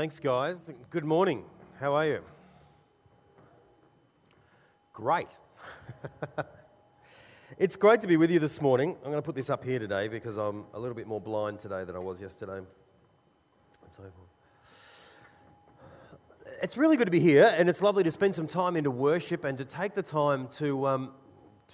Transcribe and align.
Thanks, 0.00 0.18
guys. 0.18 0.72
Good 0.88 1.04
morning. 1.04 1.44
How 1.78 1.92
are 1.92 2.06
you? 2.06 2.20
Great. 4.94 5.28
it's 7.58 7.76
great 7.76 8.00
to 8.00 8.06
be 8.06 8.16
with 8.16 8.30
you 8.30 8.38
this 8.38 8.62
morning. 8.62 8.96
I'm 9.04 9.10
going 9.10 9.22
to 9.22 9.22
put 9.22 9.34
this 9.34 9.50
up 9.50 9.62
here 9.62 9.78
today 9.78 10.08
because 10.08 10.38
I'm 10.38 10.64
a 10.72 10.80
little 10.80 10.94
bit 10.94 11.06
more 11.06 11.20
blind 11.20 11.58
today 11.58 11.84
than 11.84 11.96
I 11.96 11.98
was 11.98 12.18
yesterday. 12.18 12.62
It's 16.62 16.78
really 16.78 16.96
good 16.96 17.04
to 17.04 17.10
be 17.10 17.20
here, 17.20 17.54
and 17.54 17.68
it's 17.68 17.82
lovely 17.82 18.02
to 18.02 18.10
spend 18.10 18.34
some 18.34 18.46
time 18.46 18.76
into 18.76 18.90
worship 18.90 19.44
and 19.44 19.58
to 19.58 19.66
take 19.66 19.94
the 19.94 20.02
time 20.02 20.48
to, 20.56 20.86
um, 20.88 21.10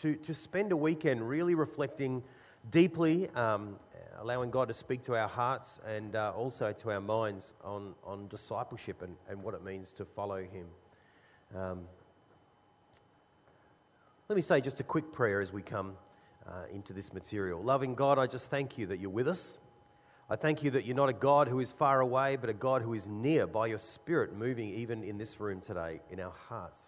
to, 0.00 0.16
to 0.16 0.34
spend 0.34 0.72
a 0.72 0.76
weekend 0.76 1.28
really 1.28 1.54
reflecting 1.54 2.24
deeply 2.72 3.30
um, 3.36 3.76
allowing 4.18 4.50
God 4.50 4.68
to 4.68 4.74
speak 4.74 5.02
to 5.04 5.16
our 5.16 5.28
hearts 5.28 5.80
and 5.86 6.16
uh, 6.16 6.32
also 6.36 6.72
to 6.72 6.90
our 6.90 7.00
minds 7.00 7.54
on, 7.64 7.94
on 8.04 8.28
discipleship 8.28 9.02
and, 9.02 9.16
and 9.28 9.42
what 9.42 9.54
it 9.54 9.64
means 9.64 9.92
to 9.92 10.04
follow 10.04 10.42
Him. 10.42 10.66
Um, 11.54 11.80
let 14.28 14.36
me 14.36 14.42
say 14.42 14.60
just 14.60 14.80
a 14.80 14.84
quick 14.84 15.12
prayer 15.12 15.40
as 15.40 15.52
we 15.52 15.62
come 15.62 15.92
uh, 16.48 16.64
into 16.72 16.92
this 16.92 17.12
material. 17.12 17.62
Loving 17.62 17.94
God, 17.94 18.18
I 18.18 18.26
just 18.26 18.50
thank 18.50 18.78
you 18.78 18.86
that 18.86 18.98
you're 18.98 19.10
with 19.10 19.28
us. 19.28 19.58
I 20.28 20.34
thank 20.34 20.64
you 20.64 20.72
that 20.72 20.84
you're 20.84 20.96
not 20.96 21.08
a 21.08 21.12
God 21.12 21.46
who 21.46 21.60
is 21.60 21.70
far 21.70 22.00
away, 22.00 22.34
but 22.36 22.50
a 22.50 22.54
God 22.54 22.82
who 22.82 22.94
is 22.94 23.06
near 23.06 23.46
by 23.46 23.68
your 23.68 23.78
Spirit, 23.78 24.36
moving 24.36 24.68
even 24.70 25.04
in 25.04 25.18
this 25.18 25.38
room 25.38 25.60
today, 25.60 26.00
in 26.10 26.18
our 26.18 26.32
hearts. 26.48 26.78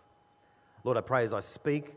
Lord, 0.83 0.97
I 0.97 1.03
pray 1.03 1.23
as 1.23 1.33
I 1.33 1.41
speak 1.41 1.95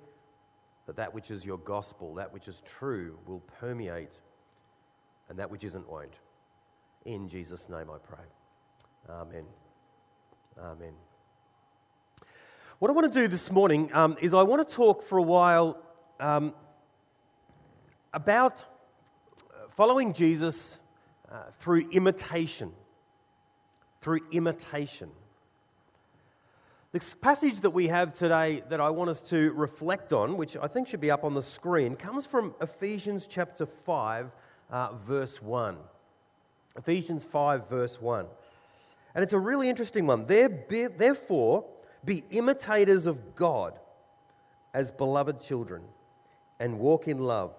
that 0.85 0.97
that 0.97 1.13
which 1.13 1.31
is 1.31 1.43
your 1.43 1.57
gospel, 1.57 2.13
that 2.15 2.31
which 2.31 2.47
is 2.47 2.61
true, 2.63 3.17
will 3.25 3.41
permeate 3.59 4.11
and 5.31 5.39
that 5.39 5.49
which 5.49 5.63
isn't 5.63 5.89
won't. 5.89 6.13
In 7.05 7.29
Jesus' 7.29 7.69
name 7.69 7.89
I 7.89 7.97
pray. 8.05 8.25
Amen. 9.09 9.45
Amen. 10.59 10.91
What 12.79 12.91
I 12.91 12.93
want 12.93 13.11
to 13.11 13.19
do 13.21 13.29
this 13.29 13.49
morning 13.49 13.89
um, 13.93 14.17
is 14.19 14.33
I 14.33 14.43
want 14.43 14.67
to 14.67 14.75
talk 14.75 15.01
for 15.01 15.17
a 15.17 15.23
while 15.23 15.77
um, 16.19 16.53
about 18.13 18.65
following 19.69 20.11
Jesus 20.11 20.79
uh, 21.31 21.43
through 21.61 21.89
imitation. 21.91 22.73
Through 24.01 24.19
imitation. 24.33 25.11
The 26.91 26.99
passage 27.21 27.61
that 27.61 27.69
we 27.69 27.87
have 27.87 28.13
today 28.13 28.63
that 28.67 28.81
I 28.81 28.89
want 28.89 29.09
us 29.09 29.21
to 29.29 29.53
reflect 29.53 30.11
on, 30.11 30.35
which 30.35 30.57
I 30.57 30.67
think 30.67 30.89
should 30.89 30.99
be 30.99 31.09
up 31.09 31.23
on 31.23 31.33
the 31.33 31.41
screen, 31.41 31.95
comes 31.95 32.25
from 32.25 32.53
Ephesians 32.59 33.27
chapter 33.29 33.65
5, 33.65 34.29
uh, 34.71 34.93
verse 35.05 35.41
1. 35.41 35.77
Ephesians 36.77 37.23
5, 37.25 37.69
verse 37.69 38.01
1. 38.01 38.25
And 39.13 39.23
it's 39.23 39.33
a 39.33 39.39
really 39.39 39.69
interesting 39.69 40.07
one. 40.07 40.25
Therefore, 40.25 41.65
be 42.05 42.23
imitators 42.31 43.05
of 43.05 43.35
God 43.35 43.77
as 44.73 44.91
beloved 44.91 45.41
children 45.41 45.83
and 46.59 46.79
walk 46.79 47.07
in 47.07 47.19
love, 47.19 47.53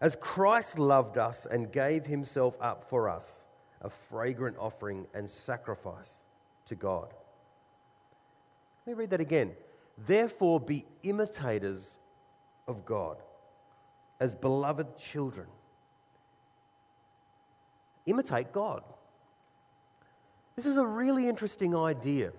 as 0.00 0.16
Christ 0.16 0.78
loved 0.78 1.16
us 1.16 1.46
and 1.46 1.72
gave 1.72 2.04
himself 2.04 2.54
up 2.60 2.84
for 2.90 3.08
us, 3.08 3.46
a 3.80 3.88
fragrant 3.88 4.56
offering 4.58 5.06
and 5.14 5.30
sacrifice 5.30 6.20
to 6.66 6.74
God. 6.74 7.14
Let 8.86 8.96
me 8.96 9.00
read 9.00 9.10
that 9.10 9.20
again. 9.20 9.52
Therefore, 10.06 10.60
be 10.60 10.84
imitators 11.02 11.98
of 12.68 12.84
God 12.84 13.16
as 14.20 14.34
beloved 14.34 14.98
children 14.98 15.46
imitate 18.06 18.52
God. 18.52 18.82
This 20.56 20.66
is 20.66 20.76
a 20.76 20.86
really 20.86 21.28
interesting 21.28 21.76
idea. 21.76 22.32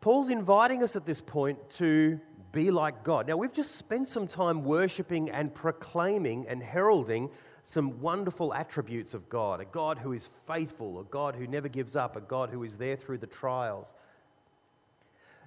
Paul's 0.00 0.30
inviting 0.30 0.82
us 0.82 0.94
at 0.94 1.06
this 1.06 1.20
point 1.20 1.58
to 1.70 2.20
be 2.52 2.70
like 2.70 3.02
God. 3.02 3.26
Now, 3.26 3.36
we've 3.36 3.52
just 3.52 3.76
spent 3.76 4.08
some 4.08 4.26
time 4.26 4.64
worshiping 4.64 5.30
and 5.30 5.54
proclaiming 5.54 6.46
and 6.48 6.62
heralding 6.62 7.30
some 7.64 8.00
wonderful 8.00 8.54
attributes 8.54 9.12
of 9.12 9.28
God 9.28 9.60
a 9.60 9.64
God 9.66 9.98
who 9.98 10.12
is 10.12 10.30
faithful, 10.46 11.00
a 11.00 11.04
God 11.04 11.34
who 11.34 11.46
never 11.46 11.68
gives 11.68 11.96
up, 11.96 12.16
a 12.16 12.20
God 12.20 12.48
who 12.50 12.64
is 12.64 12.76
there 12.76 12.96
through 12.96 13.18
the 13.18 13.26
trials. 13.26 13.94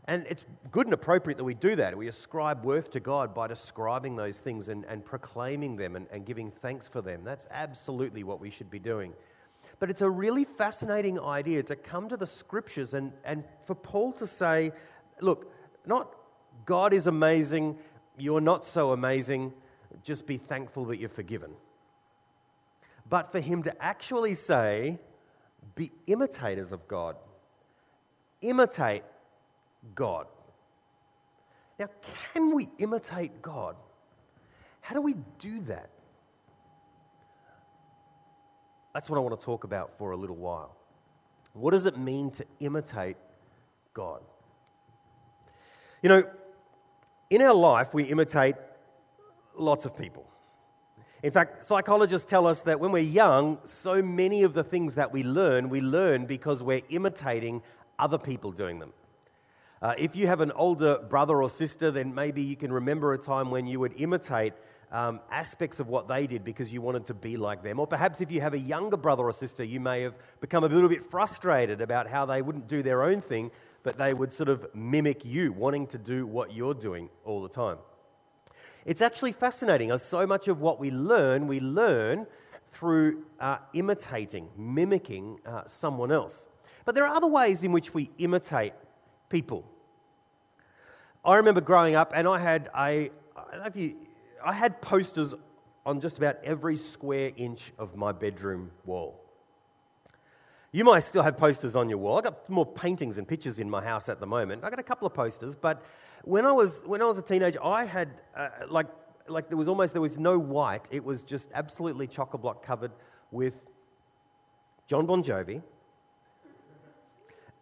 And 0.05 0.25
it's 0.29 0.45
good 0.71 0.88
and 0.88 0.94
appropriate 0.94 1.38
that 1.38 1.44
we 1.44 1.53
do 1.53 1.75
that. 1.75 1.95
We 1.95 2.07
ascribe 2.07 2.66
worth 2.66 2.91
to 2.91 3.00
God 3.00 3.33
by 3.33 3.47
describing 3.47 4.16
those 4.16 4.39
things 4.39 4.67
and, 4.67 4.83
and 4.85 5.05
proclaiming 5.05 5.75
them 5.75 5.95
and, 5.95 6.07
and 6.11 6.25
giving 6.25 6.51
thanks 6.51 6.88
for 6.88 7.01
them. 7.01 7.23
That's 7.23 7.47
absolutely 7.51 8.23
what 8.23 8.39
we 8.39 8.50
should 8.50 8.69
be 8.69 8.79
doing. 8.79 9.13
But 9.81 9.90
it's 9.90 10.03
a 10.03 10.09
really 10.09 10.46
fascinating 10.46 11.19
idea 11.19 11.64
to 11.64 11.75
come 11.75 12.08
to 12.09 12.16
the 12.16 12.28
scriptures 12.28 12.94
and, 12.94 13.12
and 13.25 13.44
for 13.66 13.74
Paul 13.74 14.14
to 14.14 14.28
say, 14.28 14.74
look, 15.22 15.52
not 15.88 16.14
God 16.66 16.94
is 16.94 17.08
amazing, 17.08 17.80
you're 18.16 18.42
not 18.42 18.64
so 18.64 18.92
amazing, 18.92 19.53
just 20.03 20.28
be 20.28 20.38
thankful 20.38 20.86
that 20.86 21.00
you're 21.00 21.09
forgiven. 21.09 21.50
But 23.09 23.31
for 23.31 23.40
him 23.40 23.64
to 23.64 23.84
actually 23.84 24.36
say, 24.36 25.00
be 25.74 25.92
imitators 26.06 26.72
of 26.72 26.88
God, 26.88 27.16
imitate 28.44 29.02
God. 29.96 30.28
Now, 31.80 31.90
can 32.36 32.53
we 32.53 32.69
imitate 32.78 33.42
God? 33.42 33.75
How 34.81 34.94
do 34.94 35.02
we 35.02 35.16
do 35.40 35.62
that? 35.62 35.90
That's 38.94 39.09
what 39.09 39.18
I 39.18 39.19
want 39.19 39.40
to 39.40 39.46
talk 39.46 39.63
about 39.63 39.97
for 39.97 40.12
a 40.12 40.18
little 40.18 40.35
while. 40.35 40.75
What 41.53 41.72
does 41.72 41.85
it 41.85 41.97
mean 41.97 42.31
to 42.31 42.46
imitate 42.59 43.18
God? 43.94 44.22
You 46.02 46.09
know, 46.09 46.24
in 47.30 47.41
our 47.41 47.53
life, 47.53 47.94
we 47.94 48.03
imitate 48.03 48.56
lots 49.56 49.85
of 49.85 49.97
people. 49.97 50.25
In 51.24 51.31
fact, 51.31 51.63
psychologists 51.63 52.30
tell 52.30 52.47
us 52.47 52.62
that 52.62 52.80
when 52.80 52.91
we're 52.91 53.03
young, 53.03 53.59
so 53.63 54.01
many 54.01 54.44
of 54.44 54.53
the 54.53 54.63
things 54.63 54.96
that 54.96 55.12
we 55.12 55.24
learn, 55.24 55.69
we 55.69 55.80
learn 55.80 56.25
because 56.25 56.63
we're 56.63 56.81
imitating 56.90 57.62
other 58.00 58.18
people 58.18 58.51
doing 58.51 58.80
them. 58.80 58.91
Uh, 59.81 59.94
if 59.97 60.16
you 60.16 60.28
have 60.28 60.41
an 60.41 60.51
older 60.53 60.97
brother 61.09 61.41
or 61.41 61.50
sister, 61.50 61.91
then 61.91 62.13
maybe 62.13 62.41
you 62.41 62.56
can 62.56 62.72
remember 62.72 63.13
a 63.13 63.18
time 63.18 63.51
when 63.51 63.68
you 63.68 63.80
would 63.80 63.94
imitate 63.97 64.53
um, 64.91 65.19
aspects 65.31 65.79
of 65.79 65.88
what 65.88 66.07
they 66.07 66.28
did 66.28 66.44
because 66.44 66.72
you 66.72 66.81
wanted 66.81 67.06
to 67.06 67.13
be 67.13 67.38
like 67.38 67.63
them. 67.63 67.79
Or 67.79 67.88
perhaps 67.88 68.22
if 68.22 68.31
you 68.31 68.41
have 68.41 68.53
a 68.53 68.59
younger 68.59 68.97
brother 68.97 69.24
or 69.24 69.34
sister, 69.34 69.63
you 69.63 69.79
may 69.79 70.02
have 70.02 70.16
become 70.41 70.63
a 70.63 70.68
little 70.68 70.90
bit 70.90 71.09
frustrated 71.09 71.81
about 71.81 72.07
how 72.07 72.25
they 72.25 72.41
wouldn't 72.41 72.68
do 72.68 72.84
their 72.84 73.03
own 73.03 73.22
thing, 73.22 73.51
but 73.84 73.97
they 73.97 74.13
would 74.13 74.34
sort 74.34 74.50
of 74.50 74.68
mimic 74.75 75.24
you, 75.24 75.53
wanting 75.53 75.88
to 75.88 75.97
do 75.97 76.28
what 76.28 76.53
you're 76.53 76.74
doing 76.74 77.09
all 77.24 77.41
the 77.41 77.50
time. 77.50 77.78
It's 78.85 79.01
actually 79.01 79.31
fascinating. 79.31 79.96
So 79.97 80.28
much 80.28 80.47
of 80.47 80.59
what 80.59 80.80
we 80.80 80.91
learn, 80.91 81.47
we 81.47 81.59
learn 81.59 82.28
through 82.74 83.24
uh, 83.40 83.57
imitating, 83.74 84.50
mimicking 84.57 85.40
uh, 85.46 85.63
someone 85.66 86.12
else. 86.12 86.47
But 86.84 86.96
there 86.96 87.06
are 87.06 87.16
other 87.16 87.28
ways 87.28 87.63
in 87.63 87.72
which 87.72 87.94
we 87.94 88.09
imitate 88.18 88.74
people. 89.30 89.69
I 91.24 91.35
remember 91.35 91.62
growing 91.62 91.96
up, 91.96 92.12
and 92.16 92.28
I 92.28 92.40
had 92.40 92.69
a, 92.74 92.80
I 92.80 93.09
don't 93.51 93.59
know 93.59 93.66
if 93.68 93.75
you, 93.75 93.96
I 94.46 94.53
had 94.53 94.81
posters 94.81 95.34
on 95.85 96.00
just 96.00 96.18
about 96.18 96.38
every 96.44 96.78
square 96.78 97.31
inch 97.38 97.74
of 97.78 97.96
my 97.96 98.12
bedroom 98.12 98.72
wall. 98.85 99.19
You 100.72 100.85
might 100.85 101.02
still 101.02 101.24
have 101.24 101.35
posters 101.35 101.75
on 101.75 101.90
your 101.90 101.97
wall. 101.97 102.18
I've 102.18 102.24
got 102.24 102.50
more 102.50 102.66
paintings 102.66 103.18
and 103.18 103.28
pictures 103.28 103.59
in 103.59 103.69
my 103.69 103.84
house 103.84 104.07
at 104.07 104.19
the 104.19 104.28
moment. 104.28 104.63
I've 104.63 104.69
got 104.69 104.80
a 104.80 104.84
couple 104.84 105.06
of 105.06 105.13
posters, 105.13 105.56
but 105.56 105.84
when 106.24 106.46
I 106.46 106.51
was, 106.51 106.81
when 106.85 107.01
I 107.01 107.06
was 107.06 107.18
a 107.18 107.22
teenager, 107.22 107.62
I 107.63 107.84
had, 107.84 108.09
uh, 108.38 108.50
like, 108.69 108.88
like 109.28 109.50
there 109.50 109.57
was 109.57 109.68
almost, 109.68 109.94
there 109.94 110.01
was 110.01 110.18
no 110.18 110.38
white. 110.38 110.88
It 110.91 111.03
was 111.03 111.24
just 111.24 111.50
absolutely 111.53 112.07
chock-a-block 112.07 112.66
covered 112.66 112.91
with 113.31 113.59
Jon 114.88 115.06
Bon 115.06 115.22
Jovi, 115.24 115.62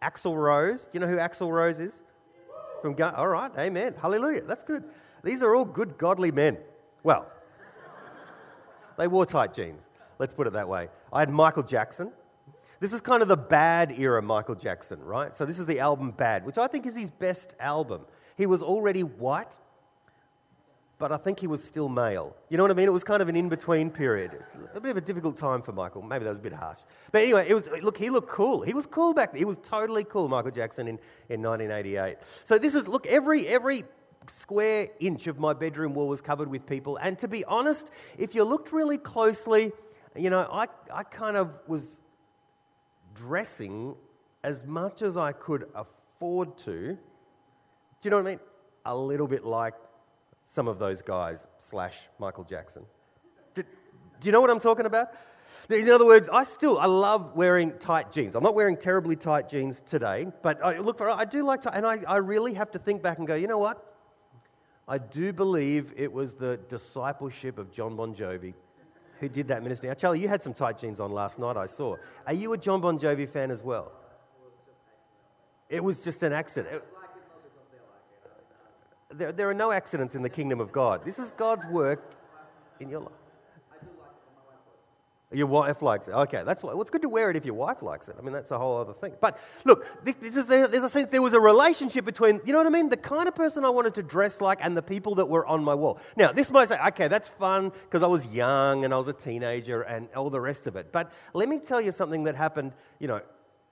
Axl 0.02 0.36
Rose. 0.36 0.84
Do 0.84 0.90
you 0.94 1.00
know 1.00 1.08
who 1.08 1.16
Axl 1.16 1.50
Rose 1.50 1.80
is? 1.80 2.02
From 2.80 2.96
All 3.00 3.28
right, 3.28 3.50
amen. 3.58 3.94
Hallelujah. 4.00 4.42
That's 4.42 4.62
good. 4.62 4.84
These 5.22 5.42
are 5.42 5.54
all 5.54 5.64
good, 5.64 5.98
godly 5.98 6.30
men. 6.30 6.56
Well, 7.02 7.26
they 8.98 9.06
wore 9.06 9.26
tight 9.26 9.54
jeans. 9.54 9.88
Let's 10.18 10.34
put 10.34 10.46
it 10.46 10.52
that 10.52 10.68
way. 10.68 10.88
I 11.12 11.20
had 11.20 11.30
Michael 11.30 11.62
Jackson. 11.62 12.12
This 12.80 12.92
is 12.92 13.00
kind 13.00 13.22
of 13.22 13.28
the 13.28 13.36
bad 13.36 13.92
era 13.98 14.22
Michael 14.22 14.54
Jackson, 14.54 15.02
right? 15.02 15.34
So 15.34 15.44
this 15.44 15.58
is 15.58 15.66
the 15.66 15.80
album 15.80 16.12
Bad, 16.12 16.46
which 16.46 16.58
I 16.58 16.66
think 16.66 16.86
is 16.86 16.96
his 16.96 17.10
best 17.10 17.54
album. 17.60 18.02
He 18.36 18.46
was 18.46 18.62
already 18.62 19.02
white, 19.02 19.58
but 20.98 21.12
I 21.12 21.18
think 21.18 21.40
he 21.40 21.46
was 21.46 21.62
still 21.62 21.88
male. 21.88 22.34
You 22.48 22.56
know 22.56 22.64
what 22.64 22.70
I 22.70 22.74
mean? 22.74 22.88
It 22.88 22.92
was 22.92 23.04
kind 23.04 23.20
of 23.20 23.28
an 23.28 23.36
in-between 23.36 23.90
period. 23.90 24.44
A 24.74 24.80
bit 24.80 24.90
of 24.90 24.96
a 24.96 25.00
difficult 25.00 25.36
time 25.36 25.60
for 25.60 25.72
Michael. 25.72 26.02
Maybe 26.02 26.24
that 26.24 26.30
was 26.30 26.38
a 26.38 26.42
bit 26.42 26.54
harsh. 26.54 26.80
But 27.12 27.22
anyway, 27.22 27.46
it 27.48 27.54
was 27.54 27.68
look, 27.82 27.98
he 27.98 28.08
looked 28.08 28.30
cool. 28.30 28.62
He 28.62 28.72
was 28.72 28.86
cool 28.86 29.12
back 29.12 29.32
then. 29.32 29.38
He 29.40 29.44
was 29.46 29.58
totally 29.62 30.04
cool, 30.04 30.28
Michael 30.28 30.50
Jackson 30.50 30.88
in, 30.88 30.98
in 31.28 31.42
1988. 31.42 32.16
So 32.44 32.58
this 32.58 32.74
is 32.74 32.88
look, 32.88 33.06
every 33.06 33.46
every 33.46 33.84
square 34.28 34.88
inch 35.00 35.26
of 35.26 35.38
my 35.38 35.52
bedroom 35.52 35.94
wall 35.94 36.08
was 36.08 36.20
covered 36.20 36.48
with 36.48 36.66
people. 36.66 36.96
And 36.96 37.18
to 37.18 37.28
be 37.28 37.44
honest, 37.44 37.90
if 38.18 38.34
you 38.34 38.44
looked 38.44 38.72
really 38.72 38.98
closely, 38.98 39.72
you 40.16 40.30
know, 40.30 40.48
I, 40.52 40.66
I 40.92 41.02
kind 41.02 41.36
of 41.36 41.50
was 41.66 42.00
dressing 43.14 43.94
as 44.42 44.64
much 44.64 45.02
as 45.02 45.16
I 45.16 45.32
could 45.32 45.68
afford 45.74 46.56
to. 46.58 46.92
Do 46.92 46.98
you 48.02 48.10
know 48.10 48.16
what 48.16 48.26
I 48.26 48.30
mean? 48.30 48.40
A 48.86 48.96
little 48.96 49.26
bit 49.26 49.44
like 49.44 49.74
some 50.44 50.68
of 50.68 50.78
those 50.78 51.02
guys 51.02 51.46
slash 51.58 51.96
Michael 52.18 52.44
Jackson. 52.44 52.84
Do, 53.54 53.62
do 53.62 54.26
you 54.26 54.32
know 54.32 54.40
what 54.40 54.50
I'm 54.50 54.60
talking 54.60 54.86
about? 54.86 55.12
In 55.68 55.88
other 55.90 56.06
words, 56.06 56.28
I 56.28 56.42
still 56.42 56.78
I 56.78 56.86
love 56.86 57.36
wearing 57.36 57.78
tight 57.78 58.10
jeans. 58.10 58.34
I'm 58.34 58.42
not 58.42 58.56
wearing 58.56 58.76
terribly 58.76 59.14
tight 59.14 59.48
jeans 59.48 59.80
today, 59.80 60.26
but 60.42 60.64
I 60.64 60.78
look 60.78 60.98
for 60.98 61.08
I 61.08 61.24
do 61.24 61.44
like 61.44 61.62
to, 61.62 61.72
and 61.72 61.86
I, 61.86 62.00
I 62.08 62.16
really 62.16 62.54
have 62.54 62.72
to 62.72 62.80
think 62.80 63.02
back 63.02 63.18
and 63.18 63.26
go, 63.26 63.36
you 63.36 63.46
know 63.46 63.58
what? 63.58 63.89
I 64.90 64.98
do 64.98 65.32
believe 65.32 65.94
it 65.96 66.12
was 66.12 66.34
the 66.34 66.58
discipleship 66.68 67.58
of 67.58 67.70
Jon 67.70 67.94
Bon 67.94 68.12
Jovi 68.12 68.54
who 69.20 69.28
did 69.28 69.46
that 69.48 69.62
ministry. 69.62 69.88
Now, 69.88 69.94
Charlie, 69.94 70.18
you 70.18 70.28
had 70.28 70.42
some 70.42 70.52
tight 70.52 70.78
jeans 70.78 70.98
on 70.98 71.12
last 71.12 71.38
night, 71.38 71.56
I 71.56 71.66
saw. 71.66 71.96
Are 72.26 72.32
you 72.32 72.54
a 72.54 72.58
Jon 72.58 72.80
Bon 72.80 72.98
Jovi 72.98 73.28
fan 73.28 73.50
as 73.52 73.62
well? 73.62 73.92
It 75.68 75.84
was 75.84 76.00
just 76.00 76.24
an 76.24 76.32
accident. 76.32 76.74
Uh, 76.74 76.78
uh, 76.78 76.80
uh, 78.24 79.14
there, 79.14 79.30
there 79.30 79.48
are 79.48 79.54
no 79.54 79.70
accidents 79.70 80.16
in 80.16 80.22
the 80.22 80.28
kingdom 80.28 80.58
of 80.58 80.72
God. 80.72 81.04
This 81.04 81.20
is 81.20 81.30
God's 81.32 81.66
work 81.66 82.14
in 82.80 82.88
your 82.88 83.00
life. 83.00 83.19
Your 85.32 85.46
wife 85.46 85.80
likes 85.80 86.08
it. 86.08 86.12
Okay, 86.12 86.42
that's 86.44 86.60
why. 86.60 86.72
Well, 86.72 86.82
it's 86.82 86.90
good 86.90 87.02
to 87.02 87.08
wear 87.08 87.30
it 87.30 87.36
if 87.36 87.44
your 87.44 87.54
wife 87.54 87.82
likes 87.82 88.08
it. 88.08 88.16
I 88.18 88.22
mean, 88.22 88.32
that's 88.32 88.50
a 88.50 88.58
whole 88.58 88.78
other 88.78 88.92
thing. 88.92 89.14
But 89.20 89.38
look, 89.64 89.86
this 90.02 90.36
is, 90.36 90.48
there's 90.48 90.82
a 90.82 90.88
sense, 90.88 91.08
there 91.10 91.22
was 91.22 91.34
a 91.34 91.40
relationship 91.40 92.04
between, 92.04 92.40
you 92.44 92.52
know 92.52 92.58
what 92.58 92.66
I 92.66 92.70
mean? 92.70 92.88
The 92.88 92.96
kind 92.96 93.28
of 93.28 93.36
person 93.36 93.64
I 93.64 93.68
wanted 93.68 93.94
to 93.94 94.02
dress 94.02 94.40
like 94.40 94.58
and 94.60 94.76
the 94.76 94.82
people 94.82 95.14
that 95.16 95.26
were 95.26 95.46
on 95.46 95.62
my 95.62 95.74
wall. 95.74 96.00
Now, 96.16 96.32
this 96.32 96.50
might 96.50 96.68
say, 96.68 96.80
okay, 96.88 97.06
that's 97.06 97.28
fun 97.28 97.70
because 97.84 98.02
I 98.02 98.08
was 98.08 98.26
young 98.26 98.84
and 98.84 98.92
I 98.92 98.98
was 98.98 99.06
a 99.06 99.12
teenager 99.12 99.82
and 99.82 100.08
all 100.16 100.30
the 100.30 100.40
rest 100.40 100.66
of 100.66 100.74
it. 100.74 100.90
But 100.90 101.12
let 101.32 101.48
me 101.48 101.60
tell 101.60 101.80
you 101.80 101.92
something 101.92 102.24
that 102.24 102.34
happened, 102.34 102.72
you 102.98 103.06
know, 103.06 103.20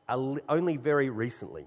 only 0.09 0.77
very 0.77 1.11
recently. 1.11 1.67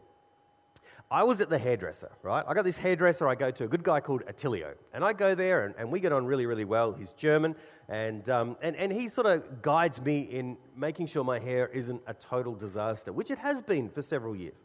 I 1.12 1.24
was 1.24 1.42
at 1.42 1.50
the 1.50 1.60
hairdresser, 1.60 2.10
right? 2.24 2.46
I 2.48 2.54
got 2.54 2.64
this 2.64 2.78
hairdresser 2.78 3.28
I 3.28 3.36
go 3.36 3.52
to, 3.52 3.66
a 3.66 3.68
good 3.68 3.84
guy 3.84 4.00
called 4.00 4.24
Attilio. 4.28 4.76
And 4.94 5.04
I 5.04 5.12
go 5.12 5.36
there 5.36 5.66
and, 5.66 5.76
and 5.78 5.92
we 5.92 6.00
get 6.00 6.14
on 6.14 6.26
really, 6.26 6.46
really 6.46 6.64
well. 6.64 6.94
He's 6.94 7.12
German 7.12 7.54
and, 7.90 8.30
um, 8.30 8.56
and, 8.62 8.78
and 8.78 8.94
he 8.94 9.10
sort 9.10 9.28
of 9.28 9.62
guides 9.62 10.02
me 10.02 10.22
in 10.22 10.56
making 10.74 11.08
sure 11.08 11.26
my 11.26 11.38
hair 11.38 11.68
isn't 11.68 12.02
a 12.08 12.14
total 12.14 12.56
disaster, 12.56 13.12
which 13.12 13.30
it 13.30 13.38
has 13.40 13.62
been 13.62 13.90
for 13.90 14.02
several 14.02 14.34
years. 14.34 14.64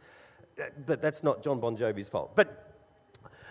Uh, 0.56 0.66
but 0.86 1.02
that's 1.02 1.24
not 1.24 1.42
Jon 1.42 1.58
Bon 1.58 1.76
Jovi's 1.76 2.08
fault. 2.08 2.36
But 2.36 2.72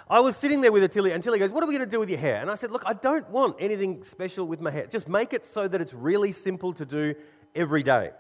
I 0.10 0.22
was 0.22 0.38
sitting 0.38 0.62
there 0.62 0.72
with 0.72 0.84
Attilio 0.84 1.14
until 1.14 1.34
he 1.34 1.40
goes, 1.40 1.52
What 1.52 1.64
are 1.66 1.68
we 1.68 1.74
going 1.74 1.86
to 1.86 1.92
do 1.92 2.00
with 2.00 2.10
your 2.10 2.20
hair? 2.20 2.40
And 2.42 2.50
I 2.50 2.56
said, 2.56 2.72
Look, 2.72 2.84
I 2.86 2.94
don't 2.94 3.30
want 3.30 3.58
anything 3.60 4.06
special 4.06 4.48
with 4.48 4.62
my 4.62 4.72
hair. 4.72 4.88
Just 4.88 5.10
make 5.10 5.34
it 5.34 5.46
so 5.46 5.68
that 5.68 5.82
it's 5.82 5.94
really 5.94 6.32
simple 6.32 6.72
to 6.72 6.86
do 6.86 7.14
every 7.56 7.84
day 7.84 8.12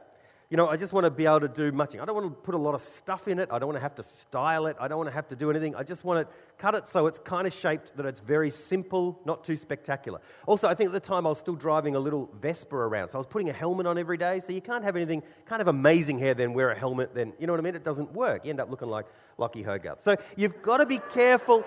you 0.50 0.58
know, 0.58 0.68
I 0.68 0.78
just 0.78 0.94
want 0.94 1.06
to 1.06 1.10
be 1.10 1.26
able 1.26 1.40
to 1.40 1.48
do 1.48 1.72
much. 1.72 1.96
I 1.96 2.06
don't 2.06 2.16
want 2.16 2.28
to 2.28 2.42
put 2.42 2.54
a 2.54 2.60
lot 2.60 2.76
of 2.76 2.82
stuff 2.82 3.28
in 3.28 3.40
it. 3.40 3.50
I 3.52 3.58
don't 3.58 3.68
want 3.68 3.78
to 3.78 3.82
have 3.82 3.96
to 3.96 4.04
style 4.04 4.68
it. 4.68 4.78
I 4.80 4.88
don't 4.88 4.98
want 5.00 5.10
to 5.10 5.14
have 5.14 5.28
to 5.30 5.36
do 5.36 5.50
anything. 5.50 5.76
I 5.76 5.82
just 5.82 6.04
want 6.04 6.28
to 6.28 6.36
cut 6.60 6.76
it 6.76 6.88
so 6.88 7.08
it's 7.08 7.18
kind 7.18 7.48
of 7.48 7.54
shaped 7.54 7.98
that 7.98 8.06
it's 8.06 8.20
very 8.20 8.52
simple, 8.52 9.20
not 9.26 9.44
too 9.44 9.56
spectacular. 9.56 10.22
Also, 10.46 10.68
I 10.68 10.76
think 10.76 10.90
at 10.90 10.94
the 10.94 11.00
time 11.00 11.26
I 11.26 11.30
was 11.30 11.40
still 11.40 11.56
driving 11.56 11.96
a 11.96 12.00
little 12.00 12.30
Vespa 12.40 12.76
around. 12.76 13.10
So 13.10 13.18
I 13.18 13.20
was 13.20 13.26
putting 13.26 13.50
a 13.50 13.54
helmet 13.54 13.88
on 13.88 13.98
every 13.98 14.18
day. 14.18 14.40
So 14.40 14.52
you 14.52 14.62
can't 14.62 14.84
have 14.84 14.96
anything, 14.96 15.24
can't 15.50 15.60
have 15.60 15.68
amazing 15.68 16.20
hair, 16.20 16.36
then 16.36 16.54
wear 16.54 16.70
a 16.70 16.78
helmet, 16.78 17.16
then, 17.16 17.34
you 17.40 17.48
know 17.48 17.54
what 17.54 17.60
I 17.60 17.64
mean? 17.64 17.76
It 17.76 17.84
doesn't 17.84 18.14
work. 18.14 18.46
You 18.46 18.52
end 18.52 18.60
up 18.60 18.70
looking 18.70 18.90
like 18.90 19.08
Lockie 19.40 19.64
Hogarth. 19.64 20.04
So 20.04 20.16
you've 20.36 20.62
got 20.62 20.78
to 20.78 20.86
be 20.86 21.00
careful. 21.12 21.66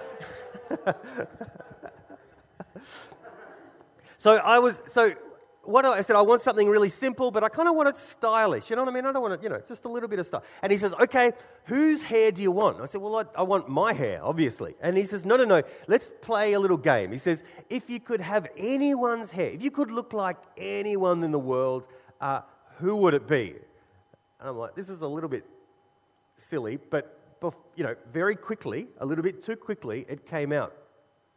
so 4.19 4.37
I 4.37 4.61
was, 4.61 4.81
so 4.87 5.15
what 5.69 5.85
I 5.85 6.01
said, 6.01 6.17
I 6.17 6.23
want 6.23 6.41
something 6.41 6.67
really 6.67 6.89
simple, 6.89 7.31
but 7.31 7.45
I 7.45 7.51
kind 7.51 7.69
of 7.69 7.75
want 7.75 7.91
it 7.91 7.97
stylish. 7.99 8.71
You 8.71 8.77
know 8.77 8.83
what 8.83 8.91
I 8.91 8.95
mean? 8.95 9.05
I 9.05 9.13
don't 9.13 9.21
want 9.21 9.35
it, 9.35 9.43
you 9.43 9.51
know, 9.51 9.61
just 9.69 9.85
a 9.85 9.89
little 9.89 10.09
bit 10.09 10.19
of 10.19 10.25
stuff. 10.25 10.45
And 10.63 10.73
he 10.73 10.79
says, 10.79 10.95
okay, 10.95 11.33
whose 11.65 12.03
hair 12.03 12.33
do 12.33 12.41
you 12.41 12.51
want? 12.51 12.81
I 12.81 12.87
said, 12.87 13.03
well, 13.03 13.17
I, 13.17 13.25
I, 13.37 13.43
want 13.43 13.69
my 13.69 13.93
hair, 13.93 14.25
obviously. 14.25 14.77
And 14.81 14.97
he 14.97 15.05
says, 15.05 15.27
no, 15.27 15.37
no, 15.37 15.45
no, 15.45 15.63
let's 15.87 16.11
play 16.23 16.55
a 16.55 16.61
little 16.61 16.79
game. 16.79 17.13
He 17.13 17.19
says, 17.19 17.43
if 17.69 17.91
you 17.91 18.01
could 18.01 18.23
have 18.23 18.49
anyone's 18.57 19.31
hair, 19.31 19.51
if 19.51 19.63
you 19.63 19.71
could 19.71 19.91
look 19.91 20.15
like 20.15 20.39
anyone 20.57 21.23
in 21.23 21.33
the 21.33 21.39
world, 21.39 21.87
uh, 22.19 22.41
who 22.79 22.97
would 22.97 23.13
it 23.13 23.29
be? 23.29 23.55
And 24.41 24.49
I'm 24.49 24.57
like, 24.57 24.75
this 24.75 24.89
is 24.89 25.03
a 25.03 25.09
little 25.09 25.29
bit 25.29 25.45
silly, 26.37 26.79
but, 26.79 27.15
you 27.77 27.85
know, 27.85 27.95
very 28.11 28.37
quickly, 28.37 28.87
a 29.01 29.05
little 29.05 29.23
bit 29.23 29.45
too 29.45 29.57
quickly, 29.57 30.07
it 30.09 30.25
came 30.25 30.51
out. 30.51 30.75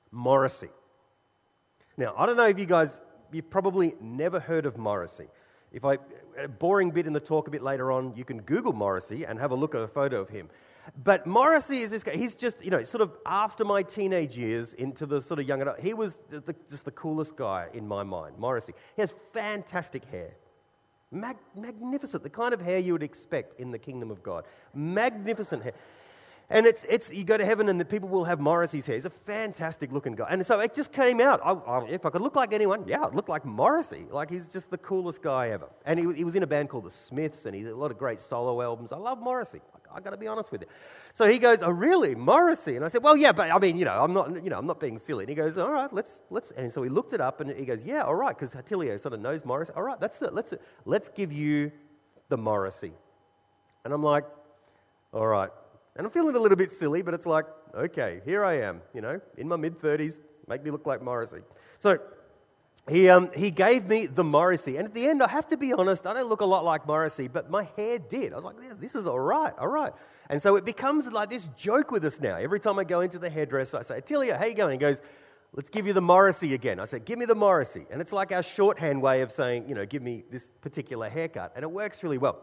Morrissey. 0.10 0.70
Now, 1.98 2.14
I 2.18 2.26
don't 2.26 2.38
know 2.38 2.48
if 2.48 2.58
you 2.58 2.66
guys 2.66 3.02
you've 3.32 3.50
probably 3.50 3.96
never 4.02 4.40
heard 4.40 4.66
of 4.66 4.78
Morrissey. 4.78 5.28
If 5.72 5.86
I, 5.86 5.98
a 6.38 6.48
boring 6.48 6.92
bit 6.92 7.08
in 7.08 7.14
the 7.14 7.20
talk 7.20 7.48
a 7.48 7.52
bit 7.52 7.64
later 7.64 7.92
on, 7.92 8.14
you 8.16 8.26
can 8.26 8.42
Google 8.42 8.74
Morrissey 8.74 9.26
and 9.26 9.40
have 9.40 9.52
a 9.52 9.56
look 9.56 9.74
at 9.74 9.82
a 9.82 9.88
photo 9.88 10.20
of 10.20 10.30
him. 10.30 10.50
But 11.04 11.26
Morrissey 11.26 11.82
is 11.82 11.92
this 11.92 12.04
guy. 12.04 12.16
He's 12.16 12.36
just, 12.36 12.64
you 12.64 12.72
know, 12.72 12.84
sort 12.84 13.02
of 13.02 13.12
after 13.26 13.64
my 13.64 13.84
teenage 13.84 14.36
years 14.36 14.74
into 14.74 15.06
the 15.06 15.22
sort 15.22 15.40
of 15.40 15.48
young 15.48 15.62
adult. 15.62 15.80
He 15.80 15.94
was 15.94 16.20
the, 16.30 16.42
the, 16.42 16.56
just 16.70 16.86
the 16.86 16.92
coolest 16.92 17.36
guy 17.36 17.68
in 17.74 17.88
my 17.88 18.04
mind, 18.04 18.38
Morrissey. 18.38 18.74
He 18.96 19.02
has 19.02 19.14
fantastic 19.32 20.04
hair. 20.06 20.32
Mag- 21.12 21.38
magnificent, 21.56 22.24
the 22.24 22.30
kind 22.30 22.54
of 22.54 22.62
hair 22.62 22.80
you 22.80 22.94
would 22.94 23.04
expect 23.04 23.56
in 23.56 23.72
the 23.72 23.78
kingdom 23.78 24.12
of 24.12 24.24
God. 24.24 24.46
Magnificent 24.74 25.64
hair. 25.64 25.74
And 26.52 26.66
it's, 26.66 26.86
it's, 26.90 27.14
you 27.14 27.24
go 27.24 27.38
to 27.38 27.46
heaven 27.46 27.70
and 27.70 27.80
the 27.80 27.86
people 27.86 28.10
will 28.10 28.26
have 28.26 28.42
Morrissey's 28.42 28.86
hair. 28.86 28.96
He's 28.96 29.06
a 29.06 29.10
fantastic 29.10 29.92
looking 29.94 30.16
guy. 30.16 30.28
And 30.30 30.46
so 30.46 30.60
it 30.60 30.74
just 30.74 30.92
came 30.92 31.22
out. 31.22 31.40
I, 31.46 31.54
I, 31.54 31.88
if 31.88 32.06
I 32.06 32.10
could 32.10 32.22
look 32.22 32.36
like 32.36 32.54
anyone, 32.54 32.84
yeah, 32.86 33.06
I'd 33.06 33.16
look 33.16 33.30
like 33.30 33.46
Morrissey. 33.46 34.06
Like 34.12 34.30
he's 34.30 34.48
just 34.48 34.70
the 34.70 34.78
coolest 34.78 35.22
guy 35.22 35.52
ever. 35.52 35.70
And 35.86 35.98
he, 35.98 36.14
he 36.14 36.24
was 36.26 36.36
in 36.36 36.44
a 36.44 36.48
band 36.48 36.68
called 36.68 36.84
The 36.84 36.92
Smiths 36.92 37.46
and 37.46 37.56
he 37.56 37.64
did 37.64 37.72
a 37.72 37.76
lot 37.76 37.90
of 37.90 37.98
great 37.98 38.20
solo 38.20 38.62
albums. 38.62 38.92
I 38.92 38.98
love 38.98 39.22
Morrissey. 39.22 39.62
I, 39.74 39.98
I 39.98 40.00
got 40.02 40.10
to 40.10 40.18
be 40.18 40.28
honest 40.28 40.52
with 40.52 40.62
you. 40.62 40.68
So 41.14 41.26
he 41.26 41.40
goes, 41.40 41.64
oh, 41.64 41.70
really, 41.70 42.16
Morrissey? 42.16 42.76
And 42.76 42.84
I 42.84 42.90
said, 42.90 43.02
well, 43.02 43.16
yeah, 43.16 43.32
but 43.32 43.50
I 43.50 43.58
mean, 43.58 43.78
you 43.78 43.86
know, 43.86 44.04
I'm 44.04 44.12
not, 44.12 44.44
you 44.44 44.50
know, 44.50 44.58
I'm 44.58 44.68
not 44.68 44.82
being 44.82 44.98
silly. 44.98 45.24
And 45.24 45.30
he 45.30 45.36
goes, 45.36 45.58
all 45.58 45.72
right, 45.72 45.92
let's, 45.94 46.22
let's. 46.30 46.52
And 46.52 46.70
so 46.70 46.84
he 46.84 46.90
looked 46.90 47.14
it 47.14 47.22
up 47.22 47.40
and 47.40 47.50
he 47.58 47.64
goes, 47.64 47.82
yeah, 47.82 48.04
all 48.04 48.16
right, 48.16 48.38
because 48.38 48.54
Attilio 48.56 49.00
sort 49.00 49.14
of 49.14 49.22
knows 49.22 49.46
Morrissey. 49.46 49.72
All 49.74 49.84
right, 49.84 50.00
that's 50.02 50.18
the, 50.18 50.32
let's, 50.32 50.54
let's 50.84 51.08
give 51.08 51.32
you 51.32 51.72
the 52.28 52.38
Morrissey. 52.38 52.92
And 53.86 53.94
I'm 53.94 54.04
like, 54.04 54.26
all 55.14 55.28
right, 55.28 55.50
and 55.96 56.06
I'm 56.06 56.12
feeling 56.12 56.36
a 56.36 56.40
little 56.40 56.58
bit 56.58 56.72
silly, 56.72 57.02
but 57.02 57.14
it's 57.14 57.26
like, 57.26 57.46
okay, 57.76 58.22
here 58.26 58.46
I 58.46 58.60
am, 58.60 58.82
you 58.94 59.02
know, 59.02 59.20
in 59.38 59.48
my 59.48 59.56
mid 59.58 59.80
30s, 59.80 60.20
make 60.48 60.64
me 60.64 60.72
look 60.72 60.86
like 60.86 61.02
Morrissey. 61.02 61.42
So 61.80 62.00
he, 62.90 63.10
um, 63.10 63.30
he 63.36 63.52
gave 63.52 63.86
me 63.86 64.06
the 64.06 64.24
Morrissey. 64.24 64.78
And 64.78 64.88
at 64.88 64.94
the 64.94 65.08
end, 65.08 65.22
I 65.22 65.28
have 65.28 65.48
to 65.50 65.58
be 65.58 65.74
honest, 65.74 66.08
I 66.08 66.14
don't 66.14 66.30
look 66.30 66.42
a 66.42 66.46
lot 66.46 66.64
like 66.64 66.88
Morrissey, 66.88 67.28
but 67.28 67.50
my 67.50 67.68
hair 67.78 68.00
did. 68.00 68.32
I 68.34 68.36
was 68.36 68.46
like, 68.46 68.56
yeah, 68.62 68.74
this 68.80 68.96
is 68.96 69.06
all 69.06 69.20
right, 69.20 69.54
all 69.60 69.68
right. 69.68 69.94
And 70.30 70.42
so 70.42 70.56
it 70.56 70.64
becomes 70.64 71.12
like 71.12 71.30
this 71.30 71.48
joke 71.58 71.92
with 71.92 72.06
us 72.06 72.22
now. 72.22 72.38
Every 72.38 72.60
time 72.60 72.80
I 72.80 72.86
go 72.86 73.02
into 73.02 73.20
the 73.20 73.30
hairdresser, 73.30 73.78
I 73.78 73.82
say, 73.82 73.98
Attilio, 73.98 74.38
how 74.38 74.46
you 74.46 74.56
going? 74.56 74.72
He 74.72 74.78
goes, 74.78 75.02
let's 75.54 75.70
give 75.70 75.86
you 75.86 75.94
the 75.94 76.02
Morrissey 76.02 76.54
again. 76.54 76.80
I 76.80 76.86
said, 76.86 77.04
give 77.04 77.20
me 77.20 77.26
the 77.26 77.36
Morrissey. 77.36 77.86
And 77.92 78.02
it's 78.02 78.14
like 78.14 78.32
our 78.32 78.44
shorthand 78.44 79.02
way 79.02 79.22
of 79.22 79.32
saying, 79.32 79.68
you 79.68 79.76
know, 79.76 79.86
give 79.86 80.02
me 80.02 80.24
this 80.32 80.52
particular 80.62 81.10
haircut. 81.10 81.52
And 81.56 81.64
it 81.64 81.72
works 81.72 82.02
really 82.02 82.18
well 82.18 82.40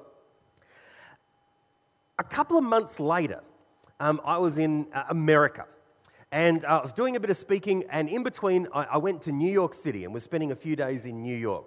a 2.19 2.25
couple 2.25 2.59
of 2.59 2.65
months 2.65 2.99
later, 2.99 3.43
um, 4.01 4.21
I 4.25 4.39
was 4.39 4.59
in 4.59 4.87
uh, 4.93 5.05
America. 5.09 5.67
And 6.31 6.65
uh, 6.65 6.79
I 6.79 6.83
was 6.83 6.93
doing 6.93 7.17
a 7.17 7.21
bit 7.21 7.31
of 7.31 7.37
speaking, 7.37 7.85
and 7.91 8.09
in 8.09 8.23
between, 8.23 8.69
I, 8.75 8.85
I 8.85 8.99
went 8.99 9.23
to 9.23 9.33
New 9.33 9.51
York 9.51 9.73
City 9.73 10.05
and 10.05 10.13
was 10.13 10.25
spending 10.25 10.53
a 10.53 10.57
few 10.57 10.77
days 10.77 11.07
in 11.07 11.23
New 11.23 11.37
York. 11.37 11.65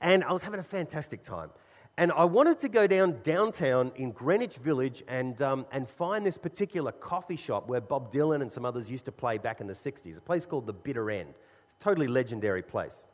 And 0.00 0.24
I 0.24 0.32
was 0.32 0.42
having 0.42 0.60
a 0.60 0.64
fantastic 0.64 1.22
time. 1.22 1.50
And 1.98 2.12
I 2.12 2.24
wanted 2.24 2.58
to 2.58 2.68
go 2.68 2.86
down 2.86 3.18
downtown 3.24 3.90
in 3.96 4.12
Greenwich 4.12 4.56
Village 4.58 5.02
and, 5.08 5.42
um, 5.42 5.66
and 5.72 5.88
find 5.88 6.24
this 6.24 6.38
particular 6.38 6.92
coffee 6.92 7.36
shop 7.36 7.68
where 7.68 7.80
Bob 7.80 8.12
Dylan 8.12 8.40
and 8.40 8.50
some 8.50 8.64
others 8.64 8.88
used 8.88 9.04
to 9.06 9.12
play 9.12 9.36
back 9.36 9.60
in 9.60 9.66
the 9.66 9.72
60s, 9.72 10.16
a 10.16 10.20
place 10.20 10.46
called 10.46 10.66
The 10.66 10.72
Bitter 10.72 11.10
End. 11.10 11.30
It's 11.30 11.74
a 11.80 11.84
totally 11.84 12.06
legendary 12.06 12.62
place. 12.62 13.06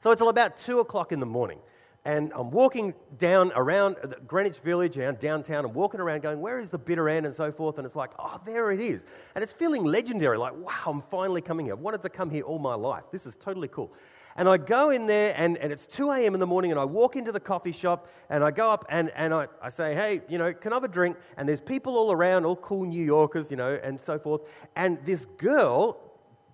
So 0.00 0.10
it's 0.10 0.20
all 0.20 0.28
about 0.28 0.56
2 0.56 0.80
o'clock 0.80 1.12
in 1.12 1.20
the 1.20 1.26
morning. 1.26 1.60
And 2.04 2.32
I'm 2.34 2.50
walking 2.50 2.94
down 3.18 3.52
around 3.54 3.96
Greenwich 4.26 4.58
Village, 4.58 4.96
around 4.96 5.18
downtown, 5.18 5.64
and 5.64 5.74
walking 5.74 6.00
around 6.00 6.22
going, 6.22 6.40
Where 6.40 6.58
is 6.58 6.70
the 6.70 6.78
bitter 6.78 7.08
end? 7.08 7.26
and 7.26 7.34
so 7.34 7.52
forth. 7.52 7.78
And 7.78 7.84
it's 7.84 7.96
like, 7.96 8.12
Oh, 8.18 8.40
there 8.46 8.70
it 8.70 8.80
is. 8.80 9.04
And 9.34 9.42
it's 9.42 9.52
feeling 9.52 9.84
legendary, 9.84 10.38
like, 10.38 10.54
Wow, 10.56 10.82
I'm 10.86 11.02
finally 11.10 11.40
coming 11.40 11.66
here. 11.66 11.74
I've 11.74 11.80
wanted 11.80 12.02
to 12.02 12.08
come 12.08 12.30
here 12.30 12.44
all 12.44 12.58
my 12.58 12.74
life. 12.74 13.04
This 13.12 13.26
is 13.26 13.36
totally 13.36 13.68
cool. 13.68 13.92
And 14.36 14.48
I 14.48 14.56
go 14.56 14.90
in 14.90 15.08
there, 15.08 15.34
and, 15.36 15.58
and 15.58 15.72
it's 15.72 15.88
2 15.88 16.12
a.m. 16.12 16.32
in 16.32 16.38
the 16.38 16.46
morning, 16.46 16.70
and 16.70 16.78
I 16.78 16.84
walk 16.84 17.16
into 17.16 17.32
the 17.32 17.40
coffee 17.40 17.72
shop, 17.72 18.08
and 18.30 18.44
I 18.44 18.52
go 18.52 18.70
up 18.70 18.86
and, 18.88 19.10
and 19.16 19.34
I, 19.34 19.48
I 19.60 19.68
say, 19.68 19.94
Hey, 19.94 20.22
you 20.28 20.38
know, 20.38 20.54
can 20.54 20.72
I 20.72 20.76
have 20.76 20.84
a 20.84 20.88
drink? 20.88 21.16
And 21.36 21.48
there's 21.48 21.60
people 21.60 21.96
all 21.96 22.12
around, 22.12 22.46
all 22.46 22.56
cool 22.56 22.84
New 22.84 23.04
Yorkers, 23.04 23.50
you 23.50 23.56
know, 23.56 23.78
and 23.82 23.98
so 23.98 24.16
forth. 24.16 24.42
And 24.76 25.04
this 25.04 25.24
girl 25.24 25.98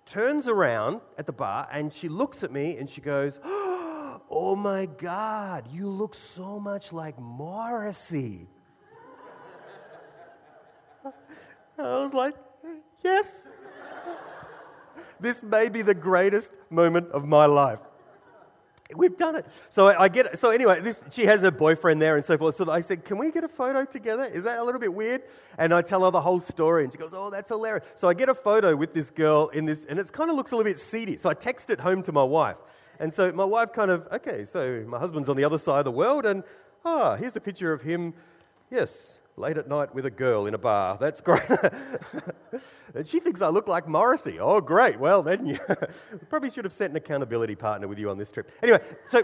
turns 0.06 0.48
around 0.48 1.00
at 1.18 1.26
the 1.26 1.32
bar, 1.32 1.68
and 1.70 1.92
she 1.92 2.08
looks 2.08 2.42
at 2.42 2.50
me, 2.50 2.76
and 2.78 2.88
she 2.88 3.00
goes, 3.00 3.38
oh, 3.44 3.63
Oh 4.36 4.56
my 4.56 4.86
God, 4.86 5.68
you 5.70 5.86
look 5.86 6.12
so 6.12 6.58
much 6.58 6.92
like 6.92 7.16
Morrissey. 7.20 8.48
I 11.78 11.82
was 12.02 12.12
like, 12.12 12.34
Yes. 13.04 13.52
This 15.20 15.44
may 15.44 15.68
be 15.68 15.82
the 15.82 15.94
greatest 15.94 16.52
moment 16.68 17.12
of 17.12 17.24
my 17.24 17.46
life. 17.46 17.78
We've 18.96 19.16
done 19.16 19.36
it. 19.36 19.46
So 19.70 19.86
I 19.86 20.08
get 20.08 20.36
so 20.36 20.50
anyway, 20.50 20.80
this 20.80 21.04
she 21.12 21.26
has 21.26 21.42
her 21.42 21.52
boyfriend 21.52 22.02
there 22.02 22.16
and 22.16 22.24
so 22.24 22.36
forth. 22.36 22.56
So 22.56 22.68
I 22.68 22.80
said, 22.80 23.04
Can 23.04 23.18
we 23.18 23.30
get 23.30 23.44
a 23.44 23.48
photo 23.48 23.84
together? 23.84 24.24
Is 24.24 24.42
that 24.44 24.58
a 24.58 24.64
little 24.64 24.80
bit 24.80 24.92
weird? 24.92 25.22
And 25.58 25.72
I 25.72 25.80
tell 25.80 26.04
her 26.04 26.10
the 26.10 26.20
whole 26.20 26.40
story 26.40 26.82
and 26.82 26.92
she 26.92 26.98
goes, 26.98 27.14
Oh, 27.14 27.30
that's 27.30 27.50
hilarious. 27.50 27.86
So 27.94 28.08
I 28.08 28.14
get 28.14 28.28
a 28.28 28.34
photo 28.34 28.74
with 28.74 28.94
this 28.94 29.10
girl 29.10 29.46
in 29.50 29.64
this, 29.64 29.84
and 29.84 29.96
it 29.96 30.12
kind 30.12 30.28
of 30.28 30.34
looks 30.34 30.50
a 30.50 30.56
little 30.56 30.68
bit 30.68 30.80
seedy. 30.80 31.18
So 31.18 31.30
I 31.30 31.34
text 31.34 31.70
it 31.70 31.78
home 31.78 32.02
to 32.02 32.10
my 32.10 32.24
wife. 32.24 32.56
And 33.04 33.12
so 33.12 33.30
my 33.32 33.44
wife 33.44 33.70
kind 33.74 33.90
of, 33.90 34.08
okay, 34.10 34.46
so 34.46 34.82
my 34.88 34.98
husband's 34.98 35.28
on 35.28 35.36
the 35.36 35.44
other 35.44 35.58
side 35.58 35.80
of 35.80 35.84
the 35.84 35.90
world, 35.90 36.24
and 36.24 36.42
ah, 36.86 37.16
here's 37.16 37.36
a 37.36 37.40
picture 37.40 37.70
of 37.70 37.82
him, 37.82 38.14
yes, 38.70 39.18
late 39.36 39.58
at 39.58 39.68
night 39.68 39.94
with 39.94 40.06
a 40.06 40.10
girl 40.10 40.46
in 40.46 40.54
a 40.54 40.58
bar. 40.58 40.96
That's 40.98 41.20
great. 41.20 41.42
and 42.94 43.06
she 43.06 43.20
thinks 43.20 43.42
I 43.42 43.48
look 43.48 43.68
like 43.68 43.86
Morrissey. 43.86 44.38
Oh, 44.40 44.58
great. 44.58 44.98
Well, 44.98 45.22
then 45.22 45.44
you 45.44 45.58
probably 46.30 46.48
should 46.48 46.64
have 46.64 46.72
sent 46.72 46.92
an 46.92 46.96
accountability 46.96 47.54
partner 47.54 47.88
with 47.88 47.98
you 47.98 48.08
on 48.08 48.16
this 48.16 48.30
trip. 48.30 48.50
Anyway, 48.62 48.80
so 49.10 49.22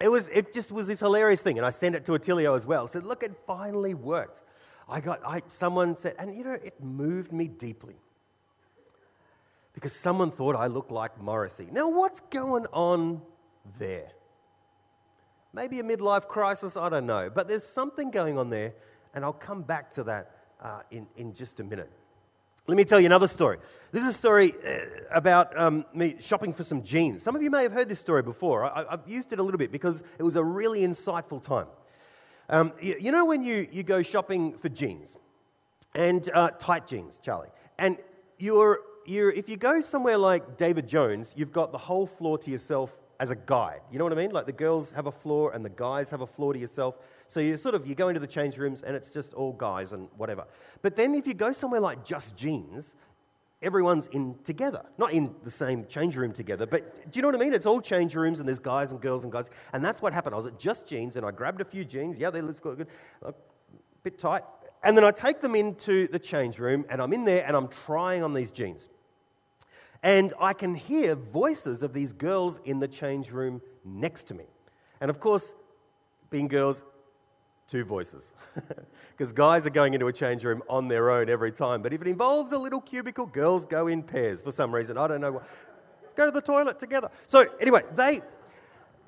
it 0.00 0.08
was 0.08 0.28
it 0.30 0.52
just 0.52 0.72
was 0.72 0.88
this 0.88 0.98
hilarious 0.98 1.40
thing, 1.40 1.58
and 1.58 1.64
I 1.64 1.70
sent 1.70 1.94
it 1.94 2.04
to 2.06 2.16
Attilio 2.16 2.56
as 2.56 2.66
well. 2.66 2.88
said, 2.88 3.04
look, 3.04 3.22
it 3.22 3.36
finally 3.46 3.94
worked. 3.94 4.42
I 4.88 5.00
got 5.00 5.20
I, 5.24 5.42
someone 5.46 5.96
said, 5.96 6.16
and 6.18 6.34
you 6.34 6.42
know, 6.42 6.54
it 6.54 6.82
moved 6.82 7.32
me 7.32 7.46
deeply 7.46 7.94
because 9.84 9.94
someone 9.94 10.30
thought 10.30 10.56
I 10.56 10.66
looked 10.68 10.90
like 10.90 11.20
Morrissey. 11.20 11.68
Now, 11.70 11.90
what's 11.90 12.20
going 12.30 12.64
on 12.72 13.20
there? 13.78 14.08
Maybe 15.52 15.78
a 15.78 15.82
midlife 15.82 16.26
crisis, 16.26 16.74
I 16.74 16.88
don't 16.88 17.04
know. 17.04 17.28
But 17.28 17.48
there's 17.48 17.66
something 17.66 18.10
going 18.10 18.38
on 18.38 18.48
there 18.48 18.72
and 19.12 19.22
I'll 19.22 19.34
come 19.34 19.60
back 19.60 19.90
to 19.90 20.04
that 20.04 20.30
uh, 20.58 20.80
in, 20.90 21.06
in 21.18 21.34
just 21.34 21.60
a 21.60 21.64
minute. 21.64 21.92
Let 22.66 22.78
me 22.78 22.86
tell 22.86 22.98
you 22.98 23.04
another 23.04 23.28
story. 23.28 23.58
This 23.92 24.00
is 24.04 24.08
a 24.08 24.12
story 24.14 24.54
uh, 24.66 24.86
about 25.12 25.54
um, 25.60 25.84
me 25.92 26.16
shopping 26.18 26.54
for 26.54 26.64
some 26.64 26.82
jeans. 26.82 27.22
Some 27.22 27.36
of 27.36 27.42
you 27.42 27.50
may 27.50 27.62
have 27.62 27.72
heard 27.72 27.90
this 27.90 27.98
story 27.98 28.22
before. 28.22 28.64
I, 28.64 28.86
have 28.90 29.02
used 29.06 29.34
it 29.34 29.38
a 29.38 29.42
little 29.42 29.58
bit 29.58 29.70
because 29.70 30.02
it 30.18 30.22
was 30.22 30.36
a 30.36 30.42
really 30.42 30.80
insightful 30.80 31.42
time. 31.42 31.66
Um, 32.48 32.72
you, 32.80 32.96
you, 32.98 33.12
know 33.12 33.26
when 33.26 33.42
you, 33.42 33.68
you 33.70 33.82
go 33.82 34.00
shopping 34.00 34.56
for 34.56 34.70
jeans 34.70 35.18
and 35.94 36.26
uh, 36.32 36.52
tight 36.58 36.86
jeans, 36.86 37.20
Charlie, 37.22 37.50
and 37.78 37.98
you're, 38.38 38.80
you're, 39.06 39.30
if 39.30 39.48
you 39.48 39.56
go 39.56 39.80
somewhere 39.80 40.18
like 40.18 40.56
David 40.56 40.86
Jones, 40.86 41.34
you've 41.36 41.52
got 41.52 41.72
the 41.72 41.78
whole 41.78 42.06
floor 42.06 42.38
to 42.38 42.50
yourself 42.50 42.96
as 43.20 43.30
a 43.30 43.36
guy. 43.36 43.80
You 43.90 43.98
know 43.98 44.04
what 44.04 44.12
I 44.12 44.16
mean? 44.16 44.30
Like 44.30 44.46
the 44.46 44.52
girls 44.52 44.90
have 44.92 45.06
a 45.06 45.12
floor 45.12 45.52
and 45.52 45.64
the 45.64 45.70
guys 45.70 46.10
have 46.10 46.20
a 46.20 46.26
floor 46.26 46.52
to 46.52 46.58
yourself. 46.58 46.96
So 47.26 47.40
you 47.40 47.56
sort 47.56 47.74
of 47.74 47.86
you 47.86 47.94
go 47.94 48.08
into 48.08 48.20
the 48.20 48.26
change 48.26 48.58
rooms 48.58 48.82
and 48.82 48.96
it's 48.96 49.10
just 49.10 49.34
all 49.34 49.52
guys 49.52 49.92
and 49.92 50.08
whatever. 50.16 50.44
But 50.82 50.96
then 50.96 51.14
if 51.14 51.26
you 51.26 51.34
go 51.34 51.52
somewhere 51.52 51.80
like 51.80 52.04
Just 52.04 52.36
Jeans, 52.36 52.94
everyone's 53.62 54.08
in 54.08 54.36
together, 54.44 54.84
not 54.98 55.12
in 55.12 55.34
the 55.42 55.50
same 55.50 55.86
change 55.86 56.16
room 56.16 56.32
together. 56.32 56.66
But 56.66 57.10
do 57.10 57.18
you 57.18 57.22
know 57.22 57.28
what 57.28 57.36
I 57.36 57.38
mean? 57.38 57.54
It's 57.54 57.66
all 57.66 57.80
change 57.80 58.14
rooms 58.14 58.40
and 58.40 58.48
there's 58.48 58.58
guys 58.58 58.92
and 58.92 59.00
girls 59.00 59.24
and 59.24 59.32
guys. 59.32 59.48
And 59.72 59.84
that's 59.84 60.02
what 60.02 60.12
happened. 60.12 60.34
I 60.34 60.36
was 60.36 60.46
at 60.46 60.58
Just 60.58 60.86
Jeans 60.86 61.16
and 61.16 61.24
I 61.24 61.30
grabbed 61.30 61.60
a 61.60 61.64
few 61.64 61.84
jeans. 61.84 62.18
Yeah, 62.18 62.30
they 62.30 62.42
look 62.42 62.60
good, 62.60 62.86
a 63.22 63.32
bit 64.02 64.18
tight. 64.18 64.42
And 64.82 64.96
then 64.96 65.04
I 65.04 65.12
take 65.12 65.40
them 65.40 65.54
into 65.54 66.08
the 66.08 66.18
change 66.18 66.58
room 66.58 66.84
and 66.90 67.00
I'm 67.00 67.14
in 67.14 67.24
there 67.24 67.46
and 67.46 67.56
I'm 67.56 67.68
trying 67.68 68.22
on 68.22 68.34
these 68.34 68.50
jeans. 68.50 68.90
And 70.04 70.34
I 70.38 70.52
can 70.52 70.74
hear 70.74 71.14
voices 71.14 71.82
of 71.82 71.94
these 71.94 72.12
girls 72.12 72.60
in 72.66 72.78
the 72.78 72.86
change 72.86 73.30
room 73.30 73.62
next 73.86 74.24
to 74.24 74.34
me. 74.34 74.44
And 75.00 75.10
of 75.10 75.18
course, 75.18 75.54
being 76.28 76.46
girls, 76.46 76.84
two 77.68 77.84
voices. 77.84 78.34
Because 79.16 79.32
guys 79.32 79.64
are 79.64 79.70
going 79.70 79.94
into 79.94 80.08
a 80.08 80.12
change 80.12 80.42
room 80.42 80.60
on 80.68 80.88
their 80.88 81.08
own 81.08 81.30
every 81.30 81.52
time. 81.52 81.82
But 81.82 81.92
if 81.92 82.02
it 82.02 82.08
involves 82.08 82.52
a 82.52 82.58
little 82.58 82.80
cubicle, 82.80 83.26
girls 83.26 83.64
go 83.64 83.86
in 83.86 84.02
pairs 84.02 84.42
for 84.42 84.50
some 84.50 84.74
reason. 84.74 84.98
I 84.98 85.06
don't 85.06 85.20
know. 85.20 85.40
Let's 86.02 86.14
go 86.14 86.26
to 86.26 86.32
the 86.32 86.40
toilet 86.40 86.80
together. 86.80 87.10
So, 87.26 87.46
anyway, 87.60 87.82
they. 87.94 88.20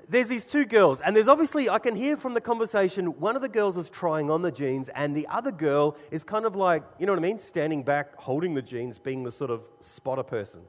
There's 0.09 0.29
these 0.29 0.47
two 0.47 0.63
girls, 0.63 1.01
and 1.01 1.13
there's 1.13 1.27
obviously, 1.27 1.69
I 1.69 1.79
can 1.79 1.93
hear 1.93 2.15
from 2.15 2.33
the 2.33 2.39
conversation, 2.39 3.19
one 3.19 3.35
of 3.35 3.41
the 3.41 3.49
girls 3.49 3.75
is 3.75 3.89
trying 3.89 4.31
on 4.31 4.41
the 4.41 4.53
jeans, 4.53 4.87
and 4.95 5.13
the 5.13 5.27
other 5.27 5.51
girl 5.51 5.97
is 6.11 6.23
kind 6.23 6.45
of 6.45 6.55
like, 6.55 6.83
you 6.97 7.05
know 7.05 7.11
what 7.11 7.19
I 7.19 7.21
mean, 7.21 7.37
standing 7.37 7.83
back, 7.83 8.15
holding 8.15 8.53
the 8.53 8.61
jeans, 8.61 8.97
being 8.97 9.23
the 9.23 9.33
sort 9.33 9.51
of 9.51 9.63
spotter 9.81 10.23
person 10.23 10.61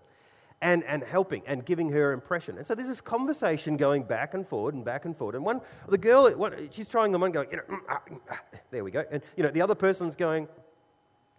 and, 0.61 0.83
and 0.85 1.03
helping 1.03 1.43
and 1.47 1.65
giving 1.65 1.91
her 1.91 2.13
impression. 2.13 2.59
And 2.59 2.67
so 2.67 2.75
there's 2.75 2.89
this 2.89 3.01
conversation 3.01 3.77
going 3.77 4.03
back 4.03 4.35
and 4.35 4.47
forward 4.47 4.75
and 4.75 4.85
back 4.85 5.05
and 5.05 5.17
forward. 5.17 5.37
And 5.37 5.45
one, 5.45 5.61
the 5.89 5.99
girl, 5.99 6.31
one, 6.33 6.69
she's 6.71 6.89
trying 6.89 7.13
them 7.13 7.23
on, 7.23 7.33
going, 7.33 7.49
you 7.51 7.59
know, 7.59 7.63
mm, 7.71 7.81
ah, 7.89 8.03
mm, 8.11 8.21
ah, 8.31 8.41
there 8.71 8.83
we 8.83 8.91
go. 8.91 9.05
And, 9.11 9.23
you 9.37 9.45
know, 9.45 9.51
the 9.51 9.63
other 9.63 9.75
person's 9.75 10.17
going, 10.17 10.49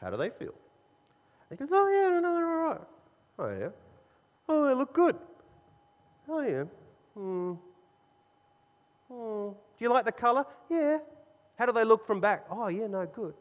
how 0.01 0.09
do 0.09 0.17
they 0.17 0.29
feel? 0.29 0.53
He 1.49 1.55
goes, 1.55 1.69
oh, 1.71 1.89
yeah, 1.89 2.19
no, 2.19 2.33
they're 2.35 2.47
all 2.47 2.69
right. 2.69 2.81
Oh, 3.39 3.59
yeah. 3.59 3.69
Oh, 4.47 4.67
they 4.67 4.73
look 4.73 4.93
good. 4.93 5.15
Oh, 6.29 6.41
yeah. 6.41 6.63
Hmm. 7.15 7.53
Hmm. 9.11 9.49
Do 9.49 9.55
you 9.79 9.89
like 9.89 10.05
the 10.05 10.11
colour? 10.11 10.45
Yeah. 10.69 10.99
How 11.57 11.65
do 11.65 11.71
they 11.73 11.83
look 11.83 12.05
from 12.05 12.21
back? 12.21 12.45
Oh, 12.49 12.67
yeah, 12.67 12.87
no, 12.87 13.05
good. 13.05 13.33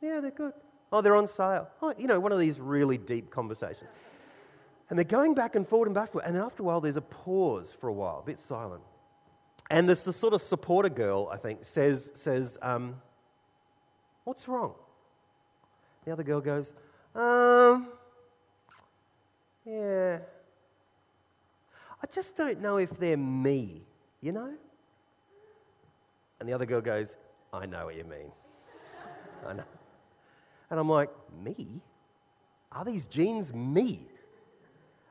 Yeah, 0.00 0.20
they're 0.20 0.30
good. 0.30 0.54
Oh, 0.90 1.00
they're 1.00 1.14
on 1.14 1.28
sale. 1.28 1.68
Oh, 1.80 1.94
you 1.96 2.06
know, 2.06 2.18
one 2.18 2.32
of 2.32 2.38
these 2.38 2.58
really 2.58 2.98
deep 2.98 3.30
conversations. 3.30 3.88
And 4.90 4.98
they're 4.98 5.04
going 5.04 5.34
back 5.34 5.56
and 5.56 5.66
forward 5.66 5.86
and 5.86 5.94
back. 5.94 6.10
And 6.14 6.34
then 6.34 6.42
after 6.42 6.62
a 6.62 6.66
while, 6.66 6.80
there's 6.80 6.96
a 6.96 7.02
pause 7.02 7.74
for 7.80 7.88
a 7.88 7.92
while, 7.92 8.20
a 8.22 8.26
bit 8.26 8.40
silent. 8.40 8.82
And 9.70 9.88
this 9.88 10.02
sort 10.02 10.34
of 10.34 10.42
supporter 10.42 10.90
girl, 10.90 11.28
I 11.32 11.36
think, 11.38 11.64
says, 11.64 12.10
says 12.14 12.58
um, 12.60 12.96
What's 14.24 14.46
wrong? 14.46 14.74
The 16.04 16.12
other 16.12 16.22
girl 16.22 16.40
goes, 16.40 16.74
Um, 17.14 17.88
yeah. 19.64 20.18
I 22.02 22.06
just 22.12 22.36
don't 22.36 22.60
know 22.60 22.76
if 22.76 22.90
they're 22.98 23.16
me, 23.16 23.82
you 24.20 24.32
know? 24.32 24.52
And 26.40 26.48
the 26.48 26.52
other 26.52 26.66
girl 26.66 26.80
goes, 26.80 27.16
I 27.52 27.66
know 27.66 27.86
what 27.86 27.96
you 27.96 28.04
mean. 28.04 28.32
I 29.46 29.52
know. 29.52 29.64
And 30.70 30.80
I'm 30.80 30.88
like, 30.88 31.10
Me? 31.42 31.80
Are 32.72 32.84
these 32.84 33.04
jeans 33.06 33.54
me? 33.54 34.06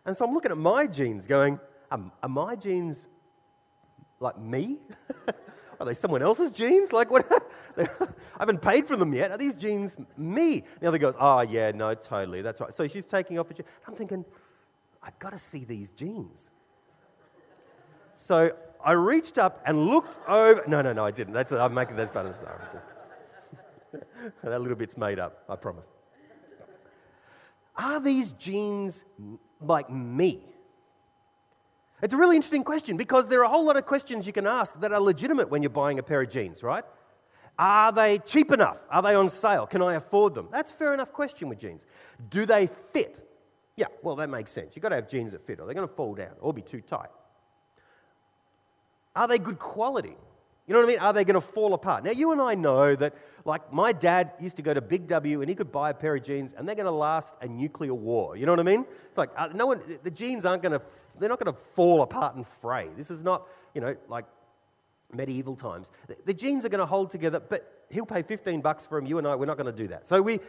And 0.05 0.15
so 0.15 0.25
I'm 0.25 0.33
looking 0.33 0.51
at 0.51 0.57
my 0.57 0.87
jeans 0.87 1.25
going, 1.25 1.59
are, 1.91 1.99
are 2.23 2.29
my 2.29 2.55
jeans 2.55 3.05
like 4.19 4.39
me? 4.39 4.79
are 5.79 5.85
they 5.85 5.93
someone 5.93 6.21
else's 6.21 6.51
jeans? 6.51 6.91
Like 6.91 7.11
what? 7.11 7.25
I 7.77 8.07
haven't 8.39 8.61
paid 8.61 8.87
for 8.87 8.95
them 8.97 9.13
yet. 9.13 9.31
Are 9.31 9.37
these 9.37 9.55
jeans 9.55 9.97
me? 10.17 10.63
The 10.79 10.87
other 10.87 10.97
goes, 10.97 11.13
oh 11.19 11.41
yeah, 11.41 11.71
no, 11.71 11.93
totally. 11.93 12.41
That's 12.41 12.59
right. 12.59 12.73
So 12.73 12.87
she's 12.87 13.05
taking 13.05 13.39
off 13.39 13.47
her 13.47 13.53
jeans. 13.53 13.67
I'm 13.87 13.95
thinking, 13.95 14.25
I've 15.01 15.17
got 15.19 15.31
to 15.31 15.37
see 15.37 15.63
these 15.63 15.89
jeans. 15.89 16.49
So 18.15 18.51
I 18.83 18.91
reached 18.91 19.37
up 19.37 19.61
and 19.65 19.87
looked 19.87 20.19
over. 20.27 20.63
No, 20.67 20.81
no, 20.81 20.93
no, 20.93 21.05
I 21.05 21.11
didn't. 21.11 21.33
That's, 21.33 21.51
I'm 21.51 21.73
making 21.73 21.95
this 21.95 22.09
better. 22.09 22.33
Sorry, 22.33 22.59
just, 22.71 22.85
that 24.43 24.61
little 24.61 24.77
bit's 24.77 24.97
made 24.97 25.19
up, 25.19 25.43
I 25.49 25.55
promise. 25.55 25.87
Are 27.77 27.99
these 27.99 28.33
jeans 28.33 29.05
like 29.61 29.89
me? 29.89 30.43
It's 32.01 32.13
a 32.13 32.17
really 32.17 32.35
interesting 32.35 32.63
question 32.63 32.97
because 32.97 33.27
there 33.27 33.39
are 33.41 33.45
a 33.45 33.49
whole 33.49 33.65
lot 33.65 33.77
of 33.77 33.85
questions 33.85 34.25
you 34.25 34.33
can 34.33 34.47
ask 34.47 34.79
that 34.79 34.91
are 34.91 34.99
legitimate 34.99 35.49
when 35.49 35.61
you're 35.61 35.69
buying 35.69 35.99
a 35.99 36.03
pair 36.03 36.21
of 36.21 36.29
jeans, 36.29 36.63
right? 36.63 36.83
Are 37.59 37.91
they 37.91 38.17
cheap 38.19 38.51
enough? 38.51 38.77
Are 38.89 39.03
they 39.03 39.13
on 39.13 39.29
sale? 39.29 39.67
Can 39.67 39.83
I 39.83 39.95
afford 39.95 40.33
them? 40.33 40.47
That's 40.51 40.71
a 40.71 40.75
fair 40.75 40.93
enough 40.93 41.11
question 41.11 41.47
with 41.47 41.59
jeans. 41.59 41.85
Do 42.29 42.45
they 42.45 42.69
fit? 42.91 43.27
Yeah, 43.75 43.85
well, 44.01 44.15
that 44.15 44.29
makes 44.29 44.51
sense. 44.51 44.75
You've 44.75 44.83
got 44.83 44.89
to 44.89 44.95
have 44.95 45.07
jeans 45.07 45.31
that 45.33 45.45
fit, 45.45 45.59
or 45.59 45.65
they're 45.65 45.75
going 45.75 45.87
to 45.87 45.93
fall 45.93 46.15
down 46.15 46.31
or 46.39 46.53
be 46.53 46.61
too 46.61 46.81
tight. 46.81 47.09
Are 49.15 49.27
they 49.27 49.37
good 49.37 49.59
quality? 49.59 50.15
You 50.67 50.73
know 50.73 50.79
what 50.79 50.85
I 50.85 50.89
mean? 50.89 50.99
Are 50.99 51.13
they 51.13 51.25
going 51.25 51.35
to 51.35 51.41
fall 51.41 51.73
apart? 51.73 52.03
Now, 52.03 52.11
you 52.11 52.31
and 52.31 52.41
I 52.41 52.55
know 52.55 52.95
that, 52.95 53.15
like, 53.45 53.73
my 53.73 53.91
dad 53.91 54.33
used 54.39 54.55
to 54.57 54.61
go 54.61 54.73
to 54.73 54.81
Big 54.81 55.07
W 55.07 55.41
and 55.41 55.49
he 55.49 55.55
could 55.55 55.71
buy 55.71 55.89
a 55.89 55.93
pair 55.93 56.15
of 56.15 56.23
jeans 56.23 56.53
and 56.53 56.67
they're 56.67 56.75
going 56.75 56.85
to 56.85 56.91
last 56.91 57.35
a 57.41 57.47
nuclear 57.47 57.93
war. 57.93 58.37
You 58.37 58.45
know 58.45 58.51
what 58.51 58.59
I 58.59 58.63
mean? 58.63 58.85
It's 59.09 59.17
like, 59.17 59.31
uh, 59.35 59.49
no 59.53 59.65
one, 59.65 59.81
the 60.03 60.11
jeans 60.11 60.45
aren't 60.45 60.61
going 60.61 60.73
to, 60.73 60.81
they're 61.19 61.29
not 61.29 61.43
going 61.43 61.53
to 61.53 61.59
fall 61.73 62.03
apart 62.03 62.35
and 62.35 62.45
fray. 62.61 62.89
This 62.95 63.09
is 63.09 63.23
not, 63.23 63.47
you 63.73 63.81
know, 63.81 63.95
like 64.07 64.25
medieval 65.11 65.55
times. 65.55 65.91
The, 66.07 66.15
the 66.25 66.33
jeans 66.33 66.65
are 66.65 66.69
going 66.69 66.79
to 66.79 66.85
hold 66.85 67.09
together, 67.09 67.39
but 67.39 67.85
he'll 67.89 68.05
pay 68.05 68.21
15 68.21 68.61
bucks 68.61 68.85
for 68.85 68.99
them. 68.99 69.07
You 69.07 69.17
and 69.17 69.27
I, 69.27 69.35
we're 69.35 69.45
not 69.45 69.57
going 69.57 69.73
to 69.73 69.77
do 69.77 69.87
that. 69.87 70.07
So 70.07 70.21
we, 70.21 70.39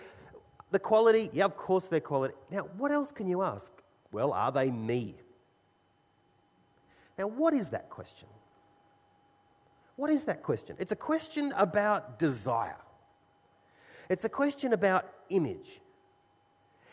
the 0.70 0.78
quality, 0.78 1.30
yeah, 1.32 1.44
of 1.44 1.56
course 1.56 1.88
they're 1.88 2.00
quality. 2.00 2.34
Now, 2.50 2.68
what 2.76 2.92
else 2.92 3.12
can 3.12 3.28
you 3.28 3.42
ask? 3.42 3.72
Well, 4.12 4.32
are 4.32 4.52
they 4.52 4.70
me? 4.70 5.16
Now, 7.18 7.26
what 7.26 7.54
is 7.54 7.70
that 7.70 7.90
question? 7.90 8.28
What 9.96 10.10
is 10.10 10.24
that 10.24 10.42
question? 10.42 10.76
It's 10.78 10.92
a 10.92 10.96
question 10.96 11.52
about 11.56 12.18
desire. 12.18 12.76
It's 14.08 14.24
a 14.24 14.28
question 14.28 14.72
about 14.72 15.10
image. 15.28 15.80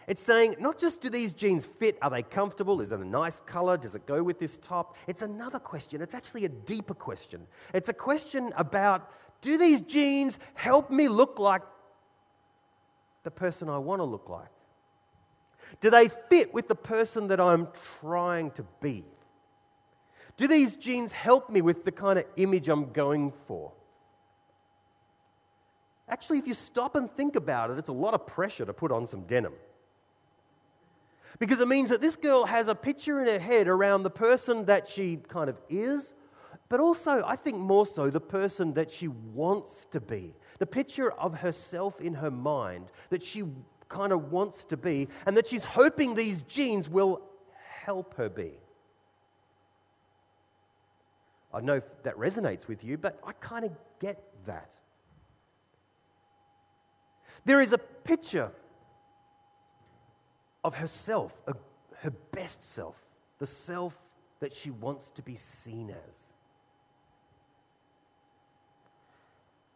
It's 0.07 0.23
saying 0.23 0.55
not 0.59 0.79
just 0.79 1.01
do 1.01 1.09
these 1.09 1.31
jeans 1.31 1.65
fit, 1.65 1.97
are 2.01 2.09
they 2.09 2.23
comfortable? 2.23 2.81
Is 2.81 2.91
it 2.91 2.99
a 2.99 3.05
nice 3.05 3.41
color? 3.41 3.77
Does 3.77 3.93
it 3.93 4.07
go 4.07 4.23
with 4.23 4.39
this 4.39 4.57
top? 4.57 4.95
It's 5.07 5.21
another 5.21 5.59
question. 5.59 6.01
It's 6.01 6.15
actually 6.15 6.45
a 6.45 6.49
deeper 6.49 6.95
question. 6.95 7.45
It's 7.73 7.89
a 7.89 7.93
question 7.93 8.51
about 8.57 9.11
do 9.41 9.57
these 9.57 9.81
jeans 9.81 10.39
help 10.55 10.89
me 10.89 11.07
look 11.07 11.39
like 11.39 11.61
the 13.23 13.31
person 13.31 13.69
I 13.69 13.77
want 13.77 13.99
to 13.99 14.03
look 14.03 14.29
like? 14.29 14.49
Do 15.79 15.89
they 15.89 16.07
fit 16.07 16.53
with 16.53 16.67
the 16.67 16.75
person 16.75 17.27
that 17.27 17.39
I'm 17.39 17.67
trying 17.99 18.51
to 18.51 18.65
be? 18.81 19.05
Do 20.39 20.47
these 20.47 20.77
jeans 20.77 21.11
help 21.11 21.49
me 21.49 21.59
with 21.59 21.83
the 21.83 21.91
kind 21.91 22.17
of 22.17 22.23
image 22.37 22.69
I'm 22.69 22.93
going 22.93 23.33
for? 23.45 23.73
Actually, 26.07 26.39
if 26.39 26.47
you 26.47 26.53
stop 26.53 26.95
and 26.95 27.11
think 27.11 27.35
about 27.35 27.71
it, 27.71 27.77
it's 27.77 27.89
a 27.89 27.93
lot 27.93 28.13
of 28.13 28.25
pressure 28.25 28.63
to 28.63 28.71
put 28.71 28.89
on 28.89 29.05
some 29.05 29.23
denim. 29.23 29.51
Because 31.39 31.59
it 31.59 31.67
means 31.67 31.89
that 31.89 31.99
this 31.99 32.15
girl 32.15 32.45
has 32.45 32.69
a 32.69 32.73
picture 32.73 33.19
in 33.19 33.27
her 33.27 33.37
head 33.37 33.67
around 33.67 34.03
the 34.03 34.09
person 34.09 34.63
that 34.63 34.87
she 34.87 35.17
kind 35.17 35.49
of 35.49 35.57
is, 35.67 36.15
but 36.69 36.79
also, 36.79 37.21
I 37.25 37.35
think 37.35 37.57
more 37.57 37.85
so, 37.85 38.09
the 38.09 38.21
person 38.21 38.73
that 38.75 38.89
she 38.89 39.09
wants 39.09 39.87
to 39.91 39.99
be. 39.99 40.33
The 40.59 40.65
picture 40.65 41.11
of 41.11 41.33
herself 41.33 41.99
in 41.99 42.13
her 42.13 42.31
mind 42.31 42.85
that 43.09 43.21
she 43.21 43.43
kind 43.89 44.13
of 44.13 44.31
wants 44.31 44.63
to 44.65 44.77
be, 44.77 45.09
and 45.25 45.35
that 45.35 45.47
she's 45.47 45.65
hoping 45.65 46.15
these 46.15 46.43
jeans 46.43 46.87
will 46.87 47.23
help 47.83 48.15
her 48.15 48.29
be. 48.29 48.53
I 51.53 51.61
know 51.61 51.81
that 52.03 52.15
resonates 52.17 52.67
with 52.67 52.83
you, 52.83 52.97
but 52.97 53.19
I 53.25 53.31
kind 53.33 53.65
of 53.65 53.71
get 53.99 54.23
that. 54.45 54.69
There 57.45 57.59
is 57.59 57.73
a 57.73 57.77
picture 57.77 58.51
of 60.63 60.75
herself, 60.75 61.33
her 62.01 62.11
best 62.31 62.63
self, 62.63 62.95
the 63.39 63.45
self 63.45 63.95
that 64.39 64.53
she 64.53 64.69
wants 64.69 65.09
to 65.11 65.21
be 65.21 65.35
seen 65.35 65.89
as. 65.89 66.25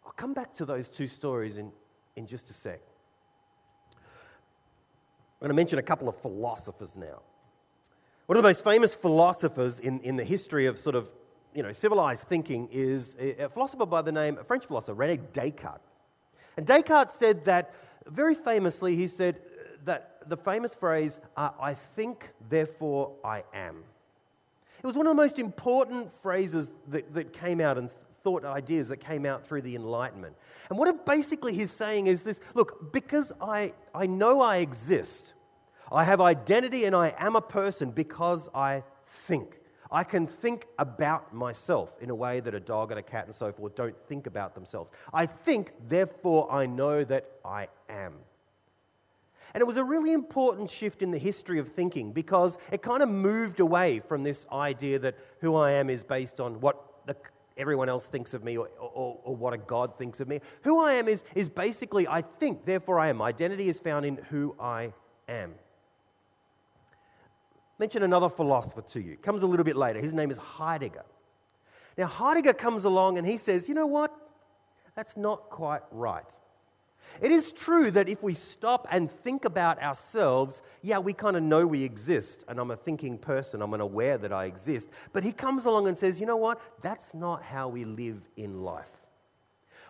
I'll 0.06 0.12
come 0.12 0.34
back 0.34 0.54
to 0.56 0.66
those 0.66 0.90
two 0.90 1.08
stories 1.08 1.58
in, 1.58 1.72
in 2.16 2.28
just 2.28 2.50
a 2.50 2.54
sec. 2.54 2.82
I'm 3.96 5.48
going 5.48 5.50
to 5.50 5.56
mention 5.56 5.80
a 5.80 5.84
couple 5.84 6.08
of 6.08 6.16
philosophers 6.18 6.96
now. 6.96 7.22
One 8.28 8.38
of 8.38 8.44
the 8.44 8.48
most 8.48 8.64
famous 8.64 8.96
philosophers 8.96 9.80
in, 9.80 10.00
in 10.02 10.16
the 10.16 10.24
history 10.24 10.68
of 10.68 10.80
sort 10.80 10.96
of 10.96 11.10
you 11.56 11.64
know, 11.64 11.72
civilized 11.72 12.24
thinking 12.24 12.70
is 12.72 13.16
a 13.20 13.50
philosopher 13.50 13.86
by 13.86 14.02
the 14.02 14.12
name, 14.12 14.38
a 14.40 14.44
French 14.44 14.66
philosopher, 14.66 14.94
Rene 14.94 15.20
Descartes. 15.34 15.82
And 16.58 16.66
Descartes 16.66 17.14
said 17.14 17.46
that, 17.46 17.74
very 18.08 18.36
famously, 18.36 18.96
he 18.96 19.08
said 19.08 19.40
that 19.86 20.22
the 20.28 20.38
famous 20.38 20.76
phrase, 20.76 21.20
I 21.38 21.76
think, 21.96 22.30
therefore 22.50 23.12
I 23.24 23.44
am. 23.54 23.84
It 24.84 24.88
was 24.88 24.96
one 24.96 25.08
of 25.08 25.12
the 25.12 25.22
most 25.22 25.40
important 25.40 26.14
phrases 26.18 26.70
that, 26.90 27.14
that 27.14 27.34
came 27.34 27.62
out 27.62 27.78
and 27.78 27.90
thought 28.24 28.46
ideas 28.46 28.88
that 28.90 28.98
came 28.98 29.26
out 29.26 29.46
through 29.46 29.62
the 29.62 29.76
Enlightenment. 29.76 30.36
And 30.70 30.78
what 30.78 30.88
it 30.88 31.06
basically 31.06 31.54
he's 31.54 31.72
saying 31.72 32.08
is 32.08 32.22
this 32.22 32.40
look, 32.54 32.92
because 32.92 33.32
I, 33.42 33.74
I 33.94 34.08
know 34.08 34.42
I 34.42 34.58
exist, 34.58 35.34
I 35.92 36.04
have 36.04 36.22
identity 36.22 36.86
and 36.86 36.96
I 36.96 37.14
am 37.18 37.36
a 37.36 37.42
person 37.42 37.92
because 37.92 38.50
I 38.56 38.84
think. 39.28 39.58
I 39.94 40.04
can 40.04 40.26
think 40.26 40.66
about 40.80 41.36
myself 41.36 41.96
in 42.02 42.10
a 42.10 42.16
way 42.16 42.40
that 42.40 42.56
a 42.56 42.60
dog 42.60 42.90
and 42.90 43.00
a 43.00 43.04
cat 43.04 43.28
and 43.28 43.36
so 43.36 43.52
forth 43.52 43.76
don't 43.76 43.96
think 44.08 44.26
about 44.26 44.56
themselves. 44.56 44.92
I 45.14 45.28
think, 45.28 45.72
therefore, 45.88 46.52
I 46.52 46.66
know 46.66 47.04
that 47.04 47.30
I 47.46 47.68
am. 47.88 48.14
And 49.54 49.62
it 49.62 49.66
was 49.66 49.78
a 49.78 49.84
really 49.84 50.12
important 50.12 50.72
shift 50.72 51.04
in 51.04 51.12
the 51.12 51.20
history 51.20 51.60
of 51.60 51.70
thinking 51.70 52.12
because 52.12 52.58
it 52.72 52.82
kind 52.82 53.04
of 53.04 53.10
moved 53.10 53.60
away 53.60 54.00
from 54.00 54.24
this 54.24 54.48
idea 54.52 54.98
that 54.98 55.16
who 55.42 55.56
I 55.56 55.74
am 55.74 55.92
is 55.92 56.04
based 56.04 56.40
on 56.40 56.60
what 56.60 57.06
the, 57.06 57.16
everyone 57.56 57.88
else 57.88 58.08
thinks 58.08 58.34
of 58.34 58.44
me 58.44 58.58
or, 58.58 58.70
or, 58.80 59.20
or, 59.24 59.36
what 59.36 59.54
a 59.54 59.60
God 59.60 59.96
thinks 60.00 60.20
of 60.20 60.28
me. 60.28 60.40
Who 60.64 60.80
I 60.80 60.94
am 60.94 61.08
is, 61.08 61.24
is 61.36 61.50
basically 61.50 62.08
I 62.08 62.22
think, 62.22 62.66
therefore 62.66 63.00
I 63.00 63.10
am. 63.10 63.22
Identity 63.22 63.70
is 63.70 63.80
found 63.80 64.08
in 64.08 64.16
who 64.32 64.56
I 64.60 64.92
am 65.30 65.54
mention 67.80 68.04
another 68.04 68.30
philosopher 68.30 68.82
to 68.82 69.02
you. 69.02 69.18
Comes 69.18 69.44
a 69.44 69.48
little 69.48 69.64
bit 69.64 69.76
later. 69.76 70.00
His 70.00 70.14
name 70.14 70.32
is 70.32 70.38
Heidegger. 70.38 71.06
Now, 71.98 72.08
Heidegger 72.08 72.54
comes 72.54 72.86
along 72.86 73.18
and 73.18 73.28
he 73.28 73.38
says, 73.38 73.68
you 73.70 73.76
know 73.76 73.88
what? 73.88 74.12
That's 74.96 75.18
not 75.18 75.50
quite 75.50 75.82
right. 75.92 76.26
It 77.22 77.32
is 77.32 77.52
true 77.52 77.92
that 77.92 78.10
if 78.10 78.24
we 78.24 78.34
stop 78.34 78.88
and 78.90 79.10
think 79.10 79.46
about 79.46 79.82
ourselves, 79.82 80.64
yeah, 80.82 80.98
we 80.98 81.14
kind 81.14 81.38
of 81.38 81.44
know 81.44 81.68
we 81.68 81.84
exist, 81.84 82.44
and 82.48 82.60
I'm 82.60 82.72
a 82.72 82.76
thinking 82.76 83.20
person, 83.20 83.62
I'm 83.62 83.74
aware 83.74 84.18
that 84.18 84.34
I 84.34 84.46
exist. 84.46 84.90
But 85.12 85.24
he 85.24 85.32
comes 85.32 85.68
along 85.68 85.88
and 85.88 85.96
says, 85.96 86.20
you 86.20 86.26
know 86.26 86.38
what? 86.38 86.60
That's 86.82 87.14
not 87.14 87.44
how 87.44 87.68
we 87.68 87.86
live 87.86 88.20
in 88.36 88.64
life. 88.64 88.90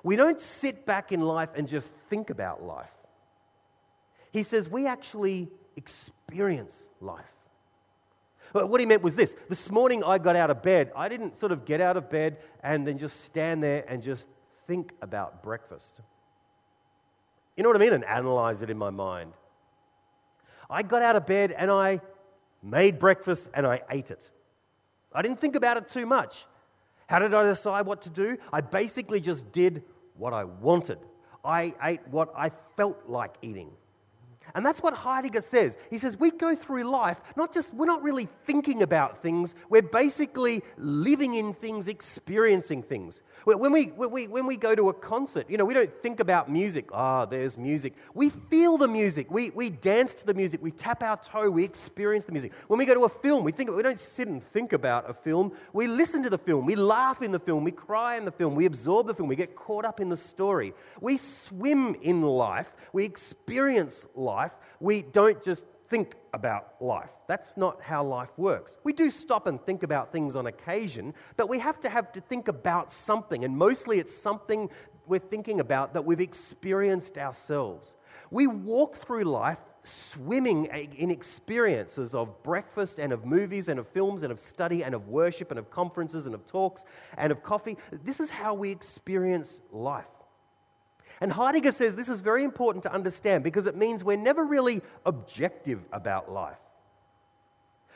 We 0.03 0.17
don't 0.17 0.41
sit 0.41 0.85
back 0.85 1.13
in 1.13 1.21
life 1.21 1.49
and 1.55 1.65
just 1.65 1.89
think 2.09 2.29
about 2.29 2.61
life. 2.61 2.91
He 4.31 4.43
says, 4.43 4.67
we 4.67 4.85
actually 4.85 5.49
experience 5.77 6.89
life. 6.99 7.23
What 8.53 8.79
he 8.79 8.85
meant 8.85 9.01
was 9.01 9.15
this 9.15 9.35
this 9.49 9.71
morning 9.71 10.03
I 10.03 10.19
got 10.19 10.35
out 10.35 10.51
of 10.51 10.61
bed. 10.61 10.91
I 10.95 11.09
didn't 11.09 11.37
sort 11.37 11.51
of 11.51 11.65
get 11.65 11.81
out 11.81 11.97
of 11.97 12.09
bed 12.09 12.37
and 12.61 12.87
then 12.87 12.99
just 12.99 13.25
stand 13.25 13.63
there 13.63 13.83
and 13.87 14.01
just 14.01 14.27
think 14.67 14.93
about 15.01 15.41
breakfast. 15.41 15.99
You 17.57 17.63
know 17.63 17.69
what 17.69 17.75
I 17.75 17.79
mean? 17.79 17.93
And 17.93 18.05
analyze 18.05 18.61
it 18.61 18.69
in 18.69 18.77
my 18.77 18.91
mind. 18.91 19.33
I 20.69 20.83
got 20.83 21.01
out 21.01 21.15
of 21.15 21.25
bed 21.25 21.51
and 21.51 21.71
I 21.71 21.99
made 22.61 22.99
breakfast 22.99 23.49
and 23.55 23.65
I 23.65 23.81
ate 23.89 24.11
it. 24.11 24.29
I 25.11 25.23
didn't 25.23 25.41
think 25.41 25.55
about 25.55 25.77
it 25.77 25.87
too 25.87 26.05
much. 26.05 26.45
How 27.07 27.19
did 27.19 27.33
I 27.33 27.43
decide 27.43 27.85
what 27.85 28.03
to 28.03 28.09
do? 28.09 28.37
I 28.51 28.61
basically 28.61 29.19
just 29.19 29.51
did 29.51 29.83
what 30.15 30.33
I 30.33 30.43
wanted. 30.43 30.99
I 31.43 31.73
ate 31.83 32.07
what 32.07 32.31
I 32.37 32.51
felt 32.77 32.97
like 33.07 33.35
eating. 33.41 33.71
And 34.55 34.63
that's 34.63 34.81
what 34.81 34.93
Heidegger 34.93 35.41
says. 35.41 35.77
He 35.89 35.97
says 35.97 36.19
we 36.19 36.29
go 36.29 36.55
through 36.55 36.83
life, 36.83 37.19
not 37.35 37.51
just, 37.51 37.73
we're 37.73 37.87
not 37.87 38.03
really 38.03 38.27
thinking 38.45 38.83
about 38.83 39.23
things, 39.23 39.55
we're 39.69 39.81
basically 39.81 40.61
living 40.77 41.33
in 41.35 41.53
things, 41.53 41.87
experiencing 41.87 42.83
things. 42.83 43.23
When 43.45 43.71
we, 43.71 43.85
when 43.87 44.11
we, 44.11 44.27
when 44.27 44.45
we 44.45 44.55
go 44.55 44.75
to 44.75 44.89
a 44.89 44.93
concert, 44.93 45.49
you 45.49 45.57
know, 45.57 45.65
we 45.65 45.73
don't 45.73 45.91
think 46.01 46.19
about 46.19 46.51
music. 46.51 46.89
Ah, 46.93 47.23
oh, 47.23 47.25
there's 47.25 47.57
music. 47.57 47.93
We 48.13 48.29
feel 48.29 48.77
the 48.77 48.87
music. 48.87 49.31
We, 49.31 49.49
we 49.49 49.71
dance 49.71 50.13
to 50.15 50.25
the 50.25 50.33
music. 50.35 50.61
We 50.61 50.71
tap 50.71 51.01
our 51.01 51.17
toe. 51.17 51.49
We 51.49 51.63
experience 51.63 52.25
the 52.25 52.31
music. 52.31 52.53
When 52.67 52.77
we 52.77 52.85
go 52.85 52.93
to 52.93 53.05
a 53.05 53.09
film, 53.09 53.43
we, 53.43 53.51
think, 53.51 53.71
we 53.71 53.81
don't 53.81 53.99
sit 53.99 54.27
and 54.27 54.43
think 54.43 54.71
about 54.71 55.09
a 55.09 55.13
film. 55.13 55.53
We 55.73 55.87
listen 55.87 56.21
to 56.23 56.29
the 56.29 56.37
film. 56.37 56.65
We 56.65 56.75
laugh 56.75 57.21
in 57.21 57.31
the 57.31 57.39
film. 57.39 57.63
We 57.63 57.71
cry 57.71 58.17
in 58.17 58.25
the 58.25 58.31
film. 58.31 58.55
We 58.55 58.65
absorb 58.65 59.07
the 59.07 59.15
film. 59.15 59.27
We 59.27 59.35
get 59.35 59.55
caught 59.55 59.83
up 59.83 59.99
in 59.99 60.09
the 60.09 60.17
story. 60.17 60.73
We 61.01 61.17
swim 61.17 61.95
in 62.01 62.21
life. 62.21 62.71
We 62.93 63.03
experience 63.03 64.07
life 64.15 64.42
life, 64.43 64.53
we 64.79 65.01
don't 65.01 65.41
just 65.41 65.65
think 65.89 66.15
about 66.33 66.73
life. 66.81 67.11
That's 67.27 67.55
not 67.55 67.81
how 67.81 68.03
life 68.03 68.31
works. 68.37 68.77
We 68.83 68.93
do 68.93 69.09
stop 69.09 69.47
and 69.47 69.63
think 69.65 69.83
about 69.83 70.11
things 70.11 70.35
on 70.35 70.47
occasion, 70.47 71.13
but 71.37 71.47
we 71.47 71.59
have 71.59 71.79
to 71.81 71.89
have 71.89 72.11
to 72.13 72.21
think 72.21 72.47
about 72.47 72.91
something, 72.91 73.45
and 73.45 73.55
mostly 73.55 73.99
it's 73.99 74.15
something 74.15 74.69
we're 75.07 75.19
thinking 75.19 75.59
about 75.59 75.93
that 75.93 76.03
we've 76.03 76.21
experienced 76.21 77.17
ourselves. 77.17 77.95
We 78.31 78.47
walk 78.47 78.97
through 78.97 79.23
life 79.23 79.59
swimming 79.83 80.65
in 80.97 81.11
experiences 81.11 82.15
of 82.15 82.41
breakfast 82.41 82.99
and 82.99 83.11
of 83.11 83.25
movies 83.25 83.67
and 83.67 83.79
of 83.79 83.87
films 83.89 84.23
and 84.23 84.31
of 84.31 84.39
study 84.39 84.83
and 84.83 84.95
of 84.95 85.09
worship 85.09 85.51
and 85.51 85.59
of 85.59 85.69
conferences 85.69 86.25
and 86.25 86.33
of 86.33 86.47
talks 86.47 86.85
and 87.17 87.31
of 87.31 87.43
coffee. 87.43 87.77
This 88.03 88.19
is 88.19 88.29
how 88.29 88.53
we 88.53 88.71
experience 88.71 89.61
life. 89.71 90.05
And 91.23 91.31
Heidegger 91.31 91.71
says 91.71 91.95
this 91.95 92.09
is 92.09 92.19
very 92.19 92.43
important 92.43 92.83
to 92.83 92.91
understand 92.91 93.45
because 93.45 93.65
it 93.65 93.77
means 93.77 94.03
we're 94.03 94.17
never 94.17 94.43
really 94.43 94.81
objective 95.05 95.79
about 95.93 96.29
life. 96.29 96.59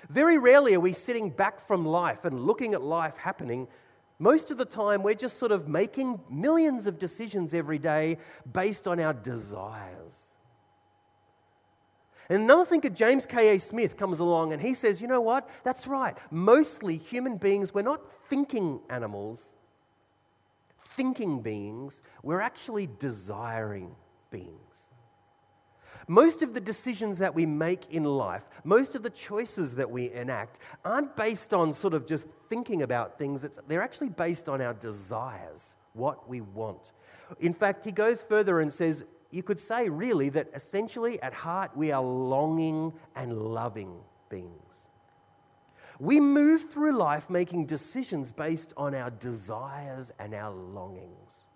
Very 0.08 0.38
rarely 0.38 0.76
are 0.76 0.80
we 0.80 0.94
sitting 0.94 1.30
back 1.30 1.60
from 1.68 1.86
life 1.86 2.24
and 2.24 2.40
looking 2.40 2.74
at 2.74 2.82
life 2.82 3.18
happening. 3.18 3.68
Most 4.18 4.50
of 4.50 4.58
the 4.58 4.64
time, 4.64 5.04
we're 5.04 5.14
just 5.14 5.40
sort 5.40 5.52
of 5.52 5.68
making 5.68 6.22
millions 6.30 6.88
of 6.88 6.98
decisions 7.00 7.54
every 7.54 7.78
day 7.80 8.18
based 8.54 8.88
on 8.88 8.98
our 8.98 9.14
desires. 9.14 10.30
And 12.30 12.44
another 12.44 12.64
thinker, 12.64 12.90
James 12.90 13.26
K.A. 13.26 13.60
Smith, 13.60 13.98
comes 13.98 14.22
along 14.22 14.54
and 14.54 14.62
he 14.62 14.74
says, 14.74 15.02
you 15.02 15.08
know 15.10 15.20
what? 15.20 15.50
That's 15.66 15.86
right. 15.86 16.18
Mostly 16.32 16.96
human 16.96 17.36
beings, 17.36 17.74
we're 17.74 17.82
not 17.82 18.00
thinking 18.30 18.80
animals, 18.90 19.52
thinking 20.98 21.42
beings, 21.42 22.02
we're 22.24 22.42
actually 22.42 22.90
desiring 23.00 23.96
beings. 24.30 24.90
Most 26.10 26.42
of 26.42 26.54
the 26.54 26.62
decisions 26.62 27.18
that 27.20 27.36
we 27.36 27.46
make 27.46 27.92
in 27.92 28.06
life, 28.06 28.44
most 28.64 28.96
of 28.96 29.04
the 29.04 29.10
choices 29.10 29.76
that 29.76 29.90
we 29.90 30.12
enact, 30.12 30.60
aren't 30.86 31.16
based 31.16 31.54
on 31.54 31.74
sort 31.74 31.94
of 31.94 32.06
just 32.06 32.28
thinking 32.50 32.82
about 32.82 33.18
things. 33.18 33.44
It's, 33.44 33.60
they're 33.68 33.82
actually 33.82 34.10
based 34.10 34.48
on 34.48 34.62
our 34.62 34.74
desires, 34.74 35.76
what 35.94 36.28
we 36.30 36.42
want. 36.42 36.94
In 37.42 37.54
fact, 37.54 37.84
he 37.84 37.92
goes 37.92 38.22
further 38.22 38.62
and 38.62 38.74
says, 38.74 39.04
you 39.32 39.44
could 39.44 39.60
say 39.60 39.90
really 39.90 40.30
that 40.30 40.48
essentially 40.54 41.22
at 41.22 41.34
heart 41.34 41.76
we 41.76 41.92
are 41.92 42.02
longing 42.02 42.94
and 43.16 43.38
loving 43.38 43.94
beings. 44.30 44.67
We 46.00 46.20
move 46.20 46.70
through 46.70 46.98
life 46.98 47.30
making 47.30 47.66
decisions 47.66 48.32
based 48.32 48.74
on 48.78 48.94
our 48.94 49.10
desires 49.10 50.12
and 50.20 50.34
our 50.34 50.52
longings. 50.52 51.48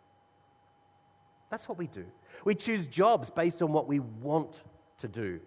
That's 1.49 1.67
what 1.67 1.77
we 1.77 1.87
do. 1.87 2.05
We 2.45 2.55
choose 2.55 2.87
jobs 2.87 3.29
based 3.29 3.61
on 3.61 3.71
what 3.71 3.87
we 3.87 3.99
want 3.99 4.63
to 4.99 5.07
do. 5.07 5.41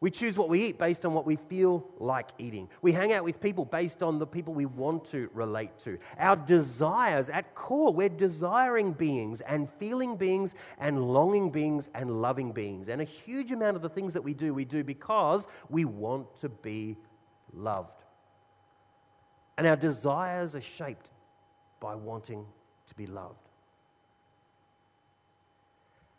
We 0.00 0.10
choose 0.10 0.36
what 0.36 0.50
we 0.50 0.66
eat 0.66 0.78
based 0.78 1.06
on 1.06 1.14
what 1.14 1.24
we 1.24 1.36
feel 1.36 1.88
like 1.98 2.28
eating. 2.36 2.68
We 2.82 2.92
hang 2.92 3.14
out 3.14 3.24
with 3.24 3.40
people 3.40 3.64
based 3.64 4.02
on 4.02 4.18
the 4.18 4.26
people 4.26 4.52
we 4.52 4.66
want 4.66 5.06
to 5.12 5.30
relate 5.32 5.78
to. 5.84 5.98
Our 6.18 6.36
desires, 6.36 7.30
at 7.30 7.54
core, 7.54 7.90
we're 7.90 8.10
desiring 8.10 8.92
beings 8.92 9.40
and 9.40 9.66
feeling 9.78 10.16
beings 10.16 10.56
and 10.78 11.02
longing 11.02 11.50
beings 11.50 11.88
and 11.94 12.20
loving 12.20 12.52
beings. 12.52 12.90
And 12.90 13.00
a 13.00 13.04
huge 13.04 13.50
amount 13.50 13.76
of 13.76 13.82
the 13.82 13.88
things 13.88 14.12
that 14.12 14.22
we 14.22 14.34
do, 14.34 14.52
we 14.52 14.66
do 14.66 14.84
because 14.84 15.48
we 15.70 15.86
want 15.86 16.38
to 16.42 16.50
be 16.50 16.98
loved. 17.54 18.02
And 19.56 19.66
our 19.66 19.76
desires 19.76 20.54
are 20.56 20.60
shaped 20.60 21.10
by 21.80 21.94
wanting 21.94 22.44
to 22.88 22.94
be 22.94 23.06
loved. 23.06 23.38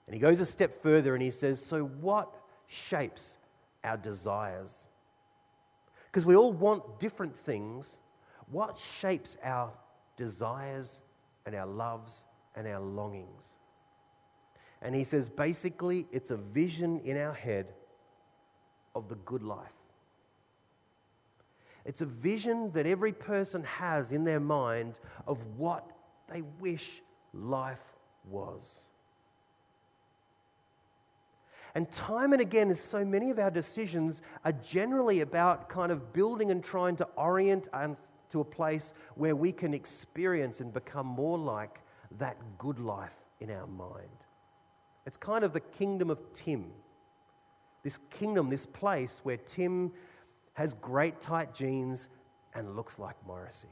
And 0.08 0.14
he 0.14 0.20
goes 0.20 0.40
a 0.40 0.46
step 0.46 0.82
further 0.82 1.16
and 1.16 1.24
he 1.24 1.32
says, 1.32 1.64
So, 1.64 1.84
what 1.84 2.34
shapes 2.68 3.38
our 3.86 3.98
desires. 3.98 4.88
Because 6.08 6.26
we 6.26 6.36
all 6.36 6.52
want 6.52 7.00
different 7.00 7.38
things. 7.38 8.00
What 8.52 8.78
shapes 8.78 9.38
our 9.44 9.72
desires 10.18 11.02
and 11.46 11.56
our 11.56 11.66
loves 11.66 12.26
and 12.56 12.68
our 12.68 12.80
longings? 12.80 13.58
And 14.82 14.94
he 14.96 15.04
says 15.04 15.30
basically, 15.30 16.08
it's 16.12 16.32
a 16.32 16.38
vision 16.38 17.00
in 17.00 17.18
our 17.18 17.34
head 17.34 17.74
of 18.94 19.10
the 19.10 19.16
good 19.16 19.44
life. 19.44 19.72
It's 21.86 22.02
a 22.02 22.06
vision 22.06 22.72
that 22.72 22.88
every 22.88 23.14
person 23.14 23.64
has 23.64 24.12
in 24.12 24.24
their 24.24 24.40
mind 24.40 25.00
of 25.28 25.38
what 25.56 25.92
they 26.28 26.42
wish 26.60 27.02
life 27.34 27.78
was. 28.30 28.82
And 31.76 31.92
time 31.92 32.32
and 32.32 32.42
again, 32.42 32.74
so 32.74 33.04
many 33.04 33.30
of 33.30 33.38
our 33.38 33.52
decisions 33.52 34.22
are 34.46 34.54
generally 34.54 35.20
about 35.22 35.68
kind 35.68 35.92
of 35.92 36.14
building 36.14 36.50
and 36.50 36.64
trying 36.64 36.96
to 36.98 37.08
orient 37.18 37.68
us 37.74 37.98
to 38.30 38.40
a 38.40 38.46
place 38.46 38.94
where 39.16 39.36
we 39.36 39.52
can 39.52 39.74
experience 39.74 40.62
and 40.62 40.74
become 40.74 41.06
more 41.06 41.38
like 41.38 41.82
that 42.18 42.38
good 42.58 42.80
life 42.80 43.14
in 43.42 43.52
our 43.52 43.68
mind. 43.68 44.08
It's 45.06 45.18
kind 45.18 45.44
of 45.44 45.54
the 45.54 45.60
kingdom 45.60 46.10
of 46.10 46.20
Tim. 46.34 46.72
This 47.84 48.00
kingdom, 48.10 48.50
this 48.50 48.66
place 48.66 49.20
where 49.24 49.38
Tim 49.38 49.92
has 50.56 50.74
great 50.74 51.22
tight 51.22 51.54
jeans 51.54 52.10
and 52.54 52.76
looks 52.76 52.98
like 52.98 53.16
Morrissey. 53.26 53.70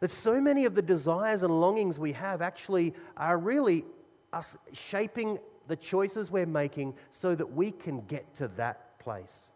That 0.00 0.10
so 0.10 0.40
many 0.40 0.64
of 0.64 0.74
the 0.74 0.82
desires 0.82 1.42
and 1.42 1.60
longings 1.60 1.98
we 1.98 2.12
have 2.12 2.40
actually 2.40 2.94
are 3.16 3.36
really 3.36 3.84
us 4.32 4.56
shaping 4.72 5.38
the 5.66 5.76
choices 5.76 6.30
we're 6.30 6.46
making 6.46 6.94
so 7.10 7.34
that 7.34 7.52
we 7.52 7.70
can 7.70 8.00
get 8.02 8.34
to 8.36 8.48
that 8.48 8.98
place. 8.98 9.50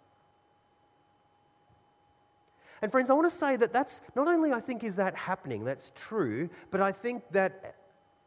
And 2.83 2.93
friends, 2.93 3.11
I 3.11 3.14
want 3.14 3.31
to 3.31 3.37
say 3.37 3.57
that 3.57 3.73
that's 3.73 4.03
not 4.14 4.29
only 4.29 4.53
I 4.53 4.61
think 4.61 4.85
is 4.85 4.97
that 4.97 5.14
happening, 5.14 5.64
that's 5.64 5.93
true, 5.95 6.51
but 6.71 6.81
I 6.81 6.93
think 6.93 7.23
that 7.31 7.77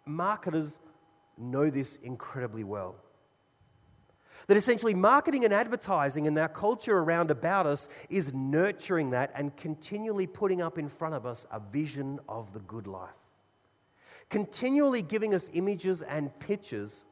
marketers 0.05 0.79
know 1.37 1.69
this 1.69 1.97
incredibly 1.97 2.63
well. 2.63 2.95
That 4.47 4.55
essentially 4.55 4.93
marketing 4.93 5.43
and 5.43 5.53
advertising 5.53 6.25
and 6.25 6.37
our 6.39 6.47
culture 6.47 6.97
around 6.97 7.31
about 7.31 7.65
us 7.65 7.89
is 8.09 8.33
nurturing 8.33 9.09
that 9.09 9.31
and 9.35 9.55
continually 9.57 10.25
putting 10.25 10.61
up 10.61 10.77
in 10.77 10.87
front 10.87 11.15
of 11.15 11.25
us 11.25 11.45
a 11.51 11.59
vision 11.59 12.19
of 12.29 12.53
the 12.53 12.59
good 12.59 12.87
life. 12.87 13.09
Continually 14.29 15.01
giving 15.01 15.33
us 15.35 15.49
images 15.53 16.01
and 16.01 16.37
pictures 16.39 17.03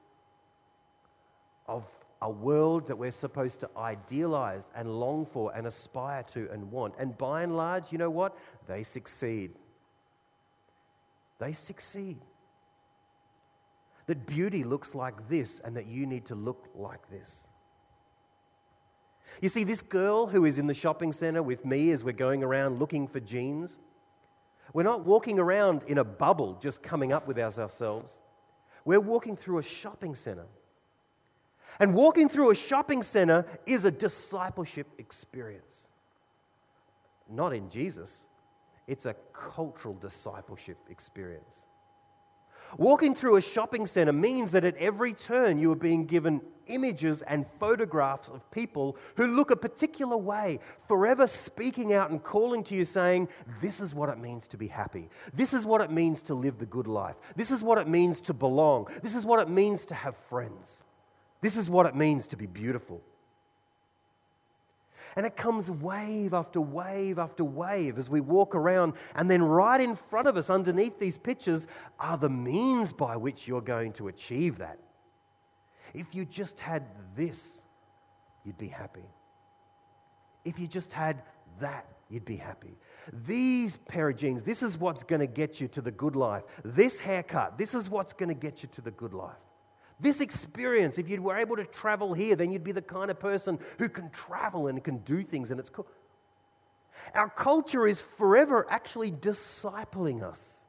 of 1.68 1.86
a 2.22 2.30
world 2.30 2.88
that 2.88 2.98
we're 2.98 3.12
supposed 3.12 3.60
to 3.60 3.70
idealize 3.78 4.72
and 4.74 5.00
long 5.00 5.26
for 5.26 5.54
and 5.56 5.68
aspire 5.68 6.24
to 6.24 6.50
and 6.52 6.72
want. 6.72 6.94
And 6.98 7.18
by 7.18 7.44
and 7.44 7.58
large, 7.58 7.92
you 7.92 7.98
know 7.98 8.10
what? 8.10 8.38
They 8.68 8.84
succeed. 8.84 9.52
They 11.40 11.54
succeed. 11.54 12.18
That 14.08 14.26
beauty 14.26 14.64
looks 14.64 14.94
like 14.94 15.28
this 15.30 15.60
and 15.62 15.76
that 15.76 15.88
you 15.88 16.06
need 16.06 16.26
to 16.26 16.36
look 16.36 16.70
like 16.76 17.10
this. 17.10 17.48
You 19.42 19.50
see, 19.50 19.64
this 19.64 19.82
girl 19.82 20.28
who 20.28 20.46
is 20.46 20.60
in 20.60 20.68
the 20.68 20.74
shopping 20.74 21.12
center 21.12 21.42
with 21.42 21.66
me 21.66 21.92
as 21.92 22.04
we're 22.04 22.14
going 22.14 22.44
around 22.44 22.80
looking 22.80 23.08
for 23.08 23.20
jeans, 23.20 23.80
we're 24.74 24.84
not 24.84 25.06
walking 25.06 25.40
around 25.40 25.84
in 25.88 25.98
a 25.98 26.04
bubble 26.04 26.58
just 26.62 26.84
coming 26.84 27.12
up 27.12 27.28
with 27.28 27.40
ourselves. 27.40 28.22
We're 28.84 29.00
walking 29.00 29.36
through 29.36 29.60
a 29.60 29.64
shopping 29.64 30.16
center 30.16 30.46
and 31.80 31.94
walking 31.94 32.30
through 32.30 32.52
a 32.52 32.56
shopping 32.56 33.04
center 33.04 33.46
is 33.66 33.86
a 33.86 33.92
discipleship 33.92 34.88
experience. 34.98 35.88
Not 37.30 37.54
in 37.54 37.70
Jesus, 37.70 38.28
it's 38.88 39.06
a 39.06 39.16
cultural 39.34 39.96
discipleship 39.96 40.78
experience. 40.90 41.66
Walking 42.78 43.16
through 43.16 43.38
a 43.38 43.42
shopping 43.42 43.86
center 43.88 44.14
means 44.14 44.52
that 44.52 44.64
at 44.64 44.76
every 44.78 45.14
turn 45.14 45.60
you 45.60 45.72
are 45.72 45.78
being 45.78 46.06
given 46.06 46.42
images 46.68 47.22
and 47.22 47.46
photographs 47.60 48.30
of 48.30 48.50
people 48.52 48.98
who 49.16 49.28
look 49.28 49.52
a 49.52 49.56
particular 49.56 50.18
way, 50.18 50.60
forever 50.88 51.28
speaking 51.28 51.94
out 51.94 52.10
and 52.10 52.24
calling 52.24 52.64
to 52.66 52.76
you, 52.76 52.86
saying, 52.86 53.28
This 53.62 53.80
is 53.80 53.94
what 53.94 54.10
it 54.10 54.18
means 54.18 54.48
to 54.48 54.58
be 54.58 54.68
happy. 54.68 55.10
This 55.34 55.54
is 55.54 55.66
what 55.66 55.82
it 55.82 55.92
means 55.92 56.22
to 56.24 56.34
live 56.34 56.58
the 56.58 56.66
good 56.66 56.88
life. 56.88 57.16
This 57.36 57.52
is 57.52 57.62
what 57.62 57.78
it 57.78 57.88
means 57.88 58.22
to 58.22 58.34
belong. 58.34 58.88
This 59.04 59.16
is 59.16 59.26
what 59.26 59.40
it 59.40 59.50
means 59.50 59.86
to 59.88 59.96
have 59.96 60.16
friends. 60.30 60.84
This 61.42 61.58
is 61.58 61.70
what 61.70 61.86
it 61.86 61.96
means 61.96 62.28
to 62.28 62.38
be 62.38 62.48
beautiful. 62.48 63.02
And 65.16 65.26
it 65.26 65.38
comes 65.38 65.72
wave 65.72 66.34
after 66.34 66.60
wave 66.60 67.20
after 67.20 67.44
wave 67.44 67.98
as 67.98 68.10
we 68.10 68.20
walk 68.20 68.54
around. 68.54 68.94
And 69.16 69.32
then, 69.32 69.42
right 69.42 69.80
in 69.80 69.96
front 69.96 70.28
of 70.28 70.36
us, 70.36 70.50
underneath 70.50 71.00
these 71.00 71.18
pictures, 71.18 71.68
are 72.00 72.18
the 72.18 72.30
means 72.30 72.92
by 72.92 73.16
which 73.16 73.48
you're 73.48 73.62
going 73.62 73.94
to 73.94 74.10
achieve 74.10 74.58
that. 74.58 74.78
If 75.94 76.14
you 76.14 76.26
just 76.26 76.60
had 76.60 76.84
this, 77.16 77.64
you'd 78.44 78.58
be 78.58 78.68
happy. 78.68 79.06
If 80.44 80.60
you 80.60 80.68
just 80.68 80.92
had 80.92 81.22
that, 81.60 81.86
you'd 82.10 82.26
be 82.26 82.36
happy. 82.36 82.78
These 83.26 83.78
pair 83.78 84.10
of 84.10 84.18
jeans, 84.18 84.44
this 84.44 84.62
is 84.62 84.78
what's 84.78 85.04
going 85.04 85.22
to 85.22 85.28
get 85.28 85.62
you 85.62 85.70
to 85.70 85.82
the 85.82 85.92
good 85.92 86.18
life. 86.18 86.44
This 86.64 87.00
haircut, 87.00 87.58
this 87.58 87.74
is 87.74 87.90
what's 87.90 88.12
going 88.12 88.30
to 88.30 88.36
get 88.36 88.64
you 88.64 88.70
to 88.74 88.82
the 88.82 88.92
good 88.92 89.14
life. 89.14 89.45
This 90.00 90.20
experience, 90.20 90.98
if 90.98 91.10
you 91.10 91.22
were 91.22 91.38
able 91.38 91.56
to 91.56 91.66
travel 91.66 92.14
here, 92.14 92.36
then 92.36 92.52
you'd 92.52 92.64
be 92.64 92.74
the 92.74 92.82
kind 92.82 93.10
of 93.10 93.20
person 93.20 93.60
who 93.78 93.88
can 93.88 94.10
travel 94.10 94.68
and 94.68 94.84
can 94.84 94.98
do 95.00 95.24
things, 95.24 95.52
and 95.52 95.60
it's 95.60 95.70
cool. 95.70 95.88
Our 97.14 97.30
culture 97.30 97.88
is 97.88 98.02
forever 98.02 98.66
actually 98.70 99.12
discipling 99.12 100.24
us. 100.24 100.62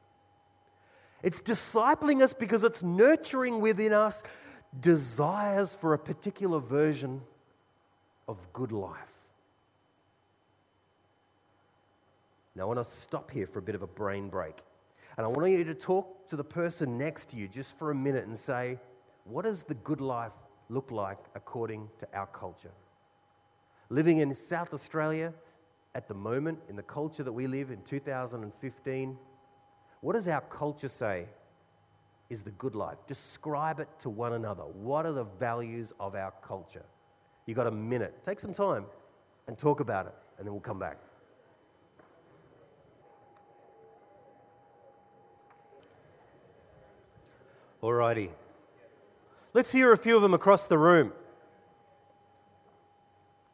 It's 1.23 1.41
discipling 1.41 2.21
us 2.21 2.33
because 2.33 2.63
it's 2.63 2.83
nurturing 2.83 3.59
within 3.59 3.91
us 3.91 4.23
desires 4.79 5.73
for 5.73 5.93
a 5.93 5.99
particular 5.99 6.59
version 6.59 7.21
of 8.27 8.37
good 8.53 8.71
life. 8.71 8.93
Now, 12.55 12.63
I 12.63 12.65
want 12.65 12.79
to 12.79 12.91
stop 12.91 13.29
here 13.29 13.47
for 13.47 13.59
a 13.59 13.61
bit 13.61 13.75
of 13.75 13.81
a 13.83 13.87
brain 13.87 14.29
break. 14.29 14.55
And 15.15 15.25
I 15.25 15.29
want 15.29 15.49
you 15.51 15.63
to 15.63 15.73
talk 15.73 16.27
to 16.29 16.35
the 16.35 16.43
person 16.43 16.97
next 16.97 17.29
to 17.29 17.37
you 17.37 17.47
just 17.47 17.77
for 17.77 17.91
a 17.91 17.95
minute 17.95 18.25
and 18.25 18.37
say, 18.37 18.79
what 19.29 19.45
does 19.45 19.63
the 19.63 19.75
good 19.75 20.01
life 20.01 20.31
look 20.69 20.91
like 20.91 21.19
according 21.35 21.89
to 21.99 22.07
our 22.13 22.27
culture? 22.27 22.71
Living 23.89 24.19
in 24.19 24.33
South 24.33 24.73
Australia 24.73 25.33
at 25.95 26.07
the 26.07 26.13
moment, 26.13 26.59
in 26.69 26.75
the 26.75 26.83
culture 26.83 27.23
that 27.23 27.31
we 27.31 27.47
live 27.47 27.71
in 27.71 27.81
2015, 27.83 29.17
what 30.01 30.13
does 30.13 30.27
our 30.27 30.41
culture 30.41 30.87
say 30.87 31.25
is 32.29 32.41
the 32.43 32.51
good 32.51 32.75
life? 32.75 32.97
Describe 33.07 33.79
it 33.79 33.87
to 33.99 34.09
one 34.09 34.33
another. 34.33 34.63
What 34.63 35.05
are 35.05 35.11
the 35.13 35.23
values 35.23 35.93
of 35.99 36.13
our 36.13 36.33
culture? 36.43 36.85
You've 37.45 37.57
got 37.57 37.67
a 37.67 37.71
minute. 37.71 38.23
Take 38.23 38.39
some 38.39 38.53
time 38.53 38.85
and 39.47 39.57
talk 39.57 39.79
about 39.79 40.05
it, 40.05 40.13
and 40.37 40.45
then 40.45 40.53
we'll 40.53 40.61
come 40.61 40.79
back. 40.79 40.97
Alrighty. 47.81 48.29
Let's 49.57 49.71
hear 49.71 49.91
a 49.91 49.97
few 49.97 50.15
of 50.15 50.21
them 50.21 50.35
across 50.35 50.67
the 50.67 50.77
room. 50.77 51.11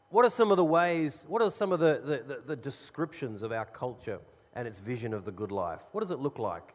What 0.10 0.26
are 0.26 0.30
some 0.30 0.52
of 0.52 0.58
the 0.58 0.66
ways, 0.66 1.26
what 1.30 1.42
are 1.42 1.50
some 1.50 1.72
of 1.72 1.80
the, 1.80 2.02
the, 2.04 2.34
the, 2.34 2.42
the 2.46 2.56
descriptions 2.58 3.42
of 3.42 3.54
our 3.54 3.64
culture 3.64 4.20
and 4.54 4.68
its 4.68 4.80
vision 4.80 5.14
of 5.14 5.24
the 5.24 5.32
good 5.32 5.50
life? 5.50 5.80
What 5.94 6.02
does 6.02 6.12
it 6.12 6.20
look 6.20 6.40
like? 6.40 6.74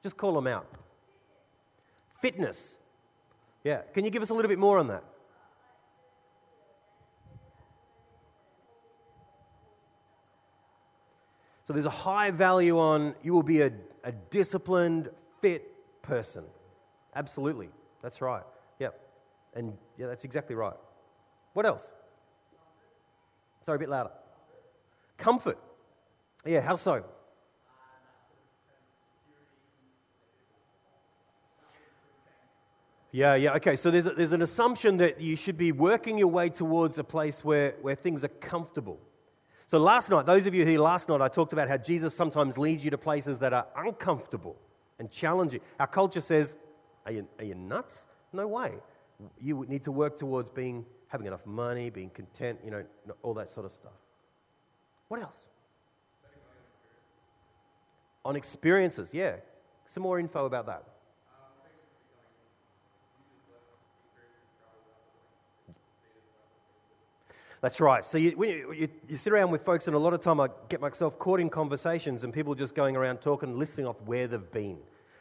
Just 0.00 0.16
call 0.16 0.32
them 0.32 0.46
out. 0.46 0.68
Fitness. 2.22 2.76
Yeah. 3.64 3.78
Can 3.94 4.04
you 4.04 4.12
give 4.12 4.22
us 4.22 4.30
a 4.30 4.34
little 4.34 4.48
bit 4.48 4.60
more 4.60 4.78
on 4.78 4.86
that? 4.86 5.02
So 11.64 11.72
there's 11.72 11.84
a 11.84 11.90
high 11.90 12.30
value 12.30 12.78
on 12.78 13.16
you 13.24 13.32
will 13.32 13.42
be 13.42 13.62
a, 13.62 13.72
a 14.04 14.12
disciplined, 14.12 15.10
fit 15.42 15.74
person. 16.00 16.44
Absolutely. 17.16 17.70
That's 18.02 18.20
right. 18.20 18.44
And 19.54 19.76
yeah, 19.96 20.06
that's 20.06 20.24
exactly 20.24 20.54
right. 20.54 20.76
What 21.54 21.66
else? 21.66 21.92
Sorry, 23.64 23.76
a 23.76 23.78
bit 23.78 23.88
louder. 23.88 24.10
Comfort. 25.16 25.58
Yeah, 26.44 26.60
how 26.60 26.76
so? 26.76 27.04
Yeah, 33.10 33.34
yeah, 33.36 33.54
okay. 33.54 33.74
So 33.76 33.90
there's, 33.90 34.06
a, 34.06 34.10
there's 34.10 34.32
an 34.32 34.42
assumption 34.42 34.98
that 34.98 35.20
you 35.20 35.34
should 35.34 35.56
be 35.56 35.72
working 35.72 36.18
your 36.18 36.28
way 36.28 36.50
towards 36.50 36.98
a 36.98 37.04
place 37.04 37.42
where, 37.42 37.74
where 37.80 37.94
things 37.94 38.22
are 38.22 38.28
comfortable. 38.28 38.98
So 39.66 39.78
last 39.78 40.10
night, 40.10 40.26
those 40.26 40.46
of 40.46 40.54
you 40.54 40.64
here 40.64 40.80
last 40.80 41.08
night, 41.08 41.20
I 41.20 41.28
talked 41.28 41.52
about 41.52 41.68
how 41.68 41.78
Jesus 41.78 42.14
sometimes 42.14 42.58
leads 42.58 42.84
you 42.84 42.90
to 42.90 42.98
places 42.98 43.38
that 43.38 43.52
are 43.52 43.66
uncomfortable 43.76 44.56
and 44.98 45.10
challenging. 45.10 45.60
Our 45.80 45.86
culture 45.86 46.20
says, 46.20 46.54
Are 47.06 47.12
you, 47.12 47.26
are 47.38 47.44
you 47.44 47.54
nuts? 47.54 48.06
No 48.32 48.46
way. 48.46 48.74
You 49.40 49.56
would 49.56 49.68
need 49.68 49.84
to 49.84 49.92
work 49.92 50.16
towards 50.16 50.50
being, 50.50 50.84
having 51.08 51.26
enough 51.26 51.44
money, 51.46 51.90
being 51.90 52.10
content, 52.10 52.60
you 52.64 52.70
know, 52.70 52.84
all 53.22 53.34
that 53.34 53.50
sort 53.50 53.66
of 53.66 53.72
stuff. 53.72 53.92
What 55.08 55.20
else? 55.20 55.48
On 58.24 58.36
experiences, 58.36 59.14
yeah. 59.14 59.36
Some 59.88 60.02
more 60.02 60.18
info 60.18 60.44
about 60.44 60.66
that. 60.66 60.84
That's 67.60 67.80
right. 67.80 68.04
So 68.04 68.18
you, 68.18 68.36
you, 68.44 68.88
you, 69.08 69.16
sit 69.16 69.32
around 69.32 69.50
with 69.50 69.64
folks, 69.64 69.88
and 69.88 69.96
a 69.96 69.98
lot 69.98 70.12
of 70.12 70.20
time 70.20 70.38
I 70.38 70.48
get 70.68 70.80
myself 70.80 71.18
caught 71.18 71.40
in 71.40 71.50
conversations 71.50 72.22
and 72.22 72.32
people 72.32 72.54
just 72.54 72.74
going 72.74 72.94
around 72.94 73.18
talking, 73.18 73.58
listing 73.58 73.84
off 73.84 73.96
where 74.04 74.28
they've 74.28 74.50
been. 74.52 74.78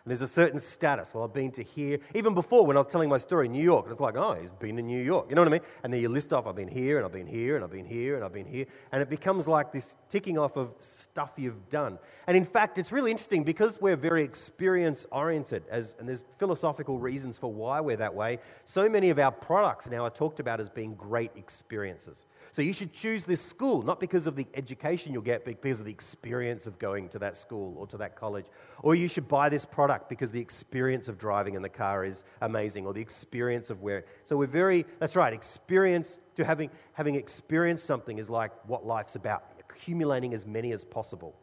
There's 0.07 0.21
a 0.21 0.27
certain 0.27 0.59
status. 0.59 1.13
Well, 1.13 1.23
I've 1.23 1.33
been 1.33 1.51
to 1.51 1.63
here. 1.63 1.99
Even 2.15 2.33
before, 2.33 2.65
when 2.65 2.77
I 2.77 2.79
was 2.79 2.91
telling 2.91 3.09
my 3.09 3.17
story 3.17 3.47
in 3.47 3.51
New 3.51 3.63
York, 3.63 3.85
and 3.85 3.91
it's 3.91 4.01
like, 4.01 4.15
oh, 4.15 4.37
he's 4.39 4.51
been 4.51 4.77
to 4.77 4.81
New 4.81 5.01
York. 5.03 5.27
You 5.29 5.35
know 5.35 5.41
what 5.41 5.49
I 5.49 5.51
mean? 5.51 5.61
And 5.83 5.93
then 5.93 6.01
you 6.01 6.09
list 6.09 6.31
off, 6.31 6.47
I've 6.47 6.55
been 6.55 6.67
here, 6.67 6.97
and 6.97 7.05
I've 7.05 7.11
been 7.11 7.27
here, 7.27 7.55
and 7.55 7.65
I've 7.65 7.71
been 7.71 7.85
here, 7.85 8.15
and 8.15 8.23
I've 8.23 8.33
been 8.33 8.45
here. 8.45 8.65
And 8.91 9.01
it 9.01 9.09
becomes 9.09 9.47
like 9.47 9.71
this 9.71 9.97
ticking 10.09 10.37
off 10.37 10.55
of 10.55 10.71
stuff 10.79 11.31
you've 11.35 11.69
done. 11.69 11.99
And 12.27 12.37
in 12.37 12.45
fact, 12.45 12.77
it's 12.77 12.91
really 12.91 13.11
interesting 13.11 13.43
because 13.43 13.79
we're 13.81 13.95
very 13.95 14.23
experience 14.23 15.05
oriented, 15.11 15.63
as, 15.69 15.95
and 15.99 16.07
there's 16.07 16.23
philosophical 16.39 16.99
reasons 16.99 17.37
for 17.37 17.51
why 17.51 17.81
we're 17.81 17.97
that 17.97 18.15
way. 18.15 18.39
So 18.65 18.87
many 18.87 19.09
of 19.09 19.19
our 19.19 19.31
products 19.31 19.87
now 19.87 20.05
are 20.05 20.09
talked 20.09 20.39
about 20.39 20.59
as 20.59 20.69
being 20.69 20.95
great 20.95 21.31
experiences. 21.35 22.25
So 22.57 22.63
you 22.63 22.73
should 22.73 22.91
choose 22.91 23.23
this 23.23 23.39
school, 23.39 23.83
not 23.83 23.99
because 23.99 24.25
of 24.25 24.35
the 24.35 24.47
education 24.55 25.13
you'll 25.13 25.21
get, 25.21 25.45
but 25.45 25.61
because 25.61 25.79
of 25.79 25.85
the 25.85 25.91
experience 25.91 26.65
of 26.65 26.79
going 26.79 27.07
to 27.09 27.19
that 27.19 27.37
school 27.37 27.75
or 27.77 27.85
to 27.85 27.97
that 27.97 28.15
college. 28.15 28.47
Or 28.81 28.95
you 28.95 29.07
should 29.07 29.27
buy 29.27 29.47
this 29.47 29.63
product 29.63 30.09
because 30.09 30.31
the 30.31 30.39
experience 30.39 31.07
of 31.07 31.19
driving 31.19 31.53
in 31.53 31.61
the 31.61 31.69
car 31.69 32.03
is 32.03 32.23
amazing, 32.41 32.87
or 32.87 32.93
the 32.93 32.99
experience 32.99 33.69
of 33.69 33.83
where. 33.83 34.05
So 34.23 34.35
we're 34.37 34.47
very, 34.47 34.87
that's 34.97 35.15
right, 35.15 35.33
experience, 35.33 36.17
to 36.33 36.43
having, 36.43 36.71
having 36.93 37.13
experienced 37.13 37.85
something 37.85 38.17
is 38.17 38.27
like 38.27 38.53
what 38.65 38.87
life's 38.87 39.13
about, 39.13 39.43
accumulating 39.59 40.33
as 40.33 40.47
many 40.47 40.71
as 40.71 40.83
possible. 40.83 41.35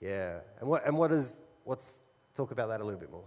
Yeah. 0.00 0.38
And 0.60 0.70
what, 0.70 0.86
and 0.86 0.96
what 0.96 1.12
is, 1.12 1.36
let's 1.66 2.00
talk 2.34 2.50
about 2.50 2.68
that 2.68 2.80
a 2.80 2.84
little 2.84 2.98
bit 2.98 3.10
more. 3.10 3.24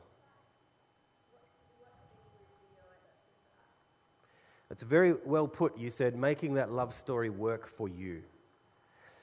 It's 4.82 4.90
very 4.90 5.14
well 5.26 5.48
put. 5.48 5.78
You 5.78 5.92
said 5.92 6.16
making 6.16 6.56
that 6.56 6.72
love 6.72 6.92
story 6.92 7.30
work 7.30 7.68
for 7.68 7.88
you. 7.88 8.24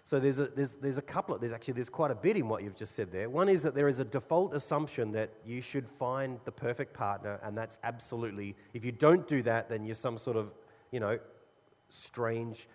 So 0.04 0.20
there's 0.20 0.38
a, 0.38 0.46
there's, 0.46 0.74
there's 0.74 0.98
a 0.98 1.02
couple 1.02 1.34
of, 1.34 1.40
there's 1.40 1.52
actually, 1.52 1.74
there's 1.74 1.88
quite 1.88 2.12
a 2.12 2.14
bit 2.14 2.36
in 2.36 2.48
what 2.48 2.62
you've 2.62 2.76
just 2.76 2.94
said 2.94 3.10
there. 3.10 3.28
One 3.28 3.48
is 3.48 3.64
that 3.64 3.74
there 3.74 3.88
is 3.88 3.98
a 3.98 4.04
default 4.04 4.54
assumption 4.54 5.10
that 5.12 5.30
you 5.44 5.60
should 5.60 5.88
find 5.98 6.38
the 6.44 6.52
perfect 6.52 6.94
partner, 6.94 7.40
and 7.42 7.58
that's 7.58 7.80
absolutely, 7.82 8.54
if 8.72 8.84
you 8.84 8.92
don't 8.92 9.26
do 9.26 9.42
that, 9.42 9.68
then 9.68 9.84
you're 9.84 9.96
some 9.96 10.16
sort 10.16 10.36
of, 10.36 10.52
you 10.92 11.00
know, 11.00 11.18
strange 11.88 12.68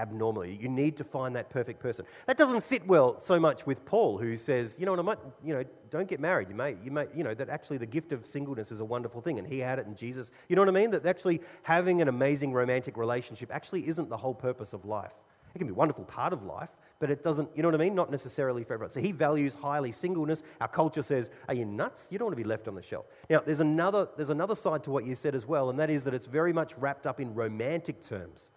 abnormally. 0.00 0.58
You 0.60 0.68
need 0.68 0.96
to 0.96 1.04
find 1.04 1.36
that 1.36 1.50
perfect 1.50 1.78
person. 1.78 2.06
That 2.26 2.38
doesn't 2.38 2.62
sit 2.62 2.86
well 2.86 3.20
so 3.20 3.38
much 3.38 3.66
with 3.66 3.84
Paul, 3.84 4.16
who 4.16 4.36
says, 4.36 4.76
you 4.78 4.86
know, 4.86 4.92
what, 4.92 5.00
I 5.00 5.02
might, 5.02 5.18
you 5.44 5.52
know, 5.52 5.64
don't 5.90 6.08
get 6.08 6.20
married. 6.20 6.48
You 6.48 6.54
may, 6.54 6.76
you 6.82 6.90
may, 6.90 7.06
you 7.14 7.22
know, 7.22 7.34
that 7.34 7.50
actually 7.50 7.76
the 7.76 7.86
gift 7.86 8.12
of 8.12 8.26
singleness 8.26 8.72
is 8.72 8.80
a 8.80 8.84
wonderful 8.84 9.20
thing, 9.20 9.38
and 9.38 9.46
he 9.46 9.58
had 9.58 9.78
it 9.78 9.86
in 9.86 9.94
Jesus. 9.94 10.30
You 10.48 10.56
know 10.56 10.62
what 10.62 10.68
I 10.68 10.72
mean? 10.72 10.90
That 10.90 11.04
actually 11.04 11.42
having 11.62 12.00
an 12.00 12.08
amazing 12.08 12.52
romantic 12.52 12.96
relationship 12.96 13.50
actually 13.52 13.86
isn't 13.88 14.08
the 14.08 14.16
whole 14.16 14.34
purpose 14.34 14.72
of 14.72 14.84
life. 14.86 15.12
It 15.54 15.58
can 15.58 15.66
be 15.66 15.72
a 15.72 15.74
wonderful 15.74 16.04
part 16.04 16.32
of 16.32 16.44
life, 16.44 16.70
but 16.98 17.10
it 17.10 17.22
doesn't, 17.22 17.50
you 17.54 17.62
know 17.62 17.68
what 17.68 17.74
I 17.74 17.84
mean? 17.84 17.94
Not 17.94 18.10
necessarily 18.10 18.64
for 18.64 18.74
everyone. 18.74 18.92
So 18.92 19.00
he 19.00 19.12
values 19.12 19.54
highly 19.54 19.92
singleness. 19.92 20.42
Our 20.60 20.68
culture 20.68 21.02
says, 21.02 21.30
are 21.48 21.54
you 21.54 21.64
nuts? 21.64 22.08
You 22.10 22.18
don't 22.18 22.26
want 22.26 22.38
to 22.38 22.42
be 22.42 22.48
left 22.48 22.68
on 22.68 22.74
the 22.74 22.82
shelf. 22.82 23.06
Now, 23.28 23.40
there's 23.40 23.60
another, 23.60 24.08
there's 24.16 24.30
another 24.30 24.54
side 24.54 24.84
to 24.84 24.90
what 24.90 25.04
you 25.04 25.14
said 25.14 25.34
as 25.34 25.46
well, 25.46 25.68
and 25.70 25.78
that 25.78 25.90
is 25.90 26.04
that 26.04 26.14
it's 26.14 26.26
very 26.26 26.52
much 26.52 26.72
wrapped 26.78 27.06
up 27.06 27.20
in 27.20 27.34
romantic 27.34 28.06
terms 28.06 28.50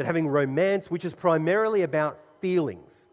that 0.00 0.06
having 0.06 0.26
romance, 0.26 0.90
which 0.90 1.04
is 1.04 1.12
primarily 1.12 1.82
about 1.82 2.18
feelings, 2.40 3.06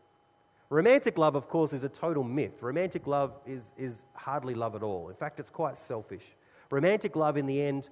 romantic 0.69 1.17
love, 1.17 1.35
of 1.35 1.49
course, 1.49 1.73
is 1.73 1.83
a 1.83 1.89
total 1.89 2.23
myth. 2.23 2.61
Romantic 2.61 3.07
love 3.07 3.33
is, 3.45 3.73
is 3.77 4.05
hardly 4.13 4.53
love 4.53 4.73
at 4.73 4.83
all. 4.83 5.09
In 5.09 5.15
fact, 5.15 5.41
it's 5.41 5.49
quite 5.49 5.75
selfish. 5.75 6.23
Romantic 6.69 7.17
love, 7.17 7.35
in 7.35 7.45
the 7.45 7.61
end, 7.61 7.89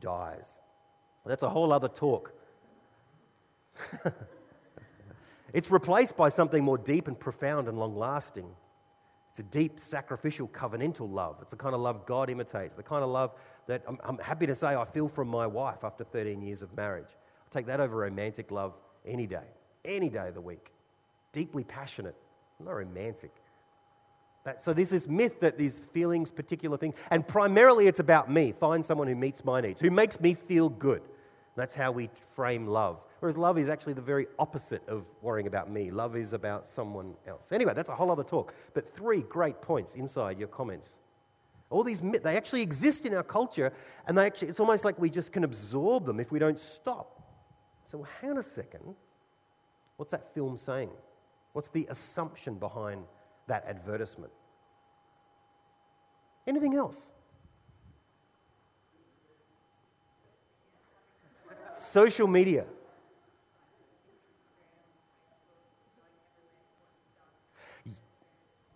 dies. 0.00 0.58
That's 1.24 1.44
a 1.44 1.48
whole 1.48 1.72
other 1.72 1.86
talk. 1.86 2.32
it's 5.54 5.70
replaced 5.70 6.16
by 6.16 6.28
something 6.28 6.64
more 6.64 6.76
deep 6.76 7.06
and 7.06 7.16
profound 7.16 7.68
and 7.68 7.78
long 7.78 7.96
lasting. 7.96 8.48
It's 9.30 9.38
a 9.38 9.44
deep, 9.44 9.78
sacrificial, 9.78 10.48
covenantal 10.48 11.08
love. 11.08 11.36
It's 11.40 11.52
the 11.52 11.56
kind 11.56 11.76
of 11.76 11.80
love 11.80 12.04
God 12.04 12.30
imitates, 12.30 12.74
the 12.74 12.82
kind 12.82 13.04
of 13.04 13.10
love 13.10 13.30
that 13.68 13.84
I'm, 13.86 14.00
I'm 14.02 14.18
happy 14.18 14.46
to 14.46 14.56
say 14.56 14.74
I 14.74 14.84
feel 14.86 15.06
from 15.06 15.28
my 15.28 15.46
wife 15.46 15.84
after 15.84 16.02
13 16.02 16.42
years 16.42 16.62
of 16.62 16.76
marriage. 16.76 17.10
Take 17.54 17.66
that 17.66 17.78
over 17.78 17.94
romantic 17.94 18.50
love 18.50 18.74
any 19.06 19.28
day, 19.28 19.46
any 19.84 20.08
day 20.08 20.26
of 20.26 20.34
the 20.34 20.40
week. 20.40 20.72
Deeply 21.32 21.62
passionate, 21.62 22.16
not 22.58 22.72
romantic. 22.72 23.30
That, 24.44 24.60
so 24.60 24.72
there's 24.72 24.90
this 24.90 25.06
myth 25.06 25.38
that 25.38 25.56
these 25.56 25.78
feelings, 25.92 26.32
particular 26.32 26.76
thing, 26.76 26.94
and 27.12 27.26
primarily 27.26 27.86
it's 27.86 28.00
about 28.00 28.28
me. 28.28 28.52
Find 28.58 28.84
someone 28.84 29.06
who 29.06 29.14
meets 29.14 29.44
my 29.44 29.60
needs, 29.60 29.80
who 29.80 29.92
makes 29.92 30.18
me 30.20 30.34
feel 30.34 30.68
good. 30.68 31.02
That's 31.54 31.76
how 31.76 31.92
we 31.92 32.10
frame 32.34 32.66
love. 32.66 33.00
Whereas 33.20 33.38
love 33.38 33.56
is 33.56 33.68
actually 33.68 33.92
the 33.92 34.02
very 34.02 34.26
opposite 34.40 34.82
of 34.88 35.04
worrying 35.22 35.46
about 35.46 35.70
me. 35.70 35.92
Love 35.92 36.16
is 36.16 36.32
about 36.32 36.66
someone 36.66 37.14
else. 37.24 37.52
Anyway, 37.52 37.72
that's 37.72 37.88
a 37.88 37.94
whole 37.94 38.10
other 38.10 38.24
talk. 38.24 38.52
But 38.74 38.92
three 38.96 39.20
great 39.20 39.62
points 39.62 39.94
inside 39.94 40.40
your 40.40 40.48
comments. 40.48 40.98
All 41.70 41.84
these 41.84 42.02
myths, 42.02 42.24
they 42.24 42.36
actually 42.36 42.62
exist 42.62 43.06
in 43.06 43.14
our 43.14 43.22
culture, 43.22 43.72
and 44.08 44.18
they 44.18 44.26
actually, 44.26 44.48
it's 44.48 44.58
almost 44.58 44.84
like 44.84 44.98
we 44.98 45.08
just 45.08 45.30
can 45.30 45.44
absorb 45.44 46.04
them 46.04 46.18
if 46.18 46.32
we 46.32 46.40
don't 46.40 46.58
stop. 46.58 47.13
So, 47.86 48.06
hang 48.20 48.30
on 48.32 48.38
a 48.38 48.42
second. 48.42 48.94
What's 49.96 50.10
that 50.10 50.34
film 50.34 50.56
saying? 50.56 50.90
What's 51.52 51.68
the 51.68 51.86
assumption 51.88 52.54
behind 52.54 53.04
that 53.46 53.64
advertisement? 53.66 54.32
Anything 56.46 56.74
else? 56.74 57.10
Social 61.76 62.26
media. 62.26 62.64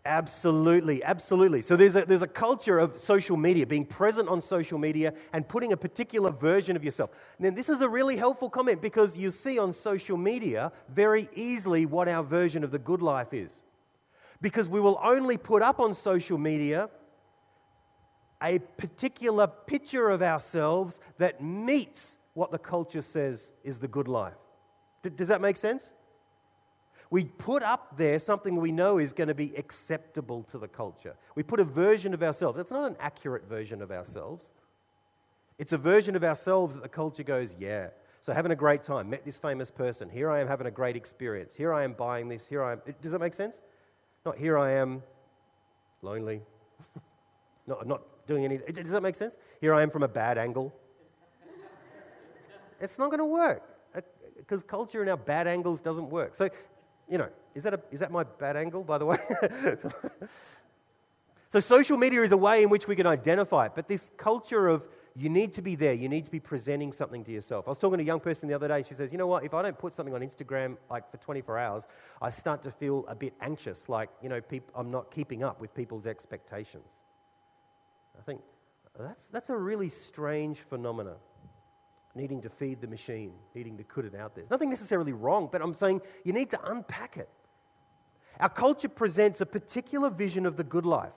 Absolutely, 0.09 1.05
absolutely. 1.05 1.61
So 1.61 1.77
there's 1.77 1.95
a, 1.95 2.07
there's 2.07 2.23
a 2.23 2.27
culture 2.27 2.79
of 2.79 2.99
social 2.99 3.37
media, 3.37 3.67
being 3.67 3.85
present 3.85 4.27
on 4.27 4.41
social 4.41 4.79
media 4.79 5.13
and 5.35 5.47
putting 5.47 5.75
a 5.75 5.77
particular 5.77 6.31
version 6.31 6.77
of 6.77 6.83
yourself. 6.83 7.11
And 7.37 7.45
then 7.45 7.55
this 7.55 7.69
is 7.69 7.83
a 7.83 7.89
really 7.91 8.17
helpful 8.17 8.49
comment 8.49 8.81
because 8.81 9.19
you 9.19 9.31
see 9.31 9.59
on 9.59 9.71
social 9.71 10.17
media 10.17 10.73
very 10.89 11.29
easily 11.35 11.85
what 11.85 12.09
our 12.09 12.23
version 12.23 12.65
of 12.65 12.71
the 12.71 12.79
good 12.79 13.03
life 13.03 13.35
is. 13.35 13.61
Because 14.41 14.67
we 14.67 14.81
will 14.81 14.99
only 15.05 15.37
put 15.37 15.61
up 15.61 15.79
on 15.79 15.93
social 15.93 16.39
media 16.39 16.89
a 18.43 18.61
particular 18.79 19.47
picture 19.47 20.09
of 20.09 20.23
ourselves 20.23 21.01
that 21.19 21.43
meets 21.43 22.17
what 22.33 22.51
the 22.51 22.59
culture 22.59 23.03
says 23.03 23.53
is 23.63 23.77
the 23.77 23.89
good 23.89 24.09
life. 24.09 24.39
Does 25.17 25.29
that 25.29 25.43
make 25.43 25.59
sense? 25.59 25.93
We 27.11 27.25
put 27.25 27.63
up 27.63 27.97
there 27.97 28.19
something 28.19 28.57
we 28.57 28.71
know 28.71 28.99
is 28.99 29.13
going 29.13 29.29
to 29.29 29.35
be 29.35 29.55
acceptable 29.57 30.43
to 30.51 30.59
the 30.59 30.69
culture. 30.69 31.17
We 31.35 31.43
put 31.43 31.59
a 31.59 31.65
version 31.65 32.13
of 32.13 32.23
ourselves. 32.23 32.59
It's 32.59 32.71
not 32.71 32.91
an 32.91 32.97
accurate 33.01 33.49
version 33.49 33.81
of 33.81 33.91
ourselves. 33.91 34.53
It's 35.59 35.73
a 35.73 35.79
version 35.79 36.17
of 36.17 36.23
ourselves 36.25 36.75
that 36.75 36.83
the 36.83 36.89
culture 36.89 37.23
goes, 37.23 37.57
yeah. 37.59 37.89
So 38.21 38.33
having 38.33 38.53
a 38.53 38.57
great 38.57 38.83
time, 38.83 39.09
met 39.09 39.25
this 39.25 39.39
famous 39.39 39.71
person. 39.71 40.11
Here 40.11 40.31
I 40.31 40.41
am 40.41 40.47
having 40.47 40.67
a 40.67 40.71
great 40.71 40.97
experience. 40.97 41.57
Here 41.57 41.73
I 41.73 41.83
am 41.83 41.95
buying 41.95 42.29
this. 42.29 42.47
Here 42.47 42.63
I 42.63 42.73
am. 42.73 42.83
Does 43.01 43.13
that 43.13 43.21
make 43.21 43.35
sense? 43.35 43.61
Not 44.27 44.37
here 44.37 44.59
I 44.59 44.73
am 44.73 45.03
lonely. 46.03 46.43
not, 47.67 47.87
not 47.87 48.03
doing 48.27 48.45
anything. 48.45 48.75
Does 48.75 48.91
that 48.91 49.03
make 49.03 49.15
sense? 49.15 49.37
Here 49.61 49.73
I 49.73 49.83
am 49.83 49.91
from 49.91 50.03
a 50.03 50.09
bad 50.09 50.37
angle. 50.37 50.75
it's 52.81 52.99
not 52.99 53.07
going 53.07 53.19
to 53.19 53.25
work 53.25 53.63
because 54.37 54.63
uh, 54.63 54.67
culture 54.67 55.03
in 55.03 55.09
our 55.09 55.17
bad 55.17 55.47
angles 55.47 55.81
doesn't 55.81 56.11
work. 56.11 56.35
So 56.35 56.51
you 57.11 57.19
know, 57.19 57.29
is 57.55 57.63
that, 57.63 57.75
a, 57.75 57.81
is 57.91 58.01
that 58.01 58.11
my 58.11 58.25
bad 58.25 58.57
angle, 58.57 58.85
by 58.85 58.99
the 58.99 59.07
way? 59.07 59.19
so, 61.49 61.61
social 61.61 61.97
media 61.97 62.23
is 62.23 62.33
a 62.33 62.37
way 62.37 62.63
in 62.63 62.71
which 62.71 62.87
we 62.87 62.95
can 62.95 63.07
identify 63.07 63.67
it, 63.67 63.73
but 63.75 63.89
this 63.89 64.11
culture 64.17 64.69
of 64.69 64.85
you 65.17 65.29
need 65.29 65.53
to 65.55 65.63
be 65.63 65.75
there. 65.75 65.95
You 65.95 66.09
need 66.09 66.25
to 66.27 66.31
be 66.31 66.39
presenting 66.39 66.93
something 66.93 67.25
to 67.25 67.33
yourself. 67.33 67.67
I 67.67 67.71
was 67.71 67.79
talking 67.79 67.99
to 67.99 68.05
a 68.05 68.07
young 68.07 68.21
person 68.21 68.49
the 68.49 68.55
other 68.55 68.69
day. 68.69 68.85
She 68.89 68.95
says, 68.95 69.11
You 69.11 69.19
know 69.19 69.27
what? 69.27 69.45
If 69.45 69.53
I 69.53 69.63
don't 69.63 69.77
put 69.77 69.93
something 69.93 70.15
on 70.15 70.21
Instagram 70.21 70.77
like 70.89 71.11
for 71.11 71.17
24 71.17 71.59
hours, 71.59 71.89
I 72.23 72.31
start 72.31 72.63
to 72.63 72.71
feel 72.71 73.05
a 73.09 73.17
bit 73.17 73.35
anxious, 73.41 73.89
like, 73.89 74.11
you 74.23 74.29
know, 74.29 74.41
peop- 74.41 74.71
I'm 74.77 74.93
not 74.93 75.11
keeping 75.11 75.43
up 75.43 75.61
with 75.61 75.75
people's 75.75 76.07
expectations. 76.07 76.91
I 78.17 78.23
think 78.23 78.41
that's, 78.99 79.27
that's 79.27 79.51
a 79.51 79.57
really 79.57 79.89
strange 79.89 80.59
phenomenon. 80.61 81.17
Needing 82.19 82.41
to 82.43 82.51
feed 82.51 82.81
the 82.81 82.89
machine, 82.89 83.33
needing 83.55 83.79
to 83.79 83.85
put 83.85 84.05
it 84.05 84.17
out 84.17 84.35
there. 84.35 84.43
There's 84.43 84.51
nothing 84.51 84.71
necessarily 84.71 85.13
wrong, 85.13 85.49
but 85.53 85.63
I'm 85.63 85.73
saying 85.73 86.03
you 86.25 86.33
need 86.33 86.51
to 86.51 86.61
unpack 86.69 87.17
it. 87.17 87.29
Our 88.41 88.49
culture 88.49 88.89
presents 88.89 89.41
a 89.41 89.47
particular 89.47 90.11
vision 90.11 90.45
of 90.45 90.57
the 90.57 90.65
good 90.65 90.85
life 90.85 91.13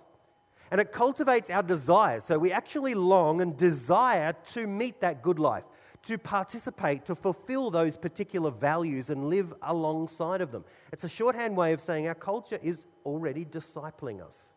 and 0.70 0.80
it 0.80 0.92
cultivates 0.92 1.50
our 1.50 1.64
desires. 1.64 2.24
So 2.24 2.38
we 2.38 2.52
actually 2.52 2.94
long 2.94 3.42
and 3.42 3.58
desire 3.58 4.36
to 4.54 4.68
meet 4.68 5.02
that 5.02 5.24
good 5.24 5.40
life, 5.40 5.64
to 6.04 6.20
participate, 6.20 7.04
to 7.06 7.16
fulfill 7.16 7.72
those 7.72 7.98
particular 7.98 8.52
values 8.52 9.10
and 9.10 9.28
live 9.28 9.56
alongside 9.64 10.40
of 10.40 10.52
them. 10.52 10.64
It's 10.94 11.04
a 11.04 11.10
shorthand 11.10 11.58
way 11.58 11.74
of 11.74 11.82
saying 11.82 12.08
our 12.08 12.16
culture 12.16 12.60
is 12.62 12.86
already 13.06 13.44
discipling 13.44 14.24
us. 14.24 14.54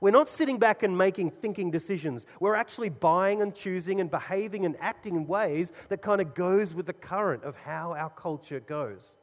We're 0.00 0.10
not 0.10 0.28
sitting 0.28 0.58
back 0.58 0.82
and 0.82 0.96
making 0.96 1.30
thinking 1.30 1.70
decisions. 1.70 2.26
We're 2.40 2.54
actually 2.54 2.90
buying 2.90 3.42
and 3.42 3.54
choosing 3.54 4.00
and 4.00 4.10
behaving 4.10 4.64
and 4.64 4.76
acting 4.80 5.16
in 5.16 5.26
ways 5.26 5.72
that 5.88 6.02
kind 6.02 6.20
of 6.20 6.34
goes 6.34 6.74
with 6.74 6.86
the 6.86 6.92
current 6.92 7.44
of 7.44 7.56
how 7.56 7.94
our 7.94 8.10
culture 8.10 8.60
goes. 8.60 9.16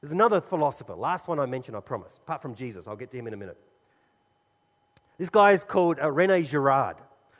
There's 0.00 0.12
another 0.12 0.40
philosopher, 0.40 0.94
last 0.94 1.26
one 1.26 1.40
I 1.40 1.46
mentioned, 1.46 1.76
I 1.76 1.80
promise, 1.80 2.20
apart 2.22 2.40
from 2.40 2.54
Jesus. 2.54 2.86
I'll 2.86 2.96
get 2.96 3.10
to 3.10 3.18
him 3.18 3.26
in 3.26 3.34
a 3.34 3.36
minute. 3.36 3.58
This 5.18 5.30
guy 5.30 5.52
is 5.52 5.64
called 5.64 5.98
uh, 6.00 6.10
Rene 6.10 6.42
Girard. 6.44 6.96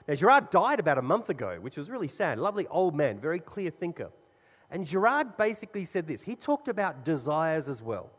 Now, 0.08 0.14
Girard 0.14 0.50
died 0.50 0.80
about 0.80 0.98
a 0.98 1.02
month 1.02 1.28
ago, 1.28 1.58
which 1.60 1.76
was 1.76 1.88
really 1.88 2.08
sad. 2.08 2.38
Lovely 2.38 2.66
old 2.66 2.96
man, 2.96 3.20
very 3.20 3.38
clear 3.38 3.70
thinker. 3.70 4.10
And 4.70 4.84
Girard 4.84 5.36
basically 5.36 5.84
said 5.84 6.06
this 6.06 6.22
he 6.22 6.34
talked 6.34 6.68
about 6.68 7.04
desires 7.04 7.68
as 7.68 7.82
well. 7.82 8.10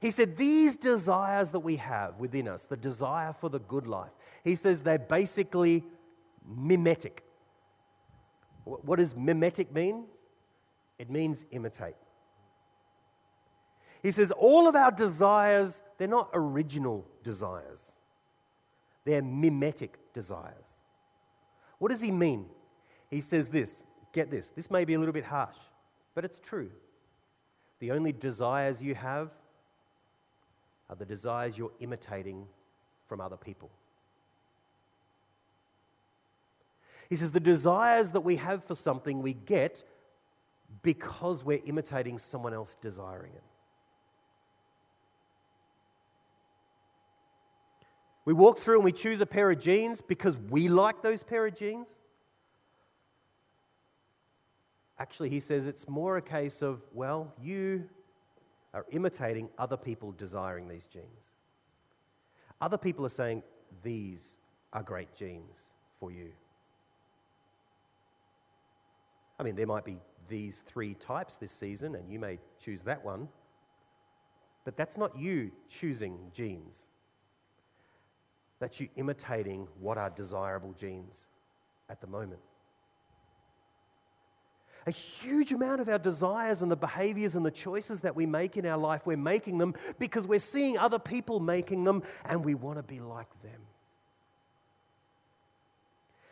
He 0.00 0.10
said, 0.10 0.36
These 0.36 0.76
desires 0.76 1.50
that 1.50 1.60
we 1.60 1.76
have 1.76 2.18
within 2.18 2.48
us, 2.48 2.64
the 2.64 2.76
desire 2.76 3.32
for 3.32 3.48
the 3.48 3.60
good 3.60 3.86
life, 3.86 4.12
he 4.44 4.54
says 4.54 4.80
they're 4.80 4.98
basically 4.98 5.84
mimetic. 6.46 7.24
What 8.64 8.98
does 8.98 9.14
mimetic 9.16 9.72
mean? 9.72 10.04
It 10.98 11.10
means 11.10 11.44
imitate. 11.50 11.96
He 14.02 14.10
says, 14.12 14.30
all 14.30 14.68
of 14.68 14.76
our 14.76 14.90
desires, 14.90 15.82
they're 15.96 16.08
not 16.08 16.30
original 16.32 17.06
desires, 17.24 17.96
they're 19.04 19.22
mimetic 19.22 19.98
desires. 20.12 20.80
What 21.78 21.90
does 21.90 22.00
he 22.00 22.10
mean? 22.10 22.46
He 23.10 23.20
says 23.20 23.48
this 23.48 23.84
get 24.12 24.30
this, 24.30 24.48
this 24.54 24.70
may 24.70 24.84
be 24.84 24.94
a 24.94 24.98
little 24.98 25.12
bit 25.12 25.24
harsh, 25.24 25.56
but 26.14 26.24
it's 26.24 26.38
true. 26.38 26.70
The 27.80 27.92
only 27.92 28.12
desires 28.12 28.82
you 28.82 28.94
have 28.94 29.30
are 30.88 30.96
the 30.96 31.04
desires 31.04 31.58
you're 31.58 31.72
imitating 31.80 32.46
from 33.08 33.20
other 33.20 33.36
people. 33.36 33.70
He 37.08 37.16
says 37.16 37.32
the 37.32 37.40
desires 37.40 38.10
that 38.10 38.20
we 38.20 38.36
have 38.36 38.64
for 38.64 38.74
something 38.74 39.22
we 39.22 39.32
get 39.32 39.82
because 40.82 41.42
we're 41.42 41.60
imitating 41.64 42.18
someone 42.18 42.52
else 42.52 42.76
desiring 42.80 43.32
it. 43.34 43.42
We 48.26 48.34
walk 48.34 48.58
through 48.58 48.76
and 48.76 48.84
we 48.84 48.92
choose 48.92 49.22
a 49.22 49.26
pair 49.26 49.50
of 49.50 49.58
jeans 49.58 50.02
because 50.02 50.36
we 50.50 50.68
like 50.68 51.02
those 51.02 51.22
pair 51.22 51.46
of 51.46 51.56
jeans. 51.56 51.88
Actually, 54.98 55.30
he 55.30 55.40
says 55.40 55.66
it's 55.66 55.88
more 55.88 56.18
a 56.18 56.22
case 56.22 56.60
of, 56.60 56.82
well, 56.92 57.32
you 57.40 57.84
are 58.74 58.86
imitating 58.90 59.48
other 59.58 59.76
people 59.76 60.12
desiring 60.12 60.68
these 60.68 60.84
jeans. 60.84 61.32
Other 62.60 62.78
people 62.78 63.04
are 63.06 63.10
saying, 63.10 63.42
these 63.82 64.36
are 64.72 64.82
great 64.82 65.14
jeans 65.14 65.70
for 65.98 66.10
you. 66.10 66.30
I 69.38 69.42
mean, 69.42 69.54
there 69.54 69.66
might 69.66 69.84
be 69.84 69.98
these 70.28 70.62
three 70.66 70.94
types 70.94 71.36
this 71.36 71.52
season, 71.52 71.94
and 71.94 72.10
you 72.10 72.18
may 72.18 72.38
choose 72.62 72.82
that 72.82 73.04
one. 73.04 73.28
But 74.64 74.76
that's 74.76 74.98
not 74.98 75.16
you 75.16 75.50
choosing 75.70 76.18
jeans. 76.34 76.88
That's 78.58 78.80
you're 78.80 78.90
imitating 78.96 79.68
what 79.80 79.96
are 79.96 80.10
desirable 80.10 80.74
jeans 80.78 81.26
at 81.88 82.00
the 82.00 82.06
moment. 82.06 82.40
A 84.88 84.90
huge 84.90 85.52
amount 85.52 85.82
of 85.82 85.88
our 85.90 85.98
desires 85.98 86.62
and 86.62 86.72
the 86.72 86.76
behaviors 86.76 87.34
and 87.34 87.44
the 87.44 87.50
choices 87.50 88.00
that 88.00 88.16
we 88.16 88.24
make 88.24 88.56
in 88.56 88.64
our 88.64 88.78
life, 88.78 89.02
we're 89.04 89.18
making 89.18 89.58
them 89.58 89.74
because 89.98 90.26
we're 90.26 90.38
seeing 90.38 90.78
other 90.78 90.98
people 90.98 91.40
making 91.40 91.84
them 91.84 92.02
and 92.24 92.42
we 92.42 92.54
want 92.54 92.78
to 92.78 92.82
be 92.82 92.98
like 92.98 93.28
them. 93.42 93.60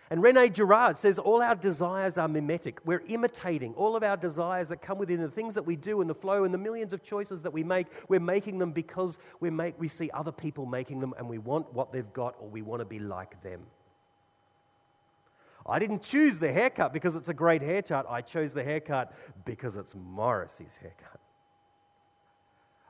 And 0.09 0.23
Rene 0.23 0.49
Girard 0.49 0.97
says 0.97 1.19
all 1.19 1.43
our 1.43 1.55
desires 1.55 2.17
are 2.17 2.29
mimetic. 2.29 2.79
We're 2.87 3.03
imitating 3.09 3.75
all 3.75 3.95
of 3.95 4.03
our 4.03 4.17
desires 4.17 4.69
that 4.69 4.81
come 4.81 4.97
within 4.97 5.21
the 5.21 5.29
things 5.29 5.53
that 5.53 5.67
we 5.67 5.77
do 5.77 6.01
and 6.01 6.09
the 6.09 6.15
flow 6.15 6.45
and 6.45 6.55
the 6.55 6.59
millions 6.59 6.95
of 6.95 7.03
choices 7.03 7.43
that 7.43 7.53
we 7.53 7.63
make. 7.63 7.89
We're 8.09 8.21
making 8.21 8.59
them 8.59 8.71
because 8.71 9.19
we, 9.39 9.51
make, 9.51 9.79
we 9.79 9.89
see 9.89 10.09
other 10.15 10.33
people 10.33 10.65
making 10.65 11.01
them 11.01 11.13
and 11.19 11.29
we 11.29 11.37
want 11.37 11.71
what 11.75 11.93
they've 11.93 12.11
got 12.15 12.37
or 12.41 12.49
we 12.49 12.63
want 12.63 12.81
to 12.81 12.87
be 12.87 13.01
like 13.01 13.43
them. 13.43 13.67
I 15.69 15.79
didn't 15.79 16.03
choose 16.03 16.39
the 16.39 16.53
haircut 16.53 16.93
because 16.93 17.17
it's 17.17 17.29
a 17.29 17.35
great 17.35 17.63
haircut. 17.63 18.07
I 18.09 18.21
chose 18.21 18.53
the 18.53 18.63
haircut 18.63 19.13
because 19.45 19.77
it's 19.77 19.95
Morrissey's 19.95 20.77
haircut. 20.77 21.21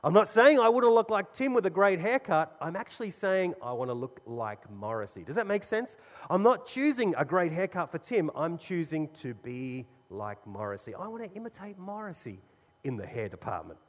I'm 0.03 0.13
not 0.13 0.29
saying 0.29 0.59
I 0.59 0.69
want 0.69 0.83
to 0.83 0.91
look 0.91 1.09
like 1.09 1.33
Tim 1.33 1.53
with 1.53 1.65
a 1.65 1.71
great 1.71 1.99
haircut. 1.99 2.55
I'm 2.61 2.75
actually 2.75 3.09
saying 3.09 3.55
I 3.63 3.73
want 3.73 3.89
to 3.89 3.95
look 3.95 4.21
like 4.25 4.69
Morrissey. 4.69 5.23
Does 5.23 5.35
that 5.35 5.47
make 5.47 5.63
sense? 5.63 5.97
I'm 6.29 6.43
not 6.43 6.67
choosing 6.67 7.15
a 7.17 7.25
great 7.25 7.51
haircut 7.51 7.91
for 7.91 7.97
Tim. 7.97 8.29
I'm 8.35 8.57
choosing 8.57 9.09
to 9.21 9.33
be 9.33 9.87
like 10.09 10.45
Morrissey. 10.45 10.93
I 10.93 11.07
want 11.07 11.23
to 11.23 11.31
imitate 11.31 11.79
Morrissey 11.79 12.39
in 12.83 12.95
the 12.95 13.05
hair 13.05 13.27
department. 13.27 13.79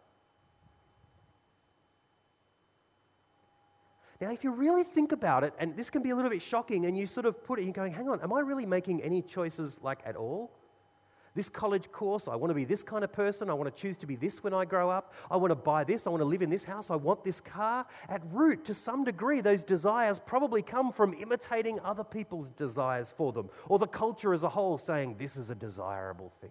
Now, 4.21 4.31
if 4.31 4.43
you 4.43 4.51
really 4.51 4.83
think 4.83 5.13
about 5.13 5.45
it, 5.45 5.55
and 5.59 5.77
this 5.77 5.91
can 5.91 6.03
be 6.03 6.11
a 6.11 6.17
little 6.17 6.31
bit 6.31 6.43
shocking, 6.43 6.87
and 6.87 6.97
you 6.97 7.07
sort 7.07 7.27
of 7.27 7.45
put 7.45 7.61
it, 7.61 7.65
you're 7.65 7.73
going, 7.73 7.93
hang 7.93 8.09
on, 8.09 8.21
am 8.21 8.33
I 8.33 8.41
really 8.41 8.67
making 8.67 9.03
any 9.03 9.23
choices 9.23 9.79
like 9.81 10.01
at 10.05 10.17
all? 10.17 10.51
this 11.39 11.49
college 11.49 11.91
course. 11.93 12.27
I 12.27 12.35
want 12.35 12.51
to 12.51 12.55
be 12.55 12.65
this 12.65 12.83
kind 12.83 13.05
of 13.05 13.13
person. 13.13 13.49
I 13.49 13.55
want 13.55 13.73
to 13.73 13.81
choose 13.81 13.97
to 13.99 14.07
be 14.07 14.17
this 14.17 14.43
when 14.43 14.53
I 14.53 14.65
grow 14.65 14.91
up. 14.91 15.15
I 15.31 15.37
want 15.37 15.53
to 15.53 15.55
buy 15.55 15.85
this. 15.85 16.07
I 16.07 16.11
want 16.11 16.21
to 16.21 16.27
live 16.27 16.43
in 16.43 16.51
this 16.51 16.65
house. 16.65 16.91
I 16.91 16.97
want 16.97 17.23
this 17.23 17.41
car. 17.41 17.87
At 18.09 18.23
root, 18.33 18.65
to 18.65 18.75
some 18.75 19.05
degree, 19.05 19.41
those 19.41 19.65
desires 19.65 20.19
probably 20.19 20.63
come 20.63 20.93
from 20.93 21.15
imitating 21.15 21.79
other 21.85 22.03
people's 22.03 22.51
desires 22.51 23.15
for 23.17 23.33
them, 23.33 23.51
or 23.69 23.79
the 23.79 23.87
culture 23.87 24.35
as 24.35 24.43
a 24.43 24.49
whole 24.49 24.79
saying 24.79 25.15
this 25.17 25.37
is 25.37 25.49
a 25.49 25.55
desirable 25.55 26.33
thing. 26.41 26.51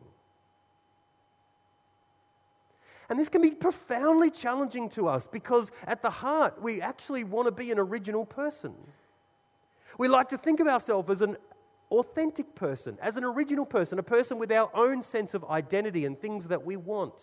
And 3.10 3.18
this 3.20 3.30
can 3.30 3.42
be 3.42 3.52
profoundly 3.52 4.30
challenging 4.30 4.90
to 4.90 5.08
us 5.08 5.28
because 5.28 5.72
at 5.86 6.02
the 6.02 6.10
heart, 6.10 6.62
we 6.62 6.82
actually 6.82 7.24
want 7.24 7.48
to 7.48 7.52
be 7.52 7.72
an 7.72 7.80
original 7.80 8.26
person. 8.26 8.74
We 9.98 10.08
like 10.08 10.30
to 10.30 10.38
think 10.38 10.60
of 10.60 10.68
ourselves 10.68 11.10
as 11.10 11.22
an 11.22 11.38
authentic 11.90 12.54
person, 12.54 12.98
as 13.02 13.16
an 13.16 13.24
original 13.24 13.66
person, 13.66 13.98
a 13.98 14.04
person 14.04 14.38
with 14.38 14.52
our 14.52 14.70
own 14.74 15.02
sense 15.02 15.34
of 15.34 15.46
identity 15.46 16.06
and 16.06 16.20
things 16.20 16.46
that 16.48 16.66
we 16.66 16.76
want. 16.76 17.14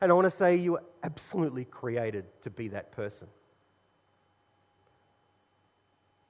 And 0.00 0.10
I 0.10 0.14
want 0.14 0.24
to 0.24 0.30
say 0.30 0.56
you 0.56 0.76
are 0.76 0.82
absolutely 1.02 1.66
created 1.66 2.24
to 2.42 2.50
be 2.50 2.68
that 2.68 2.90
person. 2.92 3.28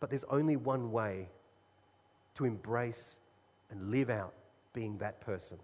But 0.01 0.11
there's 0.11 0.25
only 0.25 0.57
one 0.57 0.91
way 0.91 1.29
to 2.35 2.45
embrace 2.45 3.21
and 3.71 3.91
live 3.91 4.11
out 4.11 4.35
being 4.73 4.99
that 4.99 5.21
person. 5.21 5.59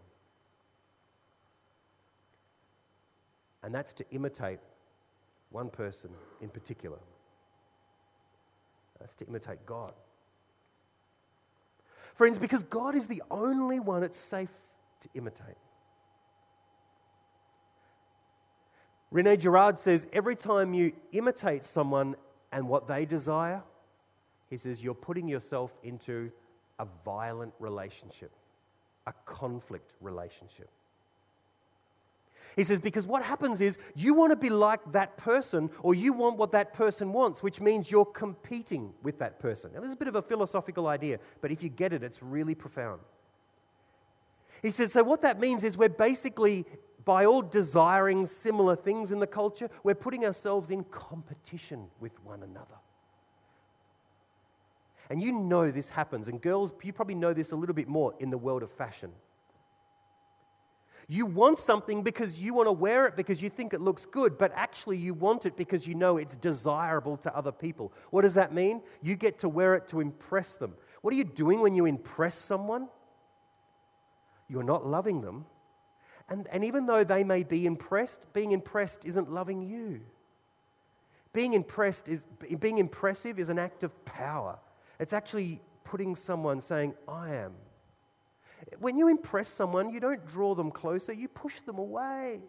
And 3.66 3.74
that's 3.74 3.92
to 3.94 4.04
imitate 4.12 4.60
one 5.50 5.70
person 5.70 6.10
in 6.40 6.50
particular. 6.50 6.98
That's 9.00 9.12
to 9.14 9.26
imitate 9.26 9.66
God. 9.66 9.92
Friends, 12.14 12.38
because 12.38 12.62
God 12.62 12.94
is 12.94 13.08
the 13.08 13.24
only 13.28 13.80
one 13.80 14.04
it's 14.04 14.20
safe 14.20 14.52
to 15.00 15.08
imitate. 15.16 15.56
Rene 19.10 19.36
Girard 19.36 19.80
says 19.80 20.06
every 20.12 20.36
time 20.36 20.72
you 20.72 20.92
imitate 21.10 21.64
someone 21.64 22.14
and 22.52 22.68
what 22.68 22.86
they 22.86 23.04
desire, 23.04 23.64
he 24.48 24.56
says 24.56 24.80
you're 24.80 24.94
putting 24.94 25.26
yourself 25.26 25.72
into 25.82 26.30
a 26.78 26.86
violent 27.04 27.52
relationship, 27.58 28.30
a 29.08 29.12
conflict 29.24 29.90
relationship. 30.00 30.70
He 32.56 32.64
says, 32.64 32.80
because 32.80 33.06
what 33.06 33.22
happens 33.22 33.60
is 33.60 33.76
you 33.94 34.14
want 34.14 34.30
to 34.32 34.36
be 34.36 34.48
like 34.48 34.80
that 34.92 35.18
person 35.18 35.68
or 35.82 35.94
you 35.94 36.14
want 36.14 36.38
what 36.38 36.52
that 36.52 36.72
person 36.72 37.12
wants, 37.12 37.42
which 37.42 37.60
means 37.60 37.90
you're 37.90 38.06
competing 38.06 38.94
with 39.02 39.18
that 39.18 39.38
person. 39.38 39.72
Now, 39.74 39.80
this 39.80 39.88
is 39.88 39.92
a 39.92 39.98
bit 39.98 40.08
of 40.08 40.14
a 40.14 40.22
philosophical 40.22 40.86
idea, 40.86 41.18
but 41.42 41.52
if 41.52 41.62
you 41.62 41.68
get 41.68 41.92
it, 41.92 42.02
it's 42.02 42.22
really 42.22 42.54
profound. 42.54 43.02
He 44.62 44.70
says, 44.70 44.94
so 44.94 45.04
what 45.04 45.20
that 45.20 45.38
means 45.38 45.64
is 45.64 45.76
we're 45.76 45.90
basically, 45.90 46.64
by 47.04 47.26
all 47.26 47.42
desiring 47.42 48.24
similar 48.24 48.74
things 48.74 49.12
in 49.12 49.18
the 49.18 49.26
culture, 49.26 49.68
we're 49.84 49.94
putting 49.94 50.24
ourselves 50.24 50.70
in 50.70 50.82
competition 50.84 51.88
with 52.00 52.12
one 52.24 52.42
another. 52.42 52.78
And 55.10 55.22
you 55.22 55.30
know 55.30 55.70
this 55.70 55.90
happens, 55.90 56.28
and 56.28 56.40
girls, 56.40 56.72
you 56.82 56.92
probably 56.94 57.14
know 57.14 57.34
this 57.34 57.52
a 57.52 57.56
little 57.56 57.74
bit 57.74 57.86
more 57.86 58.14
in 58.18 58.30
the 58.30 58.38
world 58.38 58.62
of 58.62 58.72
fashion. 58.72 59.12
You 61.08 61.24
want 61.24 61.60
something 61.60 62.02
because 62.02 62.38
you 62.38 62.52
want 62.52 62.66
to 62.66 62.72
wear 62.72 63.06
it 63.06 63.14
because 63.16 63.40
you 63.40 63.48
think 63.48 63.72
it 63.72 63.80
looks 63.80 64.04
good, 64.06 64.36
but 64.36 64.50
actually 64.56 64.98
you 64.98 65.14
want 65.14 65.46
it 65.46 65.56
because 65.56 65.86
you 65.86 65.94
know 65.94 66.16
it's 66.16 66.36
desirable 66.36 67.16
to 67.18 67.36
other 67.36 67.52
people. 67.52 67.92
What 68.10 68.22
does 68.22 68.34
that 68.34 68.52
mean? 68.52 68.82
You 69.02 69.14
get 69.14 69.38
to 69.40 69.48
wear 69.48 69.76
it 69.76 69.86
to 69.88 70.00
impress 70.00 70.54
them. 70.54 70.74
What 71.02 71.14
are 71.14 71.16
you 71.16 71.24
doing 71.24 71.60
when 71.60 71.74
you 71.74 71.86
impress 71.86 72.34
someone? 72.34 72.88
You're 74.48 74.64
not 74.64 74.84
loving 74.84 75.20
them. 75.20 75.46
And, 76.28 76.48
and 76.50 76.64
even 76.64 76.86
though 76.86 77.04
they 77.04 77.22
may 77.22 77.44
be 77.44 77.66
impressed, 77.66 78.32
being 78.32 78.50
impressed 78.50 79.04
isn't 79.04 79.30
loving 79.30 79.62
you. 79.62 80.00
Being 81.32 81.52
impressed 81.52 82.08
is 82.08 82.24
being 82.58 82.78
impressive 82.78 83.38
is 83.38 83.48
an 83.48 83.60
act 83.60 83.84
of 83.84 84.04
power. 84.04 84.58
It's 84.98 85.12
actually 85.12 85.60
putting 85.84 86.16
someone 86.16 86.60
saying, 86.60 86.94
I 87.06 87.34
am 87.34 87.52
when 88.78 88.96
you 88.96 89.08
impress 89.08 89.48
someone, 89.48 89.90
you 89.90 90.00
don't 90.00 90.26
draw 90.26 90.54
them 90.54 90.70
closer, 90.70 91.12
you 91.12 91.28
push 91.28 91.60
them 91.60 91.78
away. 91.78 92.40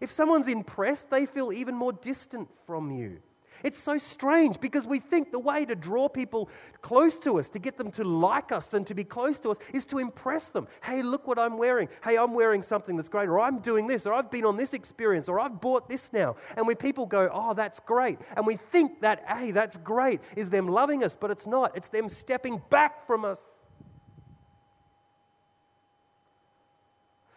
If 0.00 0.10
someone's 0.10 0.48
impressed, 0.48 1.10
they 1.10 1.26
feel 1.26 1.52
even 1.52 1.74
more 1.74 1.92
distant 1.92 2.48
from 2.66 2.90
you. 2.90 3.18
It's 3.62 3.78
so 3.78 3.96
strange 3.96 4.60
because 4.60 4.86
we 4.86 4.98
think 4.98 5.32
the 5.32 5.38
way 5.38 5.64
to 5.64 5.74
draw 5.74 6.06
people 6.08 6.50
close 6.82 7.18
to 7.20 7.38
us, 7.38 7.48
to 7.50 7.58
get 7.58 7.78
them 7.78 7.90
to 7.92 8.04
like 8.04 8.52
us 8.52 8.74
and 8.74 8.86
to 8.86 8.94
be 8.94 9.04
close 9.04 9.40
to 9.40 9.50
us, 9.50 9.58
is 9.72 9.86
to 9.86 9.98
impress 9.98 10.48
them. 10.48 10.68
Hey, 10.82 11.02
look 11.02 11.26
what 11.26 11.38
I'm 11.38 11.56
wearing. 11.56 11.88
Hey, 12.02 12.18
I'm 12.18 12.34
wearing 12.34 12.62
something 12.62 12.94
that's 12.94 13.08
great, 13.08 13.28
or 13.28 13.40
I'm 13.40 13.60
doing 13.60 13.86
this, 13.86 14.04
or 14.04 14.12
I've 14.12 14.30
been 14.30 14.44
on 14.44 14.58
this 14.58 14.74
experience, 14.74 15.30
or 15.30 15.40
I've 15.40 15.62
bought 15.62 15.88
this 15.88 16.12
now. 16.12 16.36
And 16.58 16.66
when 16.66 16.76
people 16.76 17.06
go, 17.06 17.30
oh, 17.32 17.54
that's 17.54 17.80
great, 17.80 18.18
and 18.36 18.46
we 18.46 18.56
think 18.56 19.00
that, 19.00 19.24
hey, 19.26 19.50
that's 19.50 19.78
great, 19.78 20.20
is 20.36 20.50
them 20.50 20.68
loving 20.68 21.02
us, 21.02 21.16
but 21.18 21.30
it's 21.30 21.46
not. 21.46 21.74
It's 21.74 21.88
them 21.88 22.10
stepping 22.10 22.60
back 22.68 23.06
from 23.06 23.24
us. 23.24 23.40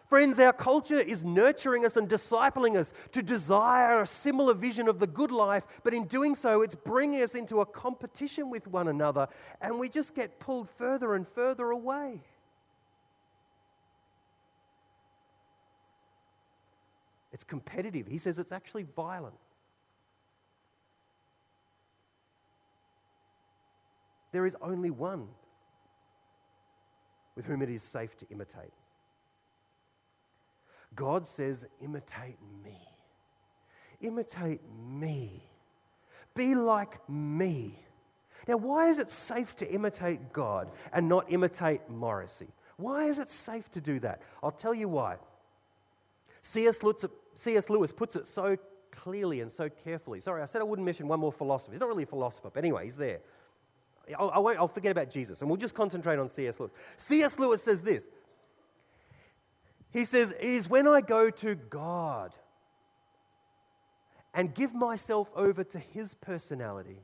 Friends, 0.08 0.38
our 0.38 0.54
culture 0.54 0.98
is 0.98 1.22
nurturing 1.22 1.84
us 1.84 1.98
and 1.98 2.08
discipling 2.08 2.78
us 2.78 2.94
to 3.12 3.22
desire 3.22 4.00
a 4.00 4.06
similar 4.06 4.54
vision 4.54 4.88
of 4.88 4.98
the 4.98 5.06
good 5.06 5.30
life, 5.30 5.64
but 5.84 5.92
in 5.92 6.06
doing 6.06 6.34
so, 6.34 6.62
it's 6.62 6.74
bringing 6.74 7.22
us 7.22 7.34
into 7.34 7.60
a 7.60 7.66
competition 7.66 8.48
with 8.48 8.66
one 8.66 8.88
another, 8.88 9.28
and 9.60 9.78
we 9.78 9.90
just 9.90 10.14
get 10.14 10.40
pulled 10.40 10.70
further 10.78 11.14
and 11.14 11.28
further 11.28 11.70
away. 11.70 12.22
It's 17.30 17.44
competitive. 17.44 18.06
He 18.06 18.16
says 18.16 18.38
it's 18.38 18.52
actually 18.52 18.86
violent. 18.96 19.34
There 24.32 24.46
is 24.46 24.56
only 24.62 24.90
one 24.90 25.28
with 27.36 27.44
whom 27.44 27.60
it 27.60 27.68
is 27.68 27.82
safe 27.82 28.16
to 28.16 28.26
imitate. 28.30 28.72
God 30.98 31.28
says, 31.28 31.64
imitate 31.80 32.38
me. 32.64 32.76
Imitate 34.00 34.60
me. 34.90 35.44
Be 36.34 36.56
like 36.56 37.08
me. 37.08 37.78
Now, 38.48 38.56
why 38.56 38.88
is 38.88 38.98
it 38.98 39.08
safe 39.08 39.54
to 39.56 39.72
imitate 39.72 40.32
God 40.32 40.72
and 40.92 41.08
not 41.08 41.26
imitate 41.28 41.88
Morrissey? 41.88 42.48
Why 42.78 43.04
is 43.04 43.20
it 43.20 43.30
safe 43.30 43.70
to 43.72 43.80
do 43.80 44.00
that? 44.00 44.22
I'll 44.42 44.50
tell 44.50 44.74
you 44.74 44.88
why. 44.88 45.18
C.S. 46.42 46.82
Lewis, 46.82 47.92
puts 47.92 48.16
it 48.16 48.26
so 48.26 48.56
clearly 48.90 49.40
and 49.40 49.52
so 49.52 49.68
carefully. 49.68 50.20
Sorry, 50.20 50.42
I 50.42 50.46
said 50.46 50.62
I 50.62 50.64
wouldn't 50.64 50.84
mention 50.84 51.06
one 51.06 51.20
more 51.20 51.32
philosopher. 51.32 51.74
He's 51.74 51.80
not 51.80 51.88
really 51.88 52.02
a 52.02 52.06
philosopher, 52.06 52.50
but 52.52 52.64
anyway, 52.64 52.82
he's 52.84 52.96
there. 52.96 53.20
I'll, 54.18 54.30
I 54.30 54.38
will 54.38 54.66
forget 54.66 54.90
about 54.90 55.10
Jesus 55.10 55.42
and 55.42 55.48
we'll 55.48 55.58
just 55.58 55.76
concentrate 55.76 56.18
on 56.18 56.28
C.S. 56.28 56.58
Lewis. 56.58 56.72
C.S. 56.96 57.38
Lewis 57.38 57.62
says 57.62 57.82
this 57.82 58.04
he 59.90 60.04
says, 60.04 60.32
It 60.32 60.44
is 60.44 60.68
when 60.68 60.86
I 60.86 61.00
go 61.00 61.30
to 61.30 61.54
God 61.54 62.34
and 64.34 64.54
give 64.54 64.74
myself 64.74 65.28
over 65.34 65.64
to 65.64 65.78
His 65.78 66.14
personality 66.14 67.00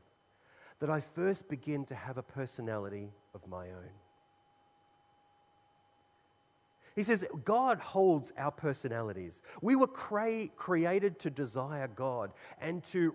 that 0.81 0.91
I 0.91 1.01
first 1.01 1.49
begin 1.49 1.85
to 1.87 1.95
have 1.95 2.19
a 2.19 2.23
personality 2.23 3.11
of 3.35 3.47
my 3.49 3.69
own. 3.71 3.91
He 6.95 7.03
says, 7.03 7.27
God 7.45 7.81
holds 7.81 8.33
our 8.39 8.53
personalities. 8.53 9.43
We 9.61 9.75
were 9.75 9.89
cre- 9.89 10.47
created 10.57 11.19
to 11.21 11.31
desire 11.31 11.89
God 11.89 12.33
and 12.61 12.85
to 12.93 13.15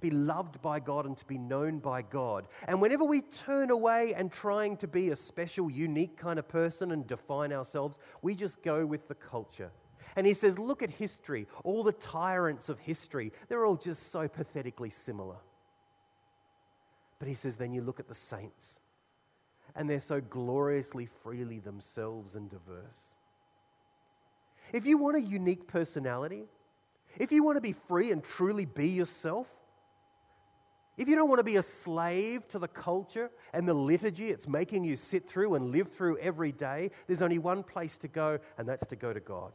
be 0.00 0.10
loved 0.10 0.60
by 0.62 0.80
God 0.80 1.06
and 1.06 1.16
to 1.16 1.24
be 1.24 1.38
known 1.38 1.78
by 1.78 2.02
God. 2.02 2.46
And 2.66 2.80
whenever 2.80 3.04
we 3.04 3.22
turn 3.22 3.70
away 3.70 4.14
and 4.14 4.30
trying 4.30 4.76
to 4.78 4.88
be 4.88 5.10
a 5.10 5.16
special, 5.16 5.70
unique 5.70 6.16
kind 6.16 6.38
of 6.38 6.48
person 6.48 6.92
and 6.92 7.06
define 7.06 7.52
ourselves, 7.52 7.98
we 8.22 8.34
just 8.34 8.62
go 8.62 8.86
with 8.86 9.08
the 9.08 9.14
culture. 9.14 9.70
And 10.16 10.26
he 10.26 10.34
says, 10.34 10.58
Look 10.58 10.82
at 10.82 10.90
history. 10.90 11.46
All 11.64 11.82
the 11.82 11.92
tyrants 11.92 12.68
of 12.68 12.78
history, 12.78 13.32
they're 13.48 13.66
all 13.66 13.76
just 13.76 14.10
so 14.10 14.26
pathetically 14.28 14.90
similar. 14.90 15.36
But 17.18 17.28
he 17.28 17.34
says, 17.34 17.56
Then 17.56 17.72
you 17.72 17.82
look 17.82 18.00
at 18.00 18.08
the 18.08 18.14
saints, 18.14 18.80
and 19.74 19.88
they're 19.88 20.00
so 20.00 20.20
gloriously 20.20 21.06
freely 21.22 21.58
themselves 21.58 22.34
and 22.34 22.48
diverse. 22.48 23.14
If 24.72 24.86
you 24.86 24.98
want 24.98 25.16
a 25.16 25.20
unique 25.20 25.66
personality, 25.66 26.44
if 27.18 27.30
you 27.30 27.42
want 27.42 27.56
to 27.56 27.60
be 27.60 27.72
free 27.72 28.10
and 28.10 28.22
truly 28.22 28.64
be 28.64 28.88
yourself, 28.88 29.46
if 30.96 31.08
you 31.08 31.14
don't 31.14 31.28
want 31.28 31.40
to 31.40 31.44
be 31.44 31.56
a 31.56 31.62
slave 31.62 32.48
to 32.48 32.58
the 32.58 32.68
culture 32.68 33.30
and 33.52 33.68
the 33.68 33.74
liturgy 33.74 34.28
it's 34.28 34.48
making 34.48 34.84
you 34.84 34.96
sit 34.96 35.28
through 35.28 35.54
and 35.54 35.70
live 35.70 35.92
through 35.92 36.18
every 36.18 36.52
day, 36.52 36.90
there's 37.06 37.22
only 37.22 37.38
one 37.38 37.62
place 37.62 37.98
to 37.98 38.08
go, 38.08 38.38
and 38.56 38.68
that's 38.68 38.86
to 38.86 38.96
go 38.96 39.12
to 39.12 39.20
God. 39.20 39.52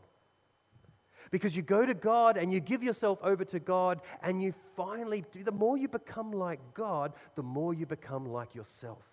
Because 1.32 1.56
you 1.56 1.62
go 1.62 1.86
to 1.86 1.94
God 1.94 2.38
and 2.38 2.52
you 2.52 2.60
give 2.60 2.84
yourself 2.84 3.18
over 3.24 3.44
to 3.46 3.60
God, 3.60 4.02
and 4.22 4.44
you 4.44 4.54
finally 4.76 5.24
do, 5.32 5.44
the 5.44 5.52
more 5.52 5.78
you 5.78 5.88
become 5.88 6.32
like 6.32 6.60
God, 6.74 7.14
the 7.36 7.44
more 7.44 7.74
you 7.74 7.86
become 7.86 8.26
like 8.26 8.54
yourself. 8.54 9.04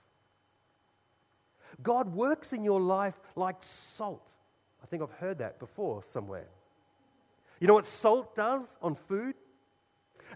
God 1.82 2.12
works 2.14 2.52
in 2.52 2.64
your 2.64 2.80
life 2.80 3.18
like 3.36 3.56
salt. 3.60 4.32
I 4.82 4.86
think 4.86 5.02
I've 5.02 5.12
heard 5.12 5.38
that 5.38 5.58
before 5.58 6.02
somewhere. 6.02 6.48
You 7.60 7.66
know 7.66 7.74
what 7.74 7.86
salt 7.86 8.34
does 8.34 8.76
on 8.82 8.94
food? 8.94 9.34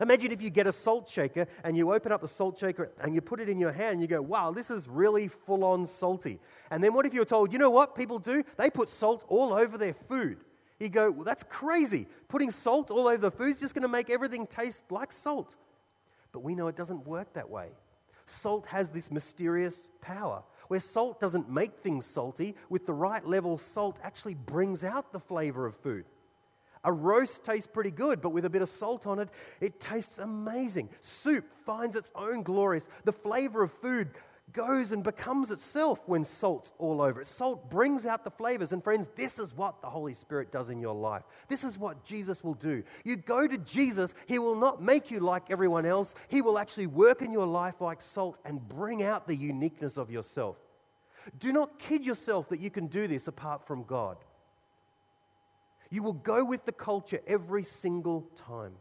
Imagine 0.00 0.32
if 0.32 0.42
you 0.42 0.50
get 0.50 0.66
a 0.66 0.72
salt 0.72 1.08
shaker 1.08 1.46
and 1.64 1.76
you 1.76 1.92
open 1.92 2.12
up 2.12 2.20
the 2.20 2.28
salt 2.28 2.58
shaker 2.58 2.90
and 3.00 3.14
you 3.14 3.20
put 3.20 3.40
it 3.40 3.48
in 3.48 3.58
your 3.58 3.72
hand 3.72 3.94
and 3.94 4.00
you 4.00 4.06
go, 4.06 4.22
wow, 4.22 4.50
this 4.50 4.70
is 4.70 4.88
really 4.88 5.28
full 5.28 5.64
on 5.64 5.86
salty. 5.86 6.40
And 6.70 6.82
then 6.82 6.94
what 6.94 7.06
if 7.06 7.14
you're 7.14 7.24
told, 7.24 7.52
you 7.52 7.58
know 7.58 7.70
what 7.70 7.94
people 7.94 8.18
do? 8.18 8.42
They 8.56 8.70
put 8.70 8.88
salt 8.88 9.24
all 9.28 9.52
over 9.52 9.76
their 9.76 9.94
food. 9.94 10.38
You 10.80 10.88
go, 10.88 11.10
well, 11.10 11.24
that's 11.24 11.44
crazy. 11.44 12.08
Putting 12.28 12.50
salt 12.50 12.90
all 12.90 13.06
over 13.06 13.18
the 13.18 13.30
food 13.30 13.54
is 13.54 13.60
just 13.60 13.74
going 13.74 13.82
to 13.82 13.88
make 13.88 14.10
everything 14.10 14.46
taste 14.46 14.90
like 14.90 15.12
salt. 15.12 15.54
But 16.32 16.40
we 16.42 16.54
know 16.54 16.66
it 16.68 16.76
doesn't 16.76 17.06
work 17.06 17.34
that 17.34 17.48
way. 17.48 17.68
Salt 18.26 18.66
has 18.66 18.88
this 18.88 19.10
mysterious 19.10 19.88
power. 20.00 20.42
Where 20.68 20.80
salt 20.80 21.20
doesn't 21.20 21.50
make 21.50 21.76
things 21.78 22.06
salty, 22.06 22.56
with 22.70 22.86
the 22.86 22.94
right 22.94 23.24
level, 23.26 23.58
salt 23.58 24.00
actually 24.02 24.34
brings 24.34 24.84
out 24.84 25.12
the 25.12 25.20
flavor 25.20 25.66
of 25.66 25.76
food. 25.76 26.06
A 26.84 26.92
roast 26.92 27.44
tastes 27.44 27.68
pretty 27.68 27.92
good, 27.92 28.20
but 28.20 28.30
with 28.30 28.44
a 28.44 28.50
bit 28.50 28.62
of 28.62 28.68
salt 28.68 29.06
on 29.06 29.18
it, 29.20 29.28
it 29.60 29.78
tastes 29.78 30.18
amazing. 30.18 30.88
Soup 31.00 31.44
finds 31.64 31.94
its 31.94 32.10
own 32.14 32.42
glories. 32.42 32.88
The 33.04 33.12
flavor 33.12 33.62
of 33.62 33.72
food 33.72 34.10
goes 34.52 34.92
and 34.92 35.02
becomes 35.02 35.50
itself 35.50 36.00
when 36.06 36.24
salt's 36.24 36.72
all 36.78 37.00
over 37.00 37.20
it. 37.20 37.26
Salt 37.26 37.70
brings 37.70 38.04
out 38.04 38.24
the 38.24 38.30
flavors. 38.30 38.72
And 38.72 38.82
friends, 38.82 39.08
this 39.16 39.38
is 39.38 39.56
what 39.56 39.80
the 39.80 39.88
Holy 39.88 40.12
Spirit 40.12 40.52
does 40.52 40.70
in 40.70 40.80
your 40.80 40.94
life. 40.94 41.22
This 41.48 41.64
is 41.64 41.78
what 41.78 42.04
Jesus 42.04 42.42
will 42.44 42.54
do. 42.54 42.82
You 43.04 43.16
go 43.16 43.46
to 43.46 43.58
Jesus, 43.58 44.14
He 44.26 44.38
will 44.38 44.56
not 44.56 44.82
make 44.82 45.10
you 45.10 45.20
like 45.20 45.50
everyone 45.50 45.86
else. 45.86 46.14
He 46.28 46.42
will 46.42 46.58
actually 46.58 46.88
work 46.88 47.22
in 47.22 47.32
your 47.32 47.46
life 47.46 47.80
like 47.80 48.02
salt 48.02 48.38
and 48.44 48.66
bring 48.68 49.02
out 49.02 49.26
the 49.26 49.36
uniqueness 49.36 49.96
of 49.96 50.10
yourself. 50.10 50.56
Do 51.38 51.52
not 51.52 51.78
kid 51.78 52.04
yourself 52.04 52.48
that 52.48 52.60
you 52.60 52.70
can 52.70 52.88
do 52.88 53.06
this 53.06 53.28
apart 53.28 53.66
from 53.66 53.84
God. 53.84 54.16
You 55.92 56.02
will 56.02 56.14
go 56.14 56.42
with 56.42 56.64
the 56.64 56.72
culture 56.72 57.20
every 57.26 57.64
single 57.64 58.26
time. 58.48 58.72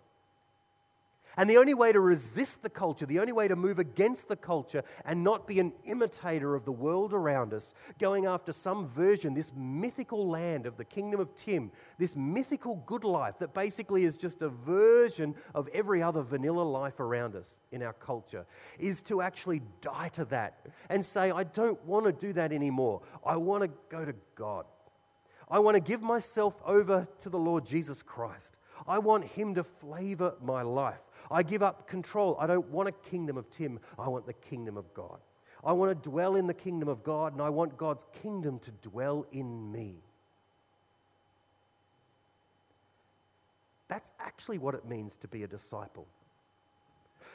And 1.36 1.50
the 1.50 1.58
only 1.58 1.74
way 1.74 1.92
to 1.92 2.00
resist 2.00 2.64
the 2.64 2.70
culture, 2.70 3.06
the 3.06 3.20
only 3.20 3.34
way 3.34 3.50
to 3.50 3.56
move 3.56 3.80
against 3.80 4.30
the 4.30 4.38
culture 4.38 4.84
and 5.04 5.22
not 5.22 5.46
be 5.46 5.60
an 5.60 5.74
imitator 5.86 6.56
of 6.56 6.64
the 6.64 6.72
world 6.72 7.14
around 7.14 7.54
us, 7.54 7.74
going 8.00 8.28
after 8.28 8.54
some 8.54 8.88
version, 8.88 9.34
this 9.34 9.52
mythical 9.54 10.30
land 10.30 10.66
of 10.66 10.78
the 10.78 10.86
kingdom 10.86 11.20
of 11.20 11.36
Tim, 11.36 11.72
this 11.98 12.16
mythical 12.16 12.82
good 12.86 13.04
life 13.04 13.36
that 13.40 13.54
basically 13.54 14.06
is 14.06 14.16
just 14.16 14.42
a 14.42 14.50
version 14.50 15.36
of 15.54 15.68
every 15.74 16.02
other 16.02 16.22
vanilla 16.22 16.64
life 16.64 17.02
around 17.02 17.36
us 17.36 17.60
in 17.74 17.84
our 17.84 17.94
culture, 17.94 18.46
is 18.80 19.02
to 19.04 19.22
actually 19.22 19.62
die 19.82 20.10
to 20.10 20.24
that 20.26 20.66
and 20.90 21.04
say, 21.04 21.32
I 21.32 21.44
don't 21.44 21.84
want 21.86 22.06
to 22.06 22.14
do 22.14 22.32
that 22.34 22.54
anymore. 22.54 23.02
I 23.26 23.36
want 23.36 23.64
to 23.64 23.70
go 23.90 24.06
to 24.06 24.16
God. 24.36 24.66
I 25.52 25.60
want 25.60 25.76
to 25.76 25.82
give 25.82 26.02
myself 26.02 26.56
over 26.66 27.06
to 27.20 27.30
the 27.30 27.38
Lord 27.38 27.66
Jesus 27.66 28.02
Christ. 28.02 28.58
I 28.88 28.98
want 29.00 29.26
Him 29.26 29.54
to 29.56 29.64
flavor 29.64 30.34
my 30.42 30.62
life. 30.62 31.02
I 31.30 31.44
give 31.44 31.62
up 31.62 31.88
control. 31.88 32.38
I 32.40 32.48
don't 32.48 32.70
want 32.70 32.88
a 32.88 32.94
kingdom 32.94 33.38
of 33.38 33.50
Tim. 33.50 33.80
I 34.00 34.08
want 34.08 34.26
the 34.26 34.34
kingdom 34.34 34.78
of 34.78 34.92
God. 34.94 35.20
I 35.64 35.74
want 35.74 35.92
to 35.92 36.10
dwell 36.10 36.38
in 36.38 36.48
the 36.48 36.54
kingdom 36.54 36.88
of 36.88 37.04
God, 37.04 37.34
and 37.34 37.42
I 37.42 37.50
want 37.50 37.78
God's 37.78 38.06
kingdom 38.24 38.60
to 38.60 38.72
dwell 38.90 39.28
in 39.32 39.72
me. 39.72 39.98
That's 43.90 44.14
actually 44.20 44.58
what 44.58 44.74
it 44.74 44.86
means 44.86 45.18
to 45.18 45.28
be 45.28 45.44
a 45.44 45.48
disciple. 45.48 46.08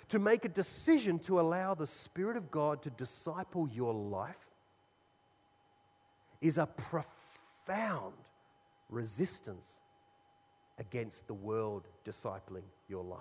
To 0.09 0.19
make 0.19 0.45
a 0.45 0.49
decision 0.49 1.19
to 1.21 1.39
allow 1.39 1.75
the 1.75 1.87
Spirit 1.87 2.37
of 2.37 2.51
God 2.51 2.83
to 2.83 2.91
disciple 2.91 3.69
your 3.69 3.93
life 3.93 4.35
is 6.41 6.57
a 6.57 6.67
profound 6.67 7.16
resistance 8.91 9.81
against 10.79 11.27
the 11.27 11.35
world 11.35 11.89
discipling 12.05 12.65
your 12.89 13.05
life. 13.05 13.21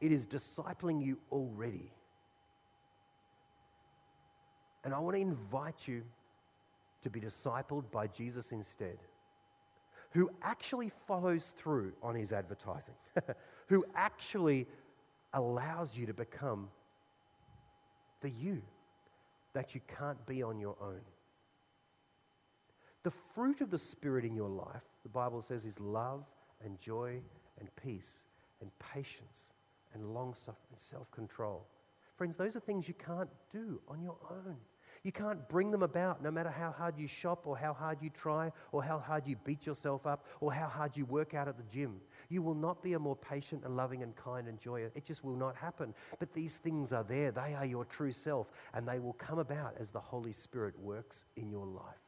It 0.00 0.12
is 0.12 0.26
discipling 0.26 1.04
you 1.04 1.18
already. 1.32 1.90
And 4.84 4.94
I 4.94 4.98
want 4.98 5.16
to 5.16 5.20
invite 5.20 5.86
you 5.86 6.02
to 7.02 7.10
be 7.10 7.20
discipled 7.20 7.90
by 7.90 8.06
Jesus 8.06 8.52
instead, 8.52 8.98
who 10.10 10.30
actually 10.42 10.90
follows 11.06 11.52
through 11.56 11.92
on 12.02 12.14
his 12.14 12.32
advertising, 12.32 12.94
who 13.66 13.84
actually 13.94 14.66
allows 15.34 15.96
you 15.96 16.06
to 16.06 16.14
become 16.14 16.68
the 18.20 18.30
you 18.30 18.62
that 19.52 19.74
you 19.74 19.80
can't 19.98 20.24
be 20.26 20.42
on 20.42 20.58
your 20.58 20.76
own. 20.80 21.00
The 23.04 23.12
fruit 23.34 23.60
of 23.60 23.70
the 23.70 23.78
Spirit 23.78 24.24
in 24.24 24.34
your 24.34 24.48
life, 24.48 24.82
the 25.02 25.08
Bible 25.08 25.42
says, 25.42 25.64
is 25.64 25.78
love 25.78 26.24
and 26.64 26.80
joy 26.80 27.20
and 27.58 27.68
peace 27.76 28.26
and 28.60 28.70
patience 28.78 29.52
and 29.94 30.12
long 30.14 30.34
suffering 30.34 30.72
and 30.72 30.80
self 30.80 31.10
control. 31.10 31.66
Friends, 32.16 32.36
those 32.36 32.56
are 32.56 32.60
things 32.60 32.88
you 32.88 32.94
can't 32.94 33.30
do 33.52 33.80
on 33.88 34.02
your 34.02 34.16
own. 34.30 34.56
You 35.04 35.12
can't 35.12 35.48
bring 35.48 35.70
them 35.70 35.84
about 35.84 36.22
no 36.22 36.30
matter 36.30 36.50
how 36.50 36.72
hard 36.72 36.98
you 36.98 37.06
shop 37.06 37.46
or 37.46 37.56
how 37.56 37.72
hard 37.72 37.98
you 38.02 38.10
try 38.10 38.50
or 38.72 38.82
how 38.82 38.98
hard 38.98 39.26
you 39.26 39.36
beat 39.44 39.64
yourself 39.64 40.06
up 40.06 40.26
or 40.40 40.52
how 40.52 40.66
hard 40.66 40.96
you 40.96 41.04
work 41.04 41.34
out 41.34 41.46
at 41.46 41.56
the 41.56 41.62
gym. 41.72 42.00
You 42.28 42.42
will 42.42 42.54
not 42.54 42.82
be 42.82 42.94
a 42.94 42.98
more 42.98 43.14
patient 43.14 43.62
and 43.64 43.76
loving 43.76 44.02
and 44.02 44.16
kind 44.16 44.48
and 44.48 44.58
joyous. 44.58 44.92
It 44.96 45.04
just 45.04 45.22
will 45.22 45.36
not 45.36 45.54
happen. 45.54 45.94
But 46.18 46.34
these 46.34 46.56
things 46.56 46.92
are 46.92 47.04
there. 47.04 47.30
They 47.30 47.54
are 47.54 47.64
your 47.64 47.84
true 47.84 48.12
self 48.12 48.50
and 48.74 48.86
they 48.86 48.98
will 48.98 49.12
come 49.14 49.38
about 49.38 49.74
as 49.78 49.90
the 49.90 50.00
Holy 50.00 50.32
Spirit 50.32 50.76
works 50.80 51.24
in 51.36 51.48
your 51.48 51.66
life. 51.66 52.07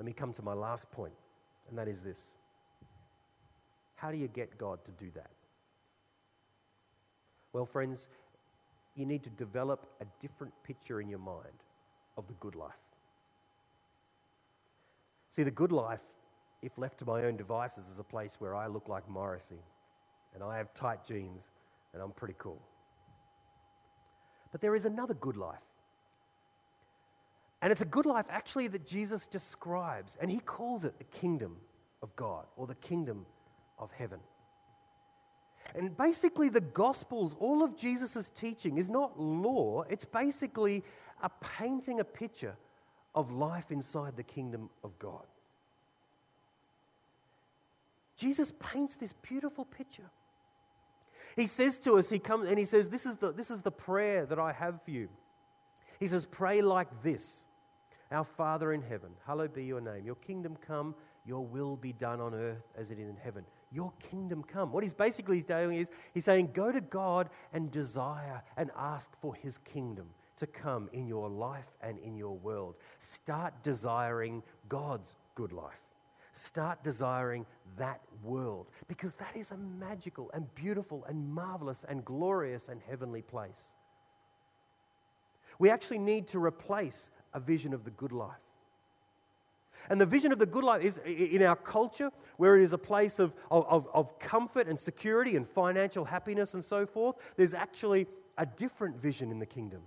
Let 0.00 0.06
me 0.06 0.14
come 0.14 0.32
to 0.32 0.42
my 0.42 0.54
last 0.54 0.90
point, 0.90 1.12
and 1.68 1.76
that 1.76 1.86
is 1.86 2.00
this 2.00 2.34
how 3.96 4.10
do 4.10 4.16
you 4.16 4.28
get 4.28 4.56
God 4.56 4.82
to 4.86 4.92
do 4.92 5.10
that? 5.14 5.30
Well, 7.52 7.66
friends, 7.66 8.08
you 8.94 9.04
need 9.04 9.22
to 9.24 9.28
develop 9.28 9.90
a 10.00 10.06
different 10.18 10.54
picture 10.64 11.02
in 11.02 11.10
your 11.10 11.18
mind 11.18 11.64
of 12.16 12.26
the 12.28 12.32
good 12.40 12.54
life. 12.54 12.80
See, 15.32 15.42
the 15.42 15.50
good 15.50 15.70
life, 15.70 16.00
if 16.62 16.78
left 16.78 16.98
to 17.00 17.04
my 17.04 17.24
own 17.24 17.36
devices, 17.36 17.86
is 17.88 17.98
a 17.98 18.04
place 18.04 18.36
where 18.38 18.54
I 18.54 18.68
look 18.68 18.88
like 18.88 19.06
Morrissey 19.06 19.62
and 20.34 20.42
I 20.42 20.56
have 20.56 20.72
tight 20.72 21.04
jeans 21.06 21.50
and 21.92 22.00
I'm 22.00 22.12
pretty 22.12 22.36
cool. 22.38 22.62
But 24.50 24.62
there 24.62 24.74
is 24.74 24.86
another 24.86 25.12
good 25.12 25.36
life. 25.36 25.69
And 27.62 27.70
it's 27.70 27.82
a 27.82 27.86
good 27.86 28.06
life 28.06 28.26
actually 28.30 28.68
that 28.68 28.86
Jesus 28.86 29.26
describes, 29.26 30.16
and 30.20 30.30
he 30.30 30.40
calls 30.40 30.84
it 30.84 30.96
the 30.98 31.04
kingdom 31.04 31.56
of 32.02 32.14
God 32.16 32.46
or 32.56 32.66
the 32.66 32.74
kingdom 32.76 33.26
of 33.78 33.90
heaven. 33.92 34.20
And 35.74 35.96
basically, 35.96 36.48
the 36.48 36.60
Gospels, 36.60 37.36
all 37.38 37.62
of 37.62 37.76
Jesus' 37.76 38.30
teaching 38.30 38.78
is 38.78 38.88
not 38.88 39.20
law, 39.20 39.82
it's 39.88 40.04
basically 40.04 40.82
a 41.22 41.30
painting 41.58 42.00
a 42.00 42.04
picture 42.04 42.56
of 43.14 43.30
life 43.30 43.70
inside 43.70 44.16
the 44.16 44.22
kingdom 44.22 44.70
of 44.82 44.98
God. 44.98 45.26
Jesus 48.16 48.52
paints 48.58 48.96
this 48.96 49.12
beautiful 49.12 49.64
picture. 49.64 50.10
He 51.36 51.46
says 51.46 51.78
to 51.80 51.98
us, 51.98 52.10
he 52.10 52.18
comes 52.18 52.48
and 52.48 52.58
he 52.58 52.64
says, 52.64 52.88
This 52.88 53.06
is 53.06 53.16
the, 53.16 53.32
this 53.32 53.50
is 53.50 53.60
the 53.60 53.70
prayer 53.70 54.26
that 54.26 54.38
I 54.38 54.52
have 54.52 54.82
for 54.82 54.90
you. 54.90 55.08
He 55.98 56.06
says, 56.06 56.26
Pray 56.26 56.60
like 56.62 56.88
this 57.02 57.44
Our 58.10 58.24
Father 58.24 58.72
in 58.72 58.82
heaven, 58.82 59.10
hallowed 59.26 59.54
be 59.54 59.64
your 59.64 59.80
name. 59.80 60.04
Your 60.04 60.16
kingdom 60.16 60.56
come, 60.66 60.94
your 61.24 61.44
will 61.44 61.76
be 61.76 61.92
done 61.92 62.20
on 62.20 62.34
earth 62.34 62.66
as 62.76 62.90
it 62.90 62.98
is 62.98 63.08
in 63.08 63.16
heaven 63.16 63.44
your 63.72 63.92
kingdom 64.10 64.42
come. 64.42 64.72
What 64.72 64.82
he's 64.82 64.92
basically 64.92 65.42
doing 65.42 65.78
is 65.78 65.90
he's 66.12 66.24
saying, 66.24 66.50
go 66.52 66.72
to 66.72 66.80
God 66.80 67.30
and 67.52 67.70
desire 67.70 68.42
and 68.56 68.70
ask 68.76 69.10
for 69.20 69.34
his 69.34 69.58
kingdom 69.58 70.08
to 70.36 70.46
come 70.46 70.88
in 70.92 71.06
your 71.06 71.28
life 71.28 71.70
and 71.82 71.98
in 71.98 72.16
your 72.16 72.36
world. 72.36 72.76
Start 72.98 73.54
desiring 73.62 74.42
God's 74.68 75.16
good 75.34 75.52
life. 75.52 75.80
Start 76.32 76.82
desiring 76.82 77.44
that 77.76 78.00
world 78.22 78.68
because 78.88 79.14
that 79.14 79.36
is 79.36 79.50
a 79.50 79.56
magical 79.56 80.30
and 80.32 80.52
beautiful 80.54 81.04
and 81.08 81.28
marvelous 81.28 81.84
and 81.88 82.04
glorious 82.04 82.68
and 82.68 82.80
heavenly 82.88 83.22
place. 83.22 83.72
We 85.58 85.70
actually 85.70 85.98
need 85.98 86.28
to 86.28 86.42
replace 86.42 87.10
a 87.32 87.40
vision 87.40 87.72
of 87.72 87.84
the 87.84 87.90
good 87.90 88.12
life 88.12 88.36
and 89.88 90.00
the 90.00 90.06
vision 90.06 90.32
of 90.32 90.38
the 90.38 90.46
good 90.46 90.64
life 90.64 90.82
is 90.82 90.98
in 90.98 91.42
our 91.42 91.56
culture, 91.56 92.10
where 92.36 92.56
it 92.56 92.62
is 92.62 92.72
a 92.72 92.78
place 92.78 93.18
of, 93.18 93.32
of, 93.50 93.88
of 93.92 94.18
comfort 94.18 94.68
and 94.68 94.78
security 94.78 95.36
and 95.36 95.48
financial 95.48 96.04
happiness 96.04 96.54
and 96.54 96.64
so 96.64 96.86
forth, 96.86 97.16
there's 97.36 97.54
actually 97.54 98.06
a 98.36 98.46
different 98.46 98.96
vision 98.96 99.30
in 99.30 99.38
the 99.38 99.46
kingdom. 99.46 99.82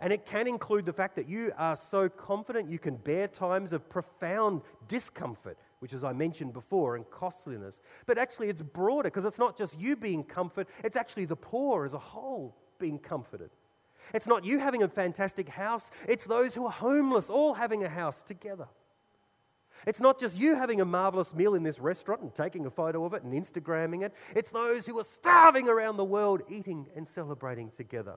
And 0.00 0.12
it 0.12 0.26
can 0.26 0.48
include 0.48 0.86
the 0.86 0.92
fact 0.92 1.14
that 1.16 1.28
you 1.28 1.52
are 1.56 1.76
so 1.76 2.08
confident 2.08 2.68
you 2.68 2.80
can 2.80 2.96
bear 2.96 3.28
times 3.28 3.72
of 3.72 3.88
profound 3.88 4.62
discomfort, 4.88 5.56
which, 5.78 5.92
as 5.92 6.02
I 6.02 6.12
mentioned 6.12 6.52
before, 6.52 6.96
and 6.96 7.08
costliness. 7.10 7.80
But 8.06 8.18
actually, 8.18 8.48
it's 8.48 8.62
broader 8.62 9.08
because 9.08 9.24
it's 9.24 9.38
not 9.38 9.56
just 9.56 9.78
you 9.78 9.94
being 9.94 10.24
comfort, 10.24 10.66
it's 10.82 10.96
actually 10.96 11.26
the 11.26 11.36
poor 11.36 11.84
as 11.84 11.94
a 11.94 11.98
whole 11.98 12.56
being 12.80 12.98
comforted. 12.98 13.50
It's 14.12 14.26
not 14.26 14.44
you 14.44 14.58
having 14.58 14.82
a 14.82 14.88
fantastic 14.88 15.48
house, 15.48 15.90
it's 16.08 16.24
those 16.24 16.54
who 16.54 16.66
are 16.66 16.72
homeless 16.72 17.30
all 17.30 17.54
having 17.54 17.84
a 17.84 17.88
house 17.88 18.22
together. 18.22 18.68
It's 19.86 20.00
not 20.00 20.18
just 20.18 20.38
you 20.38 20.54
having 20.54 20.80
a 20.80 20.84
marvelous 20.84 21.34
meal 21.34 21.54
in 21.54 21.62
this 21.62 21.78
restaurant 21.78 22.22
and 22.22 22.34
taking 22.34 22.64
a 22.66 22.70
photo 22.70 23.04
of 23.04 23.12
it 23.12 23.22
and 23.22 23.32
Instagramming 23.32 24.02
it. 24.02 24.14
It's 24.34 24.50
those 24.50 24.86
who 24.86 24.98
are 24.98 25.04
starving 25.04 25.68
around 25.68 25.96
the 25.96 26.04
world 26.04 26.42
eating 26.48 26.86
and 26.96 27.06
celebrating 27.06 27.70
together. 27.70 28.16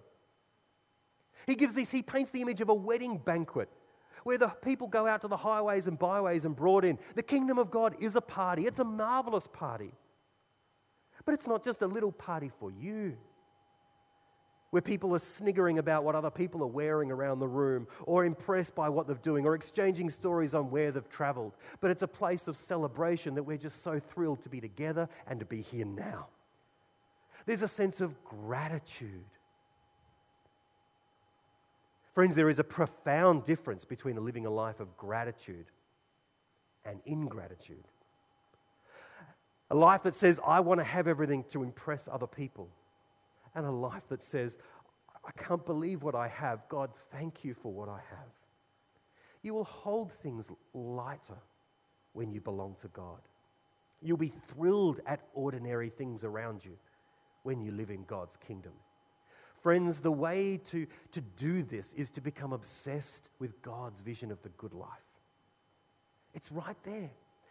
He 1.45 1.55
gives 1.55 1.73
this, 1.73 1.91
he 1.91 2.01
paints 2.01 2.31
the 2.31 2.41
image 2.41 2.61
of 2.61 2.69
a 2.69 2.73
wedding 2.73 3.17
banquet 3.17 3.69
where 4.23 4.37
the 4.37 4.47
people 4.47 4.87
go 4.87 5.07
out 5.07 5.21
to 5.21 5.27
the 5.27 5.37
highways 5.37 5.87
and 5.87 5.97
byways 5.97 6.45
and 6.45 6.55
brought 6.55 6.83
in. 6.83 6.97
The 7.15 7.23
kingdom 7.23 7.57
of 7.57 7.71
God 7.71 7.95
is 7.99 8.15
a 8.15 8.21
party, 8.21 8.65
it's 8.65 8.79
a 8.79 8.83
marvelous 8.83 9.47
party. 9.47 9.93
But 11.25 11.33
it's 11.33 11.47
not 11.47 11.63
just 11.63 11.81
a 11.81 11.87
little 11.87 12.11
party 12.11 12.51
for 12.59 12.71
you 12.71 13.17
where 14.71 14.81
people 14.81 15.13
are 15.15 15.19
sniggering 15.19 15.79
about 15.79 16.03
what 16.03 16.15
other 16.15 16.29
people 16.29 16.61
are 16.61 16.67
wearing 16.67 17.11
around 17.11 17.39
the 17.39 17.47
room, 17.47 17.87
or 18.03 18.25
impressed 18.25 18.75
by 18.75 18.89
what 18.89 19.07
they're 19.07 19.15
doing, 19.17 19.45
or 19.45 19.55
exchanging 19.55 20.09
stories 20.09 20.53
on 20.53 20.69
where 20.69 20.91
they've 20.91 21.09
traveled. 21.09 21.53
But 21.79 21.91
it's 21.91 22.03
a 22.03 22.07
place 22.07 22.47
of 22.47 22.57
celebration 22.57 23.35
that 23.35 23.43
we're 23.43 23.57
just 23.57 23.81
so 23.81 23.99
thrilled 23.99 24.43
to 24.43 24.49
be 24.49 24.59
together 24.59 25.07
and 25.27 25.39
to 25.39 25.45
be 25.45 25.61
here 25.61 25.85
now. 25.85 26.27
There's 27.45 27.61
a 27.61 27.67
sense 27.67 28.01
of 28.01 28.21
gratitude. 28.25 29.23
Friends, 32.13 32.35
there 32.35 32.49
is 32.49 32.59
a 32.59 32.63
profound 32.63 33.45
difference 33.45 33.85
between 33.85 34.17
living 34.25 34.45
a 34.45 34.49
life 34.49 34.79
of 34.79 34.97
gratitude 34.97 35.67
and 36.83 36.99
ingratitude. 37.05 37.85
A 39.69 39.75
life 39.75 40.03
that 40.03 40.15
says, 40.15 40.39
I 40.45 40.59
want 40.61 40.79
to 40.79 40.83
have 40.83 41.07
everything 41.07 41.43
to 41.51 41.63
impress 41.63 42.09
other 42.11 42.27
people 42.27 42.69
and 43.57 43.65
a 43.65 43.71
life 43.71 44.03
that 44.09 44.23
says, 44.23 44.57
I 45.25 45.31
can't 45.31 45.65
believe 45.65 46.03
what 46.03 46.15
I 46.15 46.27
have. 46.27 46.69
God, 46.69 46.91
thank 47.11 47.43
you 47.43 47.55
for 47.55 47.73
what 47.73 47.89
I 47.89 47.99
have. 48.11 48.29
You 49.41 49.55
will 49.55 49.65
hold 49.65 50.13
things 50.21 50.47
lighter 50.73 51.39
when 52.13 52.31
you 52.31 52.39
belong 52.39 52.75
to 52.81 52.87
God. 52.89 53.19
You'll 54.01 54.17
be 54.17 54.31
thrilled 54.53 55.01
at 55.07 55.21
ordinary 55.33 55.89
things 55.89 56.23
around 56.23 56.63
you 56.63 56.77
when 57.41 57.59
you 57.59 57.71
live 57.71 57.89
in 57.89 58.03
God's 58.03 58.37
kingdom. 58.37 58.73
Friends, 59.63 59.99
the 59.99 60.11
way 60.11 60.57
to, 60.69 60.85
to 61.13 61.21
do 61.21 61.63
this 61.63 61.93
is 61.93 62.11
to 62.11 62.21
become 62.21 62.53
obsessed 62.53 63.29
with 63.39 63.59
God's 63.63 64.01
vision 64.01 64.31
of 64.31 64.41
the 64.43 64.49
good 64.49 64.73
life. 64.73 64.89
It's 66.35 66.51
right 66.51 66.77
there. 66.83 67.09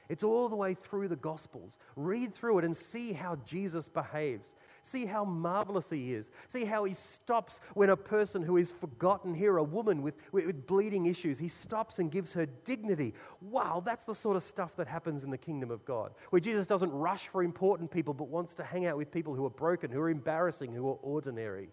It's 0.08 0.22
all 0.22 0.48
the 0.48 0.56
way 0.56 0.74
through 0.74 1.08
the 1.08 1.16
Gospels. 1.16 1.78
Read 1.96 2.32
through 2.32 2.58
it 2.58 2.64
and 2.64 2.76
see 2.76 3.12
how 3.12 3.36
Jesus 3.44 3.88
behaves. 3.88 4.54
See 4.86 5.04
how 5.04 5.24
marvelous 5.24 5.90
he 5.90 6.14
is. 6.14 6.30
See 6.46 6.64
how 6.64 6.84
he 6.84 6.94
stops 6.94 7.60
when 7.74 7.90
a 7.90 7.96
person 7.96 8.40
who 8.40 8.56
is 8.56 8.70
forgotten 8.70 9.34
here, 9.34 9.56
a 9.56 9.64
woman 9.64 10.00
with, 10.00 10.14
with 10.30 10.64
bleeding 10.68 11.06
issues, 11.06 11.40
he 11.40 11.48
stops 11.48 11.98
and 11.98 12.08
gives 12.08 12.32
her 12.34 12.46
dignity. 12.46 13.12
Wow, 13.40 13.82
that's 13.84 14.04
the 14.04 14.14
sort 14.14 14.36
of 14.36 14.44
stuff 14.44 14.76
that 14.76 14.86
happens 14.86 15.24
in 15.24 15.30
the 15.30 15.38
kingdom 15.38 15.72
of 15.72 15.84
God, 15.84 16.14
where 16.30 16.38
Jesus 16.38 16.68
doesn't 16.68 16.92
rush 16.92 17.26
for 17.26 17.42
important 17.42 17.90
people 17.90 18.14
but 18.14 18.28
wants 18.28 18.54
to 18.54 18.62
hang 18.62 18.86
out 18.86 18.96
with 18.96 19.10
people 19.10 19.34
who 19.34 19.44
are 19.44 19.50
broken, 19.50 19.90
who 19.90 20.00
are 20.00 20.08
embarrassing, 20.08 20.72
who 20.72 20.88
are 20.88 20.98
ordinary. 21.02 21.70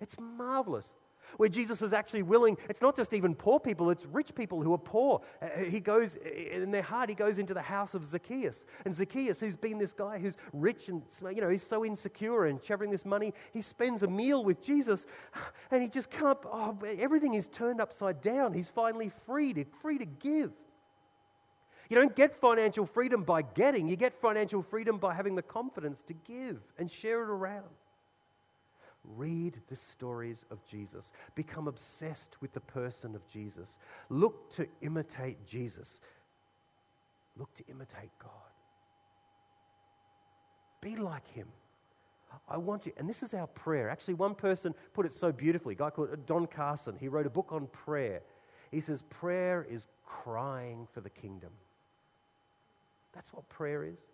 It's 0.00 0.14
marvelous 0.20 0.94
where 1.36 1.48
Jesus 1.48 1.82
is 1.82 1.92
actually 1.92 2.22
willing, 2.22 2.56
it's 2.68 2.80
not 2.80 2.96
just 2.96 3.12
even 3.12 3.34
poor 3.34 3.60
people, 3.60 3.90
it's 3.90 4.06
rich 4.06 4.34
people 4.34 4.62
who 4.62 4.72
are 4.72 4.78
poor. 4.78 5.20
Uh, 5.40 5.46
uh, 5.46 5.64
he 5.64 5.80
goes, 5.80 6.16
in 6.16 6.70
their 6.70 6.82
heart, 6.82 7.08
he 7.08 7.14
goes 7.14 7.38
into 7.38 7.54
the 7.54 7.62
house 7.62 7.94
of 7.94 8.04
Zacchaeus. 8.04 8.64
And 8.84 8.94
Zacchaeus, 8.94 9.40
who's 9.40 9.56
been 9.56 9.78
this 9.78 9.92
guy 9.92 10.18
who's 10.18 10.36
rich 10.52 10.88
and, 10.88 11.02
you 11.34 11.40
know, 11.40 11.48
he's 11.48 11.66
so 11.66 11.84
insecure 11.84 12.46
and 12.46 12.62
shoving 12.62 12.90
this 12.90 13.04
money, 13.04 13.32
he 13.52 13.60
spends 13.60 14.02
a 14.02 14.08
meal 14.08 14.44
with 14.44 14.62
Jesus 14.62 15.06
and 15.70 15.82
he 15.82 15.88
just 15.88 16.10
can't, 16.10 16.38
oh, 16.44 16.76
everything 16.98 17.34
is 17.34 17.48
turned 17.48 17.80
upside 17.80 18.20
down. 18.20 18.52
He's 18.52 18.68
finally 18.68 19.10
free 19.26 19.52
to, 19.54 19.64
free 19.82 19.98
to 19.98 20.06
give. 20.06 20.52
You 21.88 21.96
don't 21.96 22.14
get 22.14 22.38
financial 22.38 22.86
freedom 22.86 23.24
by 23.24 23.42
getting, 23.42 23.88
you 23.88 23.96
get 23.96 24.14
financial 24.20 24.62
freedom 24.62 24.98
by 24.98 25.12
having 25.12 25.34
the 25.34 25.42
confidence 25.42 26.02
to 26.04 26.14
give 26.14 26.60
and 26.78 26.88
share 26.88 27.20
it 27.22 27.28
around. 27.28 27.64
Read 29.04 29.58
the 29.68 29.76
stories 29.76 30.44
of 30.50 30.64
Jesus. 30.66 31.12
Become 31.34 31.68
obsessed 31.68 32.36
with 32.40 32.52
the 32.52 32.60
person 32.60 33.14
of 33.14 33.26
Jesus. 33.28 33.78
Look 34.08 34.50
to 34.56 34.66
imitate 34.82 35.46
Jesus. 35.46 36.00
Look 37.36 37.54
to 37.54 37.64
imitate 37.68 38.10
God. 38.18 38.30
Be 40.80 40.96
like 40.96 41.26
him. 41.28 41.48
I 42.48 42.56
want 42.58 42.86
you, 42.86 42.92
and 42.96 43.08
this 43.08 43.22
is 43.22 43.34
our 43.34 43.46
prayer. 43.48 43.90
Actually, 43.90 44.14
one 44.14 44.34
person 44.34 44.74
put 44.94 45.06
it 45.06 45.12
so 45.12 45.32
beautifully, 45.32 45.74
a 45.74 45.78
guy 45.78 45.90
called 45.90 46.26
Don 46.26 46.46
Carson. 46.46 46.96
He 46.98 47.08
wrote 47.08 47.26
a 47.26 47.30
book 47.30 47.48
on 47.50 47.66
prayer. 47.68 48.22
He 48.70 48.80
says, 48.80 49.02
Prayer 49.02 49.66
is 49.68 49.88
crying 50.04 50.86
for 50.92 51.00
the 51.00 51.10
kingdom. 51.10 51.50
That's 53.12 53.32
what 53.32 53.48
prayer 53.48 53.84
is. 53.84 54.06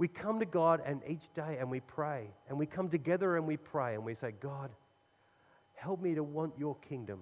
We 0.00 0.08
come 0.08 0.40
to 0.40 0.46
God 0.46 0.80
and 0.86 1.02
each 1.06 1.30
day 1.34 1.58
and 1.60 1.70
we 1.70 1.80
pray. 1.80 2.30
And 2.48 2.58
we 2.58 2.64
come 2.64 2.88
together 2.88 3.36
and 3.36 3.46
we 3.46 3.58
pray 3.58 3.92
and 3.92 4.02
we 4.02 4.14
say, 4.14 4.32
God, 4.32 4.70
help 5.74 6.00
me 6.00 6.14
to 6.14 6.22
want 6.22 6.54
your 6.56 6.74
kingdom. 6.76 7.20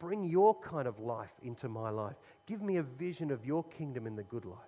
Bring 0.00 0.24
your 0.24 0.58
kind 0.58 0.88
of 0.88 0.98
life 0.98 1.30
into 1.44 1.68
my 1.68 1.90
life. 1.90 2.16
Give 2.44 2.60
me 2.60 2.78
a 2.78 2.82
vision 2.82 3.30
of 3.30 3.46
your 3.46 3.62
kingdom 3.62 4.04
in 4.04 4.16
the 4.16 4.24
good 4.24 4.44
life. 4.44 4.58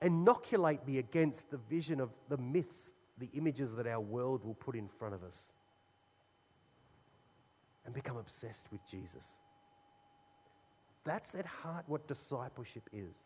Inoculate 0.00 0.86
me 0.86 0.98
against 0.98 1.50
the 1.50 1.58
vision 1.68 2.00
of 2.00 2.10
the 2.28 2.36
myths, 2.36 2.92
the 3.18 3.30
images 3.34 3.74
that 3.74 3.88
our 3.88 4.00
world 4.00 4.44
will 4.44 4.54
put 4.54 4.76
in 4.76 4.86
front 4.86 5.14
of 5.14 5.24
us. 5.24 5.50
And 7.84 7.92
become 7.92 8.18
obsessed 8.18 8.68
with 8.70 8.86
Jesus. 8.88 9.38
That's 11.02 11.34
at 11.34 11.44
heart 11.44 11.82
what 11.88 12.06
discipleship 12.06 12.88
is. 12.92 13.16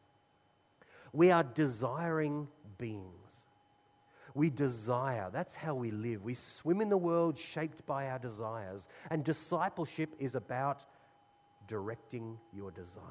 We 1.17 1.31
are 1.31 1.43
desiring 1.43 2.47
beings. 2.77 3.47
We 4.35 4.51
desire. 4.51 5.31
That's 5.33 5.57
how 5.57 5.75
we 5.75 5.91
live. 5.91 6.23
We 6.23 6.35
swim 6.35 6.83
in 6.83 6.91
the 6.91 6.97
world 6.99 7.39
shaped 7.39 7.87
by 7.87 8.11
our 8.11 8.19
desires. 8.19 8.87
And 9.09 9.25
discipleship 9.25 10.15
is 10.19 10.35
about 10.35 10.85
directing 11.69 12.37
your 12.53 12.71
desires. 12.71 13.07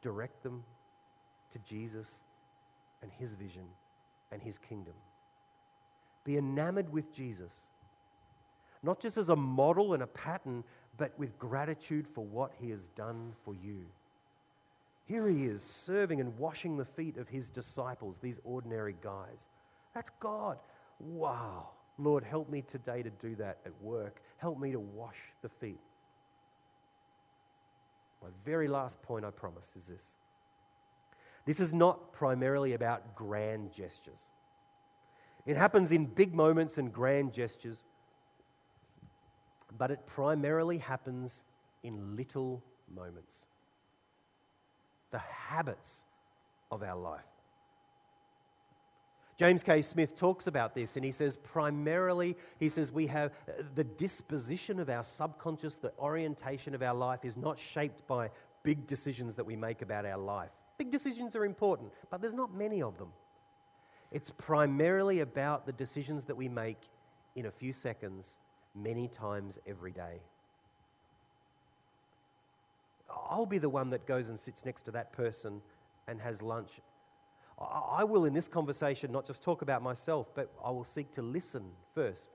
Direct 0.00 0.42
them 0.42 0.64
to 1.52 1.58
Jesus 1.58 2.22
and 3.02 3.12
his 3.12 3.34
vision 3.34 3.66
and 4.32 4.40
his 4.40 4.56
kingdom. 4.56 4.94
Be 6.24 6.38
enamored 6.38 6.90
with 6.90 7.12
Jesus, 7.12 7.68
not 8.82 8.98
just 8.98 9.18
as 9.18 9.28
a 9.28 9.36
model 9.36 9.92
and 9.92 10.02
a 10.02 10.06
pattern, 10.06 10.64
but 10.96 11.12
with 11.18 11.38
gratitude 11.38 12.06
for 12.08 12.24
what 12.24 12.52
he 12.58 12.70
has 12.70 12.86
done 12.96 13.34
for 13.44 13.54
you. 13.54 13.84
Here 15.06 15.28
he 15.28 15.44
is 15.44 15.62
serving 15.62 16.20
and 16.20 16.36
washing 16.36 16.76
the 16.76 16.84
feet 16.84 17.16
of 17.16 17.28
his 17.28 17.48
disciples, 17.48 18.18
these 18.20 18.40
ordinary 18.44 18.96
guys. 19.02 19.46
That's 19.94 20.10
God. 20.18 20.58
Wow. 20.98 21.68
Lord, 21.96 22.24
help 22.24 22.50
me 22.50 22.62
today 22.62 23.02
to 23.02 23.10
do 23.10 23.36
that 23.36 23.58
at 23.64 23.72
work. 23.80 24.20
Help 24.38 24.58
me 24.58 24.72
to 24.72 24.80
wash 24.80 25.16
the 25.42 25.48
feet. 25.48 25.78
My 28.20 28.28
very 28.44 28.66
last 28.66 29.00
point, 29.02 29.24
I 29.24 29.30
promise, 29.30 29.74
is 29.76 29.86
this. 29.86 30.16
This 31.44 31.60
is 31.60 31.72
not 31.72 32.12
primarily 32.12 32.74
about 32.74 33.14
grand 33.14 33.72
gestures. 33.72 34.32
It 35.46 35.56
happens 35.56 35.92
in 35.92 36.06
big 36.06 36.34
moments 36.34 36.78
and 36.78 36.92
grand 36.92 37.32
gestures, 37.32 37.84
but 39.78 39.92
it 39.92 40.04
primarily 40.04 40.78
happens 40.78 41.44
in 41.84 42.16
little 42.16 42.60
moments 42.92 43.44
the 45.16 45.22
habits 45.30 46.04
of 46.70 46.82
our 46.82 46.94
life. 46.94 47.24
James 49.38 49.62
K. 49.62 49.80
Smith 49.80 50.14
talks 50.14 50.46
about 50.46 50.74
this 50.74 50.96
and 50.96 51.04
he 51.06 51.10
says, 51.10 51.38
primarily, 51.38 52.36
he 52.60 52.68
says, 52.68 52.92
we 52.92 53.06
have 53.06 53.32
uh, 53.48 53.62
the 53.74 53.84
disposition 53.84 54.78
of 54.78 54.90
our 54.90 55.02
subconscious, 55.02 55.78
the 55.78 55.92
orientation 55.98 56.74
of 56.74 56.82
our 56.82 56.94
life 56.94 57.24
is 57.24 57.34
not 57.34 57.58
shaped 57.58 58.06
by 58.06 58.28
big 58.62 58.86
decisions 58.86 59.34
that 59.36 59.44
we 59.46 59.56
make 59.56 59.80
about 59.80 60.04
our 60.04 60.18
life. 60.18 60.50
Big 60.76 60.90
decisions 60.90 61.34
are 61.34 61.46
important, 61.46 61.90
but 62.10 62.20
there's 62.20 62.34
not 62.34 62.54
many 62.54 62.82
of 62.82 62.98
them. 62.98 63.08
It's 64.12 64.32
primarily 64.32 65.20
about 65.20 65.64
the 65.64 65.72
decisions 65.72 66.24
that 66.24 66.36
we 66.36 66.50
make 66.50 66.90
in 67.36 67.46
a 67.46 67.50
few 67.50 67.72
seconds, 67.72 68.36
many 68.74 69.08
times 69.08 69.58
every 69.66 69.92
day. 69.92 70.20
I'll 73.08 73.46
be 73.46 73.58
the 73.58 73.68
one 73.68 73.90
that 73.90 74.06
goes 74.06 74.28
and 74.28 74.38
sits 74.38 74.64
next 74.64 74.82
to 74.82 74.90
that 74.92 75.12
person 75.12 75.60
and 76.08 76.20
has 76.20 76.42
lunch. 76.42 76.70
I 77.58 78.04
will, 78.04 78.26
in 78.26 78.34
this 78.34 78.48
conversation, 78.48 79.10
not 79.10 79.26
just 79.26 79.42
talk 79.42 79.62
about 79.62 79.82
myself, 79.82 80.28
but 80.34 80.52
I 80.62 80.70
will 80.70 80.84
seek 80.84 81.10
to 81.12 81.22
listen 81.22 81.64
first. 81.94 82.28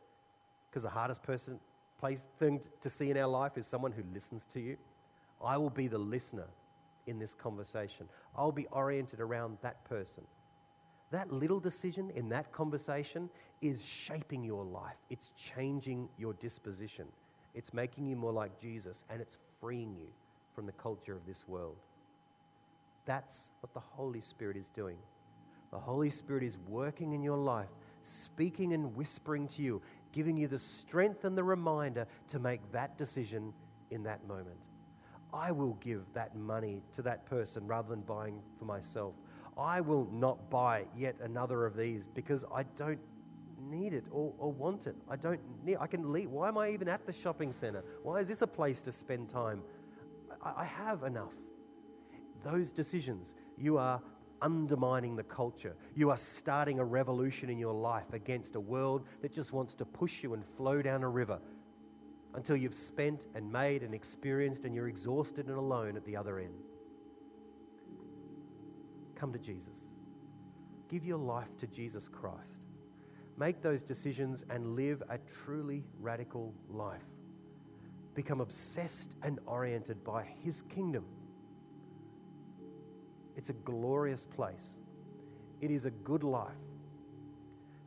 Because 0.70 0.84
the 0.84 0.90
hardest 0.90 1.22
person, 1.22 1.60
place, 2.00 2.26
thing 2.40 2.60
to 2.82 2.90
see 2.90 3.12
in 3.12 3.18
our 3.18 3.28
life 3.28 3.58
is 3.58 3.68
someone 3.68 3.92
who 3.92 4.04
listens 4.14 4.48
to 4.54 4.60
you. 4.60 4.78
I 5.44 5.58
will 5.58 5.70
be 5.70 5.88
the 5.88 5.98
listener 5.98 6.48
in 7.06 7.20
this 7.20 7.36
conversation. 7.36 8.08
I'll 8.36 8.52
be 8.52 8.68
oriented 8.72 9.20
around 9.20 9.58
that 9.62 9.84
person. 9.86 10.24
That 11.12 11.32
little 11.32 11.60
decision 11.60 12.10
in 12.16 12.30
that 12.30 12.52
conversation 12.52 13.30
is 13.62 13.84
shaping 13.84 14.44
your 14.44 14.64
life, 14.64 14.96
it's 15.10 15.32
changing 15.36 16.08
your 16.18 16.34
disposition, 16.34 17.06
it's 17.54 17.74
making 17.74 18.08
you 18.08 18.16
more 18.16 18.32
like 18.32 18.60
Jesus, 18.60 19.04
and 19.10 19.22
it's 19.22 19.38
freeing 19.60 19.94
you 19.94 20.08
from 20.54 20.66
the 20.66 20.72
culture 20.74 21.16
of 21.16 21.26
this 21.26 21.48
world. 21.48 21.78
That's 23.06 23.50
what 23.62 23.74
the 23.74 23.80
Holy 23.80 24.22
Spirit 24.22 24.58
is 24.58 24.70
doing. 24.70 24.98
The 25.72 25.80
Holy 25.80 26.10
Spirit 26.10 26.44
is 26.44 26.58
working 26.68 27.14
in 27.14 27.24
your 27.24 27.38
life, 27.38 27.70
speaking 28.02 28.74
and 28.74 28.96
whispering 28.96 29.48
to 29.50 29.62
you, 29.62 29.82
giving 30.12 30.36
you 30.36 30.48
the 30.48 30.60
strength 30.60 31.24
and 31.24 31.38
the 31.38 31.44
reminder 31.44 32.06
to 32.30 32.40
make 32.40 32.60
that 32.72 32.98
decision 32.98 33.54
in 33.90 34.04
that 34.04 34.28
moment. 34.28 34.58
I 35.34 35.52
will 35.52 35.78
give 35.82 36.04
that 36.14 36.36
money 36.36 36.82
to 36.96 37.02
that 37.04 37.26
person 37.26 37.66
rather 37.66 37.90
than 37.90 38.02
buying 38.02 38.42
for 38.60 38.66
myself. 38.66 39.14
I 39.58 39.80
will 39.82 40.08
not 40.12 40.50
buy 40.50 40.86
yet 40.98 41.16
another 41.22 41.66
of 41.66 41.76
these 41.76 42.08
because 42.08 42.44
I 42.54 42.64
don't 42.76 43.00
need 43.70 43.94
it 43.94 44.06
or, 44.12 44.34
or 44.38 44.52
want 44.52 44.88
it. 44.88 44.96
I 45.10 45.16
don't 45.16 45.40
need 45.66 45.78
I 45.80 45.88
can 45.88 46.12
leave. 46.12 46.30
Why 46.30 46.50
am 46.50 46.58
I 46.58 46.70
even 46.70 46.90
at 46.90 47.06
the 47.06 47.14
shopping 47.14 47.52
center? 47.52 47.84
Why 48.04 48.18
is 48.18 48.28
this 48.28 48.42
a 48.42 48.48
place 48.48 48.80
to 48.82 48.92
spend 48.92 49.30
time? 49.30 49.62
I 50.44 50.66
have 50.66 51.04
enough. 51.04 51.34
Those 52.44 52.72
decisions, 52.72 53.36
you 53.58 53.78
are 53.78 54.02
undermining 54.42 55.16
the 55.16 55.24
culture. 55.24 55.76
You 55.96 56.10
are 56.10 56.18
starting 56.18 56.80
a 56.80 56.84
revolution 56.84 57.50
in 57.50 57.60
your 57.60 57.74
life 57.74 58.14
against 58.14 58.56
a 58.56 58.60
world 58.60 59.06
that 59.22 59.32
just 59.32 59.54
wants 59.54 59.76
to 59.76 59.86
push 59.86 60.24
you 60.24 60.34
and 60.34 60.44
flow 60.58 60.82
down 60.82 61.04
a 61.04 61.10
river 61.10 61.40
until 62.34 62.56
you've 62.56 62.74
spent 62.74 63.26
and 63.36 63.52
made 63.52 63.84
and 63.84 63.94
experienced 63.94 64.66
and 64.66 64.74
you're 64.74 64.88
exhausted 64.88 65.48
and 65.48 65.58
alone 65.58 65.96
at 65.96 66.06
the 66.06 66.16
other 66.16 66.40
end. 66.40 66.64
Come 69.16 69.32
to 69.34 69.40
Jesus. 69.40 69.90
Give 70.90 71.06
your 71.06 71.20
life 71.20 71.56
to 71.60 71.68
Jesus 71.68 72.10
Christ. 72.10 72.66
Make 73.38 73.62
those 73.62 73.84
decisions 73.84 74.44
and 74.50 74.76
live 74.76 75.04
a 75.10 75.20
truly 75.20 75.84
radical 76.00 76.54
life 76.70 77.04
become 78.14 78.42
obsessed 78.42 79.16
and 79.24 79.40
oriented 79.46 80.04
by 80.04 80.24
His 80.44 80.62
kingdom. 80.64 81.06
It's 83.36 83.50
a 83.50 83.54
glorious 83.54 84.26
place. 84.26 84.78
It 85.62 85.72
is 85.72 85.86
a 85.86 85.92
good 85.92 86.24
life. 86.24 86.52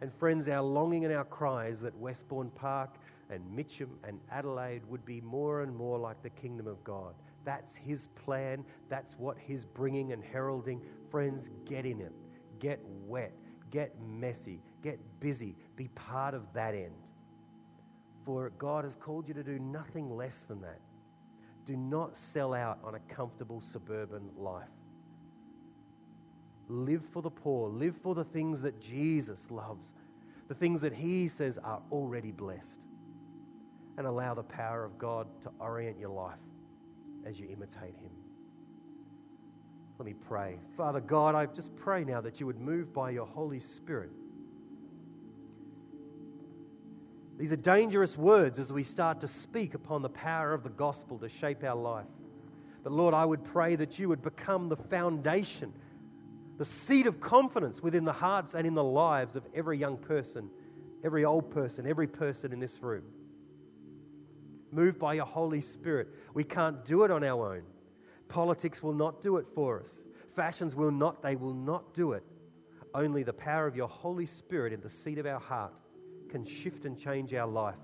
And 0.00 0.12
friends, 0.12 0.48
our 0.48 0.62
longing 0.62 1.04
and 1.04 1.14
our 1.14 1.24
cry 1.24 1.66
is 1.66 1.80
that 1.80 1.96
Westbourne 1.96 2.50
Park 2.50 2.96
and 3.30 3.42
Mitcham 3.50 3.98
and 4.06 4.20
Adelaide 4.30 4.82
would 4.86 5.04
be 5.04 5.20
more 5.20 5.62
and 5.62 5.74
more 5.74 5.98
like 5.98 6.22
the 6.22 6.30
kingdom 6.30 6.66
of 6.66 6.82
God. 6.84 7.14
That's 7.44 7.74
His 7.74 8.06
plan. 8.08 8.64
That's 8.88 9.14
what 9.18 9.36
He's 9.38 9.64
bringing 9.64 10.12
and 10.12 10.22
heralding. 10.22 10.80
Friends, 11.10 11.50
get 11.64 11.86
in 11.86 12.00
it. 12.00 12.12
Get 12.58 12.80
wet. 13.06 13.32
Get 13.70 13.94
messy. 14.00 14.62
Get 14.82 14.98
busy. 15.20 15.56
Be 15.76 15.88
part 15.88 16.34
of 16.34 16.52
that 16.54 16.74
end. 16.74 16.94
For 18.24 18.50
God 18.58 18.84
has 18.84 18.96
called 18.96 19.28
you 19.28 19.34
to 19.34 19.42
do 19.42 19.58
nothing 19.58 20.16
less 20.16 20.42
than 20.42 20.60
that. 20.62 20.80
Do 21.66 21.76
not 21.76 22.16
sell 22.16 22.54
out 22.54 22.78
on 22.84 22.94
a 22.94 23.00
comfortable 23.00 23.60
suburban 23.60 24.28
life. 24.36 24.68
Live 26.68 27.02
for 27.12 27.22
the 27.22 27.30
poor. 27.30 27.68
Live 27.68 27.96
for 28.02 28.14
the 28.14 28.24
things 28.24 28.60
that 28.62 28.80
Jesus 28.80 29.50
loves, 29.50 29.94
the 30.48 30.54
things 30.54 30.80
that 30.80 30.94
He 30.94 31.28
says 31.28 31.58
are 31.58 31.82
already 31.92 32.30
blessed. 32.30 32.80
And 33.96 34.06
allow 34.06 34.34
the 34.34 34.42
power 34.42 34.84
of 34.84 34.98
God 34.98 35.26
to 35.42 35.50
orient 35.60 35.98
your 36.00 36.10
life 36.10 36.38
as 37.24 37.38
you 37.38 37.46
imitate 37.48 37.94
Him. 37.96 38.10
Let 39.98 40.06
me 40.06 40.14
pray. 40.14 40.58
Father 40.76 41.00
God, 41.00 41.34
I 41.34 41.46
just 41.46 41.74
pray 41.76 42.04
now 42.04 42.20
that 42.20 42.40
you 42.40 42.46
would 42.46 42.60
move 42.60 42.92
by 42.92 43.10
your 43.10 43.26
Holy 43.26 43.60
Spirit. 43.60 44.10
These 47.36 47.52
are 47.52 47.56
dangerous 47.56 48.16
words 48.16 48.58
as 48.58 48.72
we 48.72 48.84
start 48.84 49.20
to 49.20 49.28
speak 49.28 49.74
upon 49.74 50.02
the 50.02 50.08
power 50.08 50.52
of 50.54 50.62
the 50.62 50.68
gospel 50.70 51.18
to 51.18 51.28
shape 51.28 51.64
our 51.64 51.74
life. 51.74 52.06
But 52.84 52.92
Lord, 52.92 53.14
I 53.14 53.24
would 53.24 53.44
pray 53.44 53.76
that 53.76 53.98
you 53.98 54.08
would 54.08 54.22
become 54.22 54.68
the 54.68 54.76
foundation, 54.76 55.72
the 56.58 56.64
seed 56.64 57.06
of 57.06 57.20
confidence 57.20 57.82
within 57.82 58.04
the 58.04 58.12
hearts 58.12 58.54
and 58.54 58.66
in 58.66 58.74
the 58.74 58.84
lives 58.84 59.34
of 59.34 59.42
every 59.54 59.78
young 59.78 59.96
person, 59.96 60.48
every 61.02 61.24
old 61.24 61.50
person, 61.50 61.88
every 61.88 62.06
person 62.06 62.52
in 62.52 62.60
this 62.60 62.80
room. 62.80 63.04
Move 64.70 64.98
by 64.98 65.14
your 65.14 65.26
Holy 65.26 65.60
Spirit. 65.60 66.08
We 66.34 66.44
can't 66.44 66.84
do 66.84 67.02
it 67.04 67.10
on 67.10 67.24
our 67.24 67.54
own. 67.54 67.62
Politics 68.28 68.82
will 68.82 68.92
not 68.92 69.22
do 69.22 69.38
it 69.38 69.46
for 69.54 69.80
us. 69.80 69.92
Fashions 70.36 70.76
will 70.76 70.90
not, 70.90 71.22
they 71.22 71.36
will 71.36 71.54
not 71.54 71.94
do 71.94 72.12
it. 72.12 72.24
Only 72.94 73.24
the 73.24 73.32
power 73.32 73.66
of 73.66 73.74
your 73.74 73.88
Holy 73.88 74.26
Spirit 74.26 74.72
in 74.72 74.80
the 74.80 74.88
seat 74.88 75.18
of 75.18 75.26
our 75.26 75.40
heart 75.40 75.80
can 76.34 76.44
shift 76.44 76.84
and 76.84 76.98
change 76.98 77.32
our 77.32 77.46
life 77.46 77.78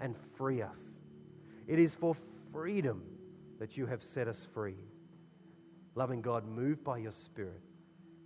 and 0.00 0.16
free 0.38 0.62
us. 0.62 0.80
It 1.66 1.78
is 1.78 1.94
for 1.94 2.16
freedom 2.50 3.02
that 3.58 3.76
you 3.76 3.84
have 3.84 4.02
set 4.02 4.28
us 4.28 4.48
free. 4.54 4.78
Loving 5.94 6.22
God, 6.22 6.46
move 6.46 6.82
by 6.82 6.96
your 6.96 7.12
Spirit. 7.12 7.60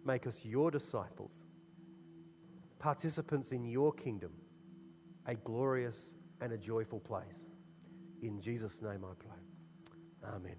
Make 0.04 0.28
us 0.28 0.44
your 0.44 0.70
disciples, 0.70 1.46
participants 2.78 3.50
in 3.50 3.64
your 3.64 3.92
kingdom, 3.92 4.30
a 5.26 5.34
glorious 5.34 6.14
and 6.40 6.52
a 6.52 6.56
joyful 6.56 7.00
place. 7.00 7.48
In 8.22 8.40
Jesus' 8.40 8.80
name 8.80 9.04
I 9.04 9.14
pray. 9.18 10.30
Amen. 10.32 10.58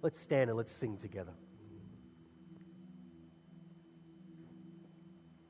Let's 0.00 0.20
stand 0.20 0.48
and 0.48 0.56
let's 0.56 0.72
sing 0.72 0.96
together. 0.96 1.34